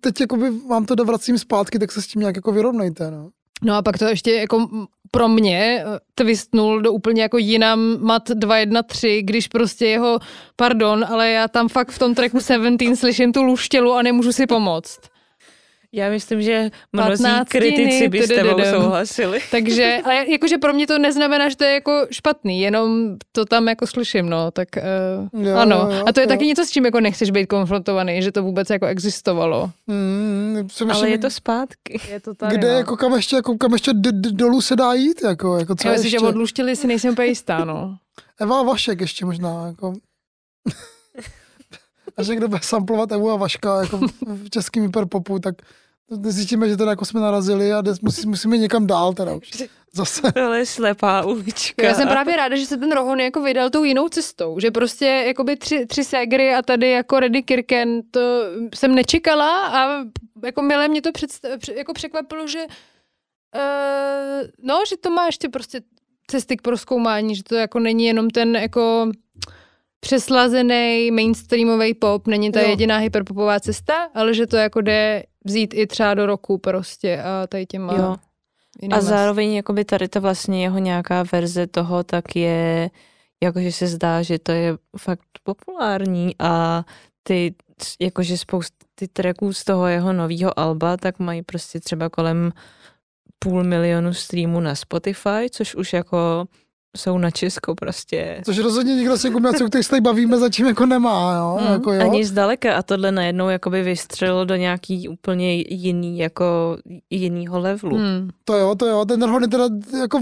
[0.00, 3.30] teď jakoby vám to vracím zpátky, tak se s tím nějak jako vyrovnejte, no.
[3.64, 4.68] No a pak to ještě jako
[5.10, 10.18] pro mě eh, twistnul do úplně jako jinam mat 213, když prostě jeho,
[10.56, 14.46] pardon, ale já tam fakt v tom tracku 17 slyším tu luštělu a nemůžu si
[14.46, 15.11] pomoct.
[15.94, 19.40] Já myslím, že mnozí kritici by s tebou souhlasili.
[19.50, 23.68] Takže, ale jakože pro mě to neznamená, že to je jako špatný, jenom to tam
[23.68, 24.68] jako slyším, no, tak
[25.32, 25.76] uh, Jo, ano.
[25.76, 26.28] jo, a to je jo.
[26.28, 29.70] taky něco, s čím jako nechceš být konfrontovaný, že to vůbec jako existovalo.
[29.86, 32.00] Mm, Ale je to zpátky.
[32.10, 35.22] Je to kde, jako kam ještě, jako, kam ještě d- d- dolů se dá jít,
[35.24, 36.26] jako, jako co Já myslím, že ještě?
[36.26, 37.96] od luštěly si nejsem úplně jistá, no.
[38.40, 39.92] Eva Vašek ještě možná, jako.
[42.16, 45.54] A že kdo bude samplovat Evu a Vaška jako v českém hyperpopu, tak
[46.22, 49.50] zjistíme, že teda jako jsme narazili a des- musí, musíme někam dál teda už.
[49.94, 50.20] Zase.
[50.44, 51.86] Ale je slepá ulička.
[51.86, 55.06] Já jsem právě ráda, že se ten Rohon jako vydal tou jinou cestou, že prostě
[55.26, 58.20] jakoby tři, tři ségry a tady jako Reddy Kirken, to
[58.74, 60.04] jsem nečekala a
[60.44, 62.58] jako milé mě to představ, pře- jako překvapilo, že
[63.54, 65.80] uh, no, že to má ještě prostě
[66.26, 69.10] cesty k proskoumání, že to jako není jenom ten jako
[70.04, 72.68] přeslazený mainstreamový pop, není ta Jo.
[72.68, 77.46] jediná hyperpopová cesta, ale že to jako jde vzít i třeba do roku prostě a
[77.46, 78.16] tady těma Jo.
[78.90, 82.90] A zároveň jakoby tady to vlastně jeho nějaká verze toho, tak je,
[83.42, 86.84] jakože se zdá, že to je fakt populární a
[87.22, 87.54] ty,
[88.00, 92.52] jakože spoustu ty tracků z toho jeho nového alba, tak mají prostě třeba kolem
[93.38, 96.44] půl milionu streamů na Spotify, což už jako
[96.96, 98.40] jsou na Česko prostě.
[98.44, 101.58] Což rozhodně nikdo těch umělců, kterých se tady bavíme, zatím jako nemá, jo.
[101.66, 102.02] Mm, jako, jo.
[102.02, 106.78] Ani zdaleka a tohle najednou jakoby vystřelilo do nějaký úplně jiný, jako
[107.10, 107.96] jinýho levelu.
[107.96, 108.30] Hmm.
[108.44, 109.64] To jo, to jo, ten Rhon je teda
[110.00, 110.20] jako,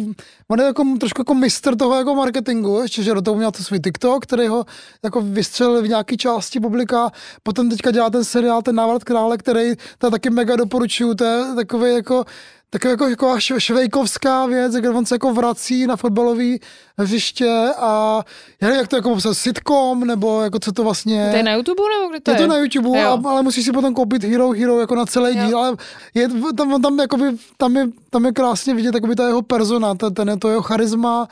[0.48, 3.62] on je jako trošku jako mistr toho jako marketingu, ještě, že do toho měl to
[3.62, 4.64] svůj TikTok, který ho
[5.04, 7.10] jako vystřelil v nějaké části publika,
[7.42, 11.54] potom teďka dělá ten seriál, ten návrat krále, který to taky mega doporučuju, to je
[11.54, 12.24] takový jako,
[12.70, 16.60] taková jako, jako šve- švejkovská věc, kde on se jako vrací na fotbalový
[16.98, 18.20] hřiště a
[18.60, 21.52] já nevím, jak to jako popsat, sitcom, nebo jako co to vlastně To je na
[21.54, 22.40] YouTube nebo kde to je je?
[22.40, 23.20] to na YouTube, Jo.
[23.24, 25.46] a, ale musíš si potom koupit Hero Hero jako na celý Jo.
[25.46, 25.76] díl, ale
[26.14, 27.24] je, tam, on tam, jakoby,
[27.56, 31.28] tam, je, tam je krásně vidět jakoby ta jeho persona, ten, ten to jeho charisma,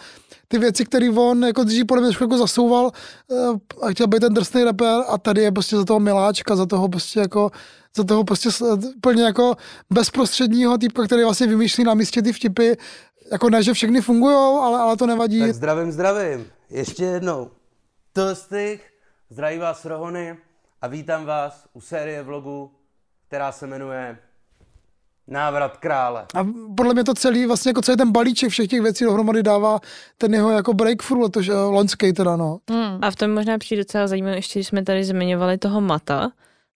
[0.49, 2.91] ty věci, které on jako dřív podle mě jako zasouval
[3.33, 3.37] eh,
[3.87, 6.89] a chtěl být ten drsný rapper a tady je prostě za toho miláčka, za toho
[6.89, 7.51] prostě jako
[7.97, 8.49] za toho prostě
[8.97, 9.57] úplně jako
[9.91, 12.73] bezprostředního týpka, který vlastně vymýšlí na místě ty vtipy,
[13.33, 15.41] jako ne, že všechny fungují, ale, ale to nevadí.
[15.41, 16.47] Tak zdravím, zdravím.
[16.71, 17.51] Ještě jednou.
[18.13, 18.91] Tlstych,
[19.31, 20.37] zdraví vás Rohony
[20.83, 22.71] a vítám vás u série vlogu,
[23.29, 24.19] která se jmenuje
[25.31, 26.27] Návrat krále.
[26.35, 26.47] A
[26.77, 29.81] podle mě to celý, vlastně jako celý ten balíček všech těch věcí dohromady dává
[30.19, 32.59] ten jeho jako breakthrough, letoš, loňský teda, no.
[32.71, 32.99] Hmm.
[33.03, 36.31] A v tom možná přijde docela zajímavé, ještě když jsme tady zmiňovali toho Mata,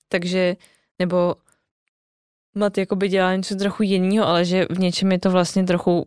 [0.09, 0.57] takže,
[0.99, 1.35] nebo
[2.55, 6.07] Mat jakoby dělá něco trochu jiného, ale že v něčem je to vlastně trochu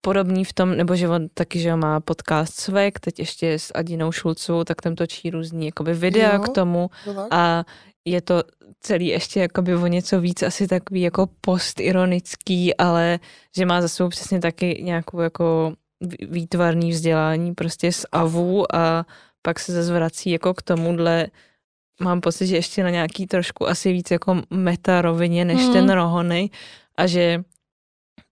[0.00, 4.12] podobný v tom, nebo že on taky, že má podcast Svek, teď ještě s Adinou
[4.12, 6.40] Šulcovou, tak tam točí různý jakoby videa Jo.
[6.40, 7.26] k tomu tak?
[7.30, 7.64] a
[8.04, 8.42] je to
[8.80, 13.18] celý ještě jakoby o něco víc asi takový jako postironický, ale
[13.56, 19.06] že má za sebou přesně taky nějakou jako vý- výtvarný vzdělání prostě z AVU a
[19.42, 21.26] pak se zase vrací jako k tomuhle
[22.02, 25.72] mám pocit, že ještě na nějaký trošku asi víc jako meta rovině než Hmm.
[25.72, 26.50] ten Rohony
[26.96, 27.42] a že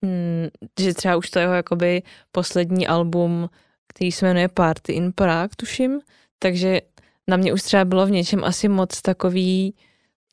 [0.01, 0.47] mm,
[0.79, 3.49] že třeba už to jeho jakoby poslední album,
[3.87, 5.99] který se jmenuje Party in Prague, tuším,
[6.39, 6.81] takže
[7.27, 9.73] na mě už třeba bylo v něčem asi moc takový,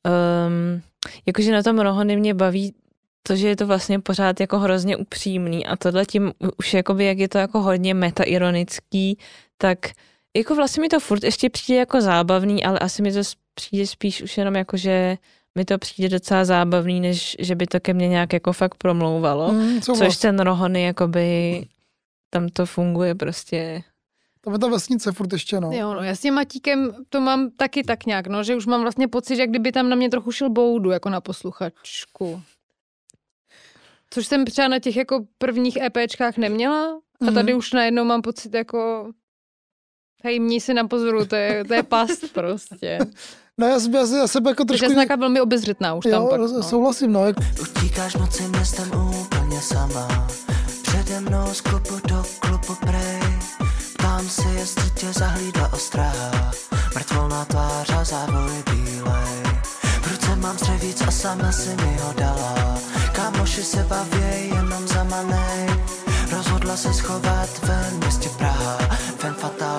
[0.05, 0.81] um,
[1.25, 2.73] jakože na tom Rohony mě baví
[3.27, 7.17] to, že je to vlastně pořád jako hrozně upřímný a tohle tím už jakoby, jak
[7.17, 9.17] je to jako hodně metaironický,
[9.57, 9.79] tak
[10.37, 13.19] jako vlastně mi to furt ještě přijde jako zábavný, ale asi mi to
[13.53, 15.17] přijde spíš už jenom jako, že
[15.55, 19.51] mi to přijde docela zábavný, než že by to ke mně nějak jako fakt promlouvalo.
[19.51, 20.17] Mm, Což souhlas.
[20.17, 21.65] ten Rohony jakoby
[22.29, 23.83] tam to funguje prostě.
[24.41, 25.71] Tam je ta vesnice furt ještě, no.
[25.71, 28.81] Jo, no, já s tím Matíkem to mám taky tak nějak, no, že už mám
[28.81, 32.41] vlastně pocit, jak kdyby tam na mě trochu šel boudu, jako na posluchačku.
[34.09, 38.53] Což jsem třeba na těch jako prvních EPčkách neměla a tady už najednou mám pocit
[38.53, 39.11] jako
[40.23, 42.99] hej, měj si na pozoru, to je, to je past prostě.
[43.57, 44.93] No já, já, já sebe jako Takže trošku...
[44.99, 46.39] jsem taková velmi obezřetná už tam Jo, pak.
[46.39, 46.63] roz- No.
[46.63, 47.25] souhlasím, no.
[47.25, 48.91] Jak, Utíkáš noci městem
[49.21, 50.27] úplně sama
[50.81, 53.19] Přede mnou z klubu do klubu prej
[53.97, 56.51] Ptám se, jestli tě zahlídla ostraha
[56.95, 59.43] Mrtvolná tvář a závoj bílej
[60.01, 62.77] V ruce mám střevíc a sama si mi ho dala
[63.11, 65.69] Kámoši se baví jenom za manej
[66.31, 68.77] Rozhodla se schovat ven městě Praha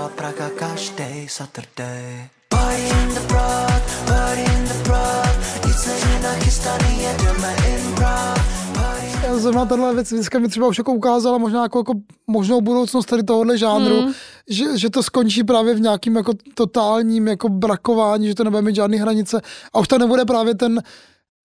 [0.09, 2.29] Praga každý Saturday.
[2.49, 5.37] Party in the broad, party in the broad.
[5.67, 8.39] Nic není nachystaný, jedeme improv
[8.75, 11.93] Party já zrovna tahle věc dneska mi třeba už jako ukázala možná jako, jako
[12.27, 14.13] možnou budoucnost tady tohohle žánru, Hmm.
[14.49, 18.75] že, že to skončí právě v nějakým jako totálním jako brakování, že to nebude mít
[18.75, 19.41] žádný hranice.
[19.73, 20.83] A už to nebude právě ten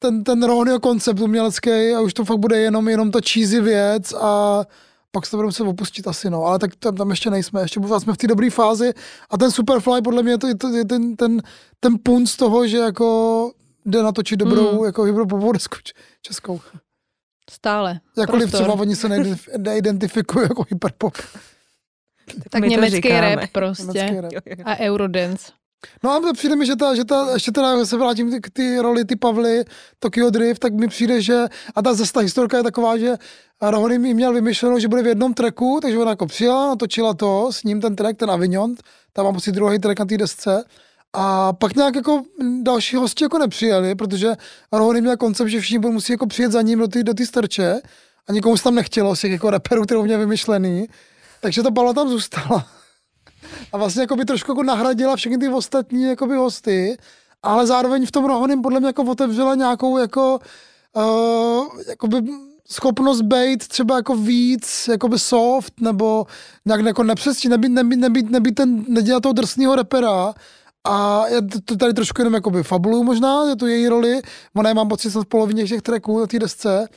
[0.01, 4.13] ten, ten Ronio koncept umělecký a už to fakt bude jenom, jenom ta cheesy věc
[4.13, 4.63] a
[5.11, 7.79] pak se to budeme se opustit asi, no, ale tak tam, tam ještě nejsme, ještě
[7.79, 8.93] pořád jsme v té dobré fázi
[9.29, 11.41] a ten Superfly podle mě je to, je to je ten, ten,
[11.79, 13.51] ten punt z toho, že jako
[13.85, 14.85] jde natočit dobrou Hmm.
[14.85, 15.05] jako
[15.83, 16.59] č- českou.
[17.51, 17.99] Stále.
[18.17, 18.67] Jakkoliv Prostor.
[18.67, 21.13] třeba oni se neidentif- neidentifikují jako hyperpop.
[22.49, 23.83] Tak to německý rap prostě.
[24.03, 24.33] Německý rap.
[24.65, 25.51] A Eurodance.
[26.03, 28.79] No a přijde mi, že ta, že ta ještě teda se vrátím ty- k ty
[28.79, 29.65] roli ty Pavly,
[29.99, 31.45] Tokyo Drift, tak mi přijde, že,
[31.75, 33.17] a ta zase ta historka je taková, že
[33.61, 37.49] Rohony mi měl vymyšleno, že bude v jednom tracku, takže ona jako přijela, natočila to,
[37.51, 38.75] s ním ten track, ten Avignon,
[39.13, 40.63] tam mám asi druhý track na té desce,
[41.13, 42.23] a pak nějak jako
[42.61, 44.33] další hosti jako nepřijeli, protože
[44.71, 47.25] Rohony měl koncept, že všichni budou musí jako přijet za ním do té do ty
[47.25, 47.81] strče
[48.27, 50.87] a nikomu se tam nechtělo těch jako reperů, kterou měl vymyšlený.
[51.41, 52.67] Takže ta Pavla tam zůstala
[53.73, 56.97] a vlastně jako by trošku jako nahradila všechny ty ostatní jakoby hosty,
[57.43, 60.39] ale zároveň v tom Rohonym podle mě jako otevřela nějakou jako
[60.95, 62.17] uh, jakoby
[62.71, 66.25] schopnost být třeba jako víc jakoby soft nebo
[66.65, 70.33] nějak jako nepřesně, nebýt, nebýt, nebýt, nebýt ten, nedělat toho drsného repera,
[70.83, 74.21] a já to, tady trošku jenom jakoby fabuluju možná, je to její roli,
[74.55, 76.87] ona je mám pocit v polovině těch tracků na té desce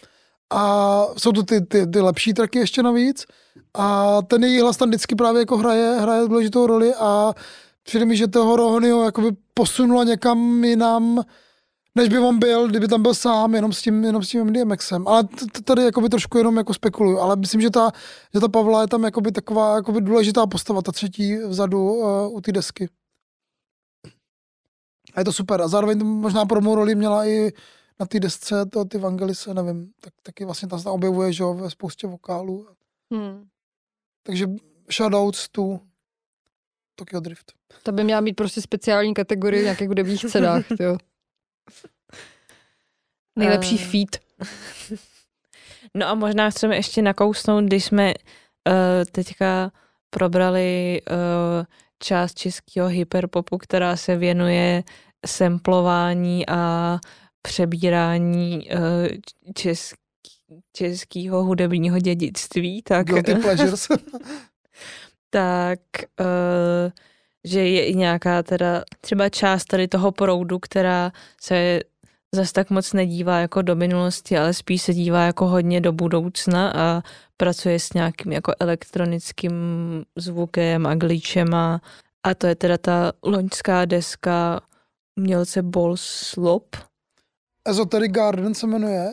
[0.53, 3.27] a jsou to ty, ty, ty lepší tracky ještě navíc
[3.75, 7.35] a ten její hlas tam vždycky právě jako hraje, hraje důležitou roli a
[7.83, 11.23] přijde mi, že toho Rohonyho jakoby posunula někam jinam,
[11.95, 15.09] než by on byl, kdyby tam byl sám, jenom s tím, jenom s tím DMXem.
[15.09, 15.29] Ale
[15.65, 17.91] tady jakoby trošku jenom jako spekuluju, ale myslím, že ta,
[18.35, 22.41] že ta Pavla je tam jakoby taková jakoby důležitá postava, ta třetí vzadu uh, u
[22.41, 22.89] té desky.
[25.15, 25.63] A je to super.
[25.63, 27.53] A zároveň možná pro mou roli měla i
[28.01, 31.43] na té desce to ty Vangelise, nevím, tak taky vlastně tam se tam objevuje, že
[31.43, 32.69] jo, ve spoustě vokálů.
[33.13, 33.49] Hmm.
[34.23, 34.47] Takže
[34.93, 35.81] shoutouts to
[36.95, 37.53] Tokyo Drift.
[37.83, 40.97] To by měla být prostě speciální kategorie v nějakých hudebních cenách, jo.
[43.37, 43.85] Nejlepší Eh.
[43.85, 44.17] feat.
[45.95, 48.73] No a možná chceme ještě nakousnout, když jsme uh,
[49.13, 49.73] teďka
[50.11, 51.17] probrali uh,
[51.99, 54.83] část českého hyperpopu, která se věnuje
[55.27, 56.99] samplování a
[57.43, 58.81] přebírání uh,
[59.55, 59.97] česk,
[60.73, 63.89] českého hudebního dědictví, tak, Guilty Pleasures.
[65.31, 65.81] tak
[66.21, 66.91] uh,
[67.45, 71.81] že je i nějaká teda třeba část tady toho proudu, která se
[72.35, 76.73] zas tak moc nedívá jako do minulosti, ale spíš se dívá jako hodně do budoucna
[76.77, 77.03] a
[77.37, 79.53] pracuje s nějakým jako elektronickým
[80.17, 81.81] zvukem a glitchema
[82.23, 84.61] a to je teda ta loňská deska
[85.17, 86.77] umělce Ball Slop.
[87.69, 89.13] Esoteric Garden se jmenuje.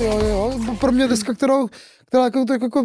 [0.00, 1.68] Jo, jo, pro mě deska, kterou,
[2.06, 2.84] která jako, tak jako,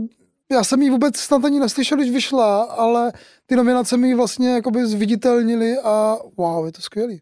[0.52, 3.12] já jsem ji vůbec snad ani neslyšel, když vyšla, ale
[3.46, 7.22] ty nominace mi vlastně jakoby zviditelnily a wow, je to skvělý.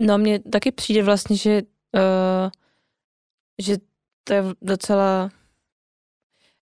[0.00, 1.62] No mně taky přijde vlastně, že,
[1.94, 2.50] uh,
[3.62, 3.76] že
[4.24, 5.30] to je docela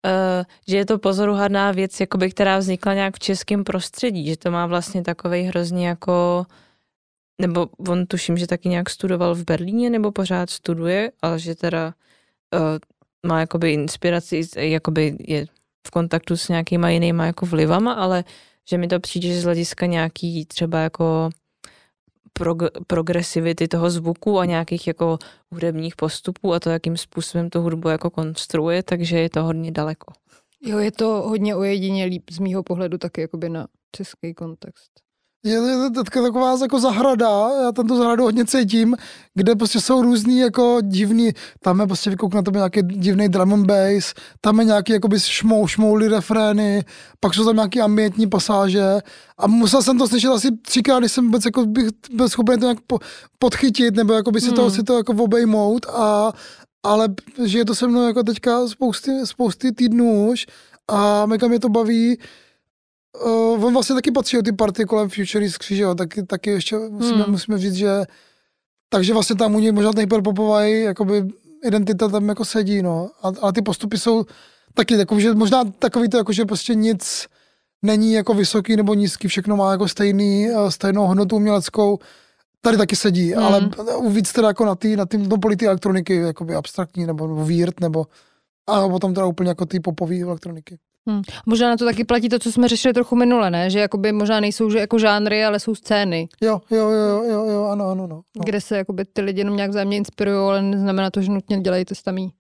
[0.07, 4.51] Uh, že je to pozoruhodná věc, jakoby, která vznikla nějak v českém prostředí, že to
[4.51, 6.47] má vlastně takový hrozně jako,
[7.41, 11.95] nebo on tuším, že taky nějak studoval v Berlíně, nebo pořád studuje, ale že teda
[12.55, 12.61] uh,
[13.27, 15.47] má jakoby inspiraci, jakoby je
[15.87, 18.25] v kontaktu s nějakýma jinýma jako vlivama, ale
[18.71, 21.31] že mi to přijde, že z hlediska nějaký třeba jako
[22.39, 25.19] prog- progresivity toho zvuku a nějakých jako
[25.51, 30.13] hudebních postupů a to, jakým způsobem tu hudbu jako konstruuje, takže je to hodně daleko.
[30.67, 33.67] Jo, je to hodně ojedinělý z mýho pohledu taky jakoby na
[33.97, 35.01] český kontext.
[35.45, 38.97] Je, je to taková jako zahrada, já tam tu zahradu hodně cítím,
[39.35, 43.55] kde prostě jsou různý jako divný, tam je prostě vykouk na to nějaký divný drum
[43.55, 46.85] and bass, tam je nějaký jakoby šmou, šmouly refrény,
[47.21, 48.85] pak jsou tam nějaký ambientní pasáže
[49.39, 52.67] a musel jsem to slyšet asi třikrát, když jsem vůbec jako bych byl schopen to
[52.67, 52.99] nějak po,
[53.39, 54.71] podchytit, nebo jako by si, to, Hmm.
[54.71, 56.33] si to jako obejmout a
[56.83, 57.09] ale
[57.45, 60.47] že je to se mnou jako teďka spousty, spousty týdnů už
[60.89, 62.19] a mega mě to baví.
[63.27, 66.77] Uh, on vlastně taky patří o ty party kolem Futurist že jo, taky, taky ještě
[66.79, 67.31] musíme, Hmm.
[67.31, 68.05] musíme říct, že
[68.89, 71.25] takže vlastně tam u něj možná ten hyperpopový jakoby
[71.65, 73.11] identita tam jako sedí, no.
[73.23, 74.25] A, ale ty postupy jsou
[74.75, 77.27] taky takový, že možná takový to jako, že prostě nic
[77.83, 81.99] není jako vysoký nebo nízký, všechno má jako stejný, eh, stejnou hodnotu uměleckou,
[82.61, 83.45] tady taky sedí, Hmm.
[83.45, 83.71] ale
[84.09, 87.47] víc teda jako na tý, na tým, no, poli ty elektroniky, jakoby abstraktní, nebo, nebo
[87.81, 88.07] nebo
[88.67, 90.79] a potom teda úplně jako ty popové elektroniky.
[91.07, 91.23] Hmm.
[91.47, 93.71] Možná na to taky platí to, co jsme řešili trochu minule, ne?
[93.71, 97.65] Že jakoby možná nejsou že jako žánry, ale jsou scény, Jo, jo, jo, jo, jo,
[97.65, 98.23] ano, ano, no.
[98.37, 98.43] no.
[98.45, 101.85] kde se jakoby ty lidi jenom nějak vzájemně inspirují, ale neznamená to, že nutně dělají
[101.85, 102.33] to samý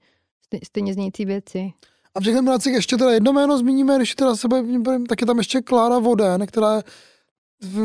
[0.52, 1.72] stej- stejně znějící věci.
[2.14, 5.26] A v těch nominacích ještě teda jedno jméno zmíníme, když teda se bavíme, tak je
[5.26, 6.82] tam ještě Klára Voden, která je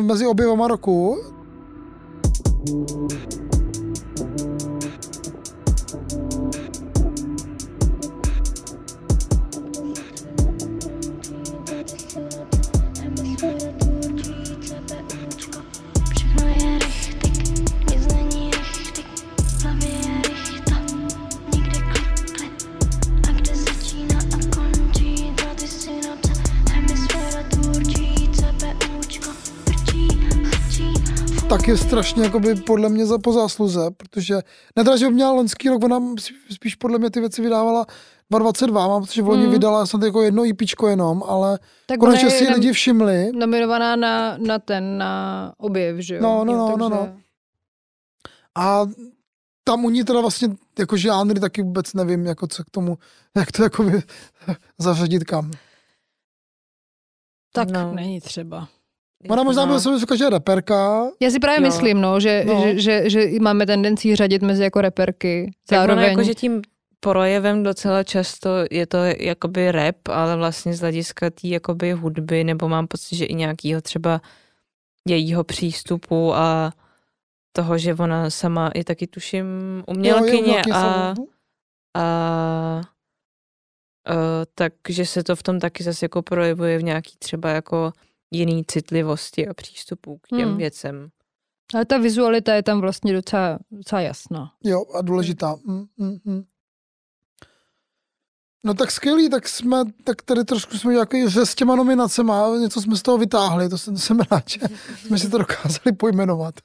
[0.02, 1.18] mezi oběma roku.
[31.50, 34.34] Tak je strašně jakoby podle mě za po zásluze, protože
[34.76, 36.00] ne teda, že by měla loňský rok, ona
[36.52, 37.86] spíš podle mě ty věci vydávala
[38.30, 39.52] 2022, mám pocit, že v loni Hmm.
[39.52, 43.32] vydala snad jako jedno IPčko jenom, ale Tak konečně si nam- lidi všimli.
[43.32, 46.22] nominovaná na, na ten, na objev, že jo?
[46.24, 47.18] No, no, no, no, takže- no.
[48.58, 48.86] A
[49.64, 50.48] tam u ní teda vlastně
[50.80, 52.98] jako žánry taky vůbec nevím, jako co k tomu,
[53.38, 53.86] jak to jako
[54.80, 55.52] zařadit kam.
[57.54, 57.94] Tak No.
[57.94, 58.68] není třeba.
[59.30, 59.74] Ona možná No.
[59.74, 61.68] by se říkala, že je reperka, Já si právě Jo.
[61.68, 62.62] myslím, no, že, No.
[62.62, 65.52] Že, že, že máme tendenci řadit mezi jako reperky.
[65.68, 66.62] Tak Zároveň, ono jako, že tím
[67.00, 72.70] projevem docela často je to jakoby rap, ale vlastně z hlediska té jakoby hudby, nebo
[72.70, 74.22] mám pocit, že i nějakýho třeba
[75.08, 76.72] jejího přístupu a
[77.52, 79.46] toho, že ona sama je taky tuším
[79.88, 81.28] umělkyně umělky a, jsou-
[81.98, 82.82] a
[84.10, 84.16] uh,
[84.56, 87.91] takže se to v tom taky zase jako projevuje v nějaký třeba jako
[88.32, 90.58] jiný citlivosti a přístupu k těm Hmm.
[90.58, 91.10] věcem.
[91.74, 94.52] Ale ta vizualita je tam vlastně docela, docela jasná.
[94.64, 95.56] Jo, a důležitá.
[95.66, 96.44] Mm, mm, mm.
[98.64, 102.82] No tak skvělý, tak jsme, tak tady trošku jsme nějaký, že s těma nominacema, něco
[102.82, 104.60] jsme z toho vytáhli, to jsem, jsem rád, že
[105.06, 106.56] jsme si to dokázali pojmenovat.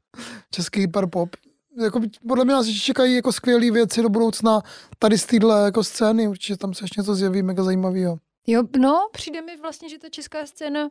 [0.50, 1.36] Český hyperpop.
[1.82, 4.60] Jako, podle mě nás ještě čekají jako skvělé věci do budoucna
[4.98, 8.18] tady z téhle jako scény, určitě tam se ještě něco zjeví mega zajímavého.
[8.46, 10.90] Jo, no, přijde mi vlastně, že ta česká scéna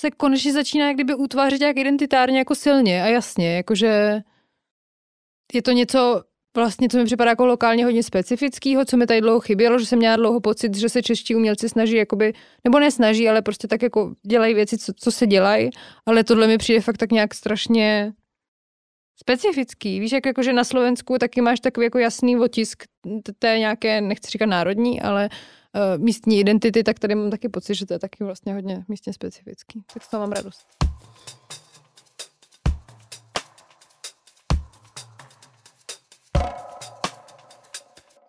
[0.00, 4.20] se konečně začíná jak kdyby utvářet nějak identitárně jako silně a jasně, jakože
[5.52, 6.22] je to něco
[6.56, 9.98] vlastně, co mi připadá jako lokálně hodně specifického, co mi tady dlouho chybělo, že jsem
[9.98, 12.32] měla dlouho pocit, že se čeští umělci snaží jakoby,
[12.64, 15.70] nebo nesnaží, ale prostě tak jako dělají věci, co, co se dělají,
[16.06, 18.12] ale tohle mi přijde fakt tak nějak strašně
[19.20, 20.00] specifický.
[20.00, 22.84] Víš, jak jakože na Slovensku taky máš takový jako jasný otisk
[23.38, 25.28] té nějaké, nechci říkat národní, ale
[25.74, 29.12] uh, místní identity, tak tady mám taky pocit, že to je taky vlastně hodně místně
[29.12, 29.82] specifický.
[29.94, 30.66] Tak z toho mám radost.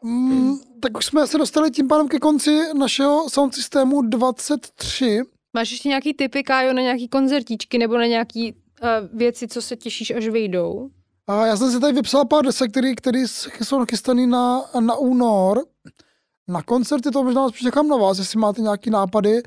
[0.04, 5.22] Mm, tak už jsme se dostali tím pádem ke konci našeho sound systému 23.
[5.54, 9.76] Máš ještě nějaký typy, Kájo, na nějaký koncertíčky nebo na nějaký uh, věci, co se
[9.76, 10.90] těšíš, až vyjdou?
[11.28, 13.28] A já jsem si tady vypsal pár desek, který, který
[13.64, 15.66] jsou nachystaný na, na únor.
[16.48, 19.44] Na koncerty to možná spíš nechám na vás, jestli máte nějaký nápady.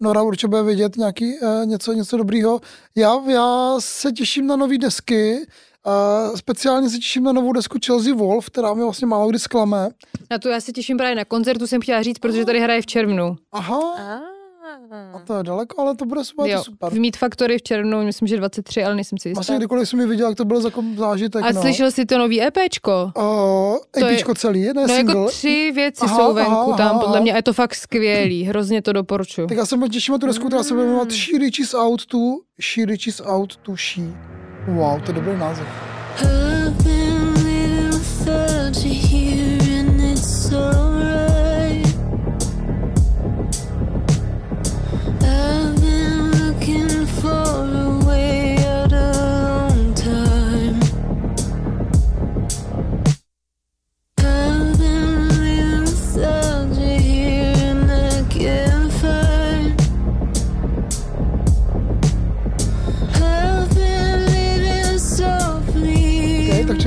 [0.00, 2.60] Nora určitě bude vidět nějaký, uh, něco, něco dobrýho.
[2.96, 5.46] Já, já se těším na nové desky.
[5.86, 9.88] Uh, speciálně se těším na novou desku Chelsea Wolf, která mi vlastně málo kdy zklame.
[10.30, 12.86] Na to já se těším právě na koncertu, jsem chtěla říct, protože tady hraje v
[12.86, 13.36] červnu.
[13.52, 13.80] Aha,
[15.14, 16.46] a to je daleko, ale to bude super.
[16.50, 16.90] Jo, super.
[16.92, 19.38] v Meet Factory v červnu, myslím, že 23, ale nejsem si jistá.
[19.38, 21.44] Vlastně kdykoliv jsem ji viděl, jak to byl za zážitek.
[21.44, 21.60] A no.
[21.60, 23.12] slyšel jsi to nový EPčko?
[23.16, 23.22] Uh,
[23.90, 25.14] To je- EPčko celý, ne No single.
[25.20, 27.22] jako tři věci Aha, jsou venku aha, tam, aha, podle aha.
[27.22, 29.46] mě, a je to fakt skvělý, hrozně to doporučuji.
[29.46, 30.90] Tak já se moc těším na tu desku, která se bude Mm.
[30.90, 32.18] jmenovat She Reaches Out to
[32.60, 34.02] She Reaches Out to She.
[34.68, 35.66] Wow, to je dobrý název.
[36.22, 37.07] I've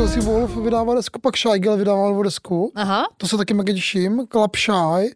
[0.01, 2.71] Chelsea Wolf vydává desku, pak Shy Girl vydává novou desku.
[2.75, 4.27] Aha, To se taky mega těším.
[4.31, 5.11] Club Shy.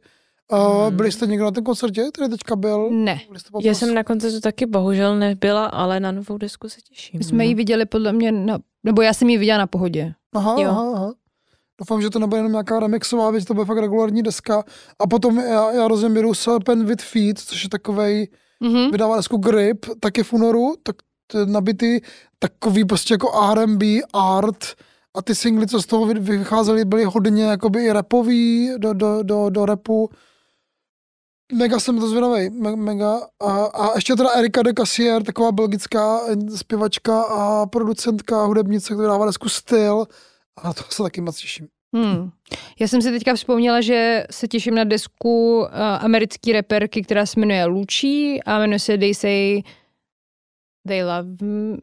[0.51, 2.89] Uh, byli jste někdo na tom koncertě, který teďka byl?
[2.91, 3.19] ne.
[3.61, 7.17] Já jsem na koncertu taky bohužel nebyla, ale na novou desku se těším.
[7.17, 10.13] My jsme ji viděli podle mě, na, nebo já jsem ji viděla na pohodě.
[10.35, 10.69] Aha, Jo.
[10.69, 11.13] aha, aha.
[11.79, 14.63] Doufám, že to nebude jenom nějaká remixová věc, to bude fakt regulární deska.
[14.99, 18.27] A potom já, já rozeběru Serpent with Feet, což je takovej,
[18.59, 18.91] Mhm.
[18.91, 20.95] vydává desku Grip, taky v únoru, tak
[21.45, 21.99] nabitý
[22.39, 24.65] takový prostě jako R&B, art
[25.15, 29.23] a ty singly, co z toho vy- vycházely, byly hodně jakoby i rapový do, do,
[29.23, 30.09] do, do rapu.
[31.53, 33.19] Mega jsem to zvědavej, me, mega.
[33.39, 36.19] A, a ještě teda Erika de Cassier, taková belgická
[36.55, 40.05] zpěvačka a producentka, hudebnice, která dává desku Styl.
[40.63, 41.67] A to se taky moc těším.
[41.95, 42.31] Hmm.
[42.79, 45.67] Já jsem si teďka vzpomněla, že se těším na desku uh,
[45.99, 49.61] americký reperky, která se jmenuje Lučí a jmenuje se They Say
[50.87, 51.29] They Love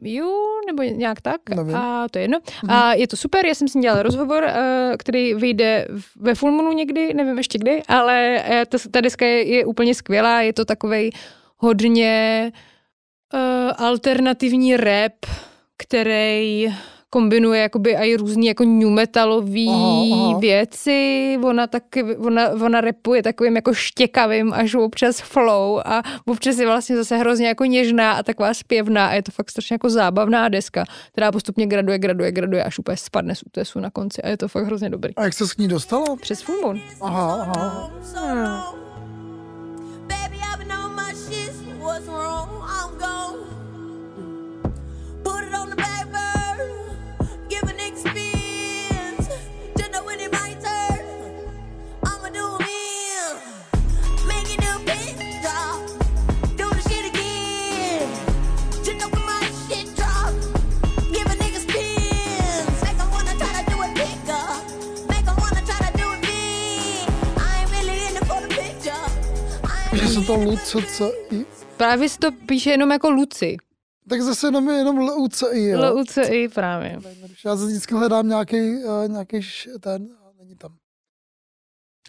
[0.01, 0.31] You,
[0.67, 1.49] nebo nějak tak.
[1.49, 1.75] Nevím.
[1.75, 2.39] A to je jedno.
[2.67, 4.49] A je to super, já jsem s ní dělala rozhovor, uh,
[4.97, 9.55] který vyjde ve Full Moonu někdy, nevím ještě kdy, ale uh, ta, ta deska je,
[9.55, 11.11] je úplně skvělá, je to takovej
[11.57, 12.51] hodně
[13.33, 13.39] uh,
[13.77, 15.13] alternativní rap,
[15.77, 16.73] který
[17.13, 20.39] kombinuje jakoby i různý jako new metalový Aha, aha.
[20.39, 21.37] věci.
[21.43, 26.97] Ona taky, ona, ona rapuje takovým jako štěkavým až občas flow a občas je vlastně
[26.97, 30.85] zase hrozně jako něžná a taková zpěvná a je to fakt strašně jako zábavná deska,
[31.11, 34.47] která postupně graduje, graduje, graduje až úplně spadne z útesu na konci a je to
[34.47, 35.15] fakt hrozně dobrý.
[35.15, 36.15] A jak se s ní dostala?
[36.21, 36.79] Přes Full Moon.
[37.01, 37.91] Aha, aha.
[38.03, 38.92] so
[70.13, 71.45] se to really in it Luc, co i.
[71.77, 73.57] Právě si to píše jenom jako Luci.
[74.09, 75.81] Tak zase jenom, jenom LUCI, jo.
[75.81, 76.99] L-U-C-I právě.
[77.45, 79.39] Já se vždycky hledám nějaký, uh, nějaký
[79.79, 80.75] ten, a není tam.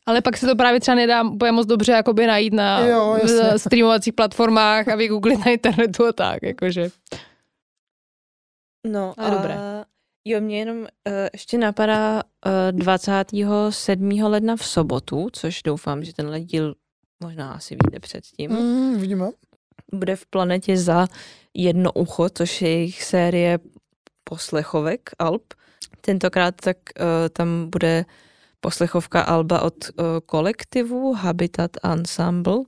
[0.07, 3.59] Ale pak se to právě třeba nedá úplně moc dobře jakoby najít na Jo, jasně.
[3.59, 6.89] streamovacích platformách a vygooglit na internetu a tak, jakože.
[8.87, 9.59] No, A dobré.
[10.25, 10.87] Jo, mě jenom uh,
[11.33, 14.11] ještě napadá uh, 27.
[14.23, 16.75] ledna v sobotu, což doufám, že tenhle díl
[17.21, 18.51] možná asi vyjde předtím.
[18.51, 18.99] Mm.
[19.01, 19.31] Vidíme.
[19.93, 21.07] Bude v planetě za
[21.55, 23.59] jedno ucho, což je jejich série
[24.25, 25.55] poslechovek Alp.
[26.01, 28.05] Tentokrát tak uh, tam bude
[28.61, 32.59] poslechovka Alba od uh, kolektivu Habitat Ensemble,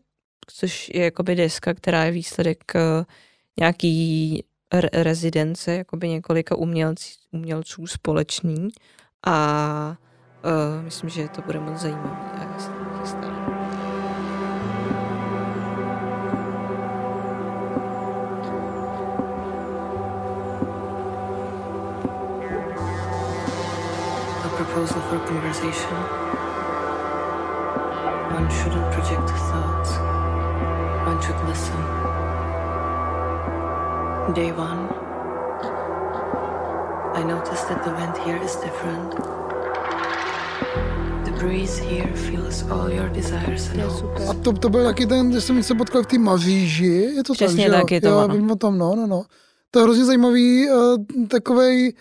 [0.47, 3.05] což je jakoby deska, která je výsledek uh,
[3.61, 8.69] nějaký re- rezidence, jakoby několika umělcí, umělců společný
[9.27, 9.97] a
[10.45, 12.71] uh, myslím, že to bude moc zajímavý a já se
[13.01, 13.46] chystám.
[24.77, 25.97] Proposal for conversation.
[28.37, 29.91] One shouldn't project thoughts.
[31.11, 31.81] One should listen.
[34.35, 34.83] Day one.
[37.19, 39.11] I noticed that the wind here is different.
[41.25, 44.29] The breeze here feels all your desires and hopes.
[44.29, 47.33] A to, to byl taky ten, že jsem se potkal v té Maříži, je to
[47.33, 47.95] Přesně tak, že tak jo?
[47.95, 48.35] je to jo, ono.
[48.35, 49.23] vím o tom, no, no, no.
[49.71, 51.95] To je hrozně zajímavý uh, takový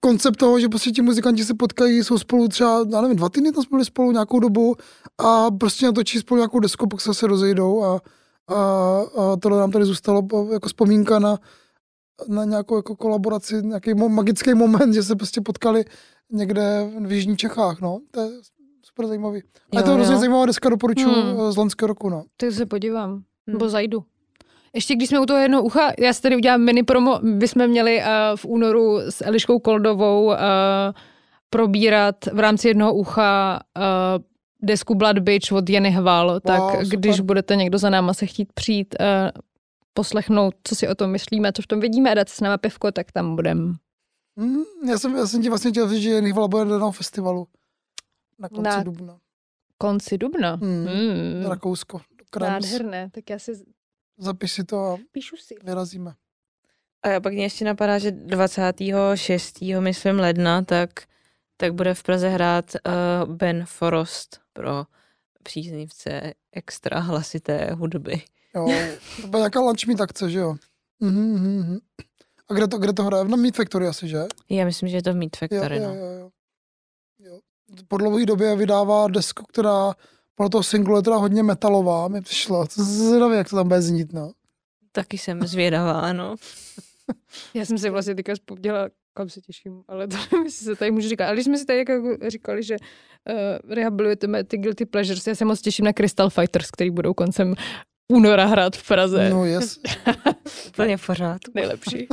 [0.00, 3.52] koncept toho, že prostě ti muzikanti se potkají, jsou spolu třeba, já nevím, dva týdny
[3.52, 4.74] tam byli spolu nějakou dobu
[5.18, 8.00] a prostě natočí spolu nějakou desku, pak se zase rozejdou a,
[8.48, 8.54] a,
[9.16, 11.38] a tohle nám tady zůstalo jako vzpomínka na,
[12.28, 15.84] na nějakou jako kolaboraci, nějaký mo- magický moment, že se prostě potkali
[16.32, 17.98] někde v Jižních Čechách, no.
[18.10, 18.30] To je
[18.84, 19.42] super zajímavý.
[19.72, 20.18] A je to Jo, hrozně jo.
[20.20, 21.36] zajímavá deska, doporučuji Hmm.
[21.38, 21.52] hmm.
[21.52, 22.24] z loňského roku, no.
[22.36, 23.10] Tak se podívám.
[23.10, 23.22] Hmm.
[23.46, 24.04] Nebo zajdu.
[24.74, 27.66] Ještě když jsme u toho jednoho ucha, já si tady udělám mini promo, my jsme
[27.66, 28.04] měli uh,
[28.36, 30.34] v únoru s Eliškou Koldovou uh,
[31.50, 33.82] probírat v rámci jednoho ucha uh,
[34.62, 36.86] desku Blood Bitch od Jeny Hval, tak super.
[36.86, 39.06] když budete někdo za náma se chtít přijít uh,
[39.94, 42.58] poslechnout, co si o tom myslíme, co v tom vidíme a dát si s náma
[42.58, 43.76] pivko, tak tam budem.
[44.36, 47.46] Mm, já, jsem, já jsem ti vlastně chtěl říct, že Nihvala bude na festivalu
[48.38, 48.82] na konci Na- na...
[48.82, 49.18] dubna.
[49.78, 50.54] Konci dubna.
[50.54, 50.86] Hmm.
[51.42, 51.98] Do Rakousko.
[51.98, 52.64] Do Krems.
[52.64, 53.52] Nádherné, tak já si
[54.18, 55.54] Zapiš si to a píšu si.
[55.64, 56.14] vyrazíme.
[57.02, 59.60] A já pak mě ještě napadá, že 26.
[59.80, 60.90] myslím ledna, tak,
[61.56, 62.72] tak bude v Praze hrát
[63.26, 64.84] uh, Ben Forost pro
[65.42, 68.22] příznivce extra hlasité hudby.
[68.54, 68.66] Jo,
[69.20, 70.54] to bude nějaká lunch meet akce, že jo?
[71.00, 71.78] Mhm, mhm, mhm.
[72.50, 73.24] A kde to, kde to hraje?
[73.24, 74.18] Na Meat Factory asi, že?
[74.50, 75.94] Já myslím, že je to v Meat Jo, Factory, jo, no.
[75.94, 76.30] jo, jo.
[77.18, 77.40] jo.
[77.88, 79.94] Po dlouhé době vydává desku, která
[80.34, 82.66] podle toho singlu je teda hodně metalová, mi přišlo.
[82.66, 84.32] To zvědavě, jak to tam bude znít, no.
[84.92, 86.34] Taky jsem zvědavá, no.
[87.54, 90.90] Já jsem si vlastně teďka vzpomněla, kam se těším, ale to nevím, jestli se tady
[90.90, 91.26] můžu říkat.
[91.26, 91.92] Ale když jsme si tady jako
[92.28, 96.90] říkali, že uh, rehabilitujeme ty guilty pleasures, já se moc těším na Crystal Fighters, který
[96.90, 97.54] budou koncem
[98.12, 99.30] února hrát v Praze.
[99.30, 99.80] No, yes.
[100.68, 101.50] Úplně v pořádku.
[101.54, 102.08] Nejlepší.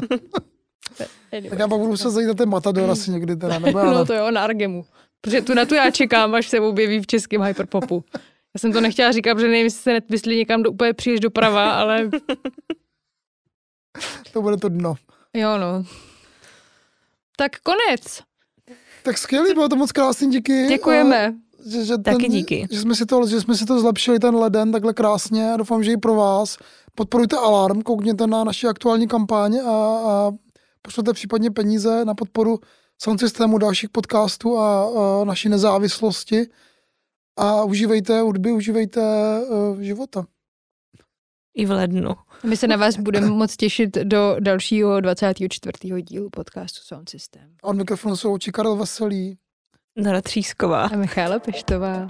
[1.50, 4.14] Tak já pak budu se zajít na ten Matador asi někdy teda, nebo No to
[4.14, 4.86] jo, na Argemu.
[5.22, 8.04] Protože tu na tu já čekám, až se objeví v českém hyperpopu.
[8.54, 11.72] Já jsem to nechtěla říkat, protože nevím, jestli se netvistli někam do, úplně příliš doprava,
[11.74, 12.10] ale
[14.34, 14.96] To bude to dno.
[15.34, 15.84] jo no.
[17.38, 18.22] Tak konec.
[19.04, 20.68] Tak skvělý, bylo to moc krásný, díky.
[20.68, 21.28] Děkujeme.
[21.28, 21.32] A
[21.70, 22.68] Že, že Taky díky.
[22.72, 25.84] Že jsme, si to, že jsme si to zlepšili ten leden takhle krásně a doufám,
[25.84, 26.58] že i pro vás.
[26.96, 30.32] Podporujte Alarm, koukněte na naši aktuální kampaň a, a
[30.82, 32.60] pošlete případně peníze na podporu
[33.04, 34.84] sound systému dalších podcastů a,
[35.22, 36.48] a naší nezávislosti
[37.38, 39.02] a užívejte hudby, užívejte
[39.50, 40.26] uh, života.
[41.56, 42.16] I v lednu.
[42.44, 46.02] My se na vás budeme moc těšit do dalšího 24.
[46.02, 47.56] dílu podcastu Sound System.
[47.64, 49.38] A od mikrofonu jsou oči Karel Veselý.
[49.96, 50.84] Nora Třísková.
[50.84, 52.08] A Michála Peštová.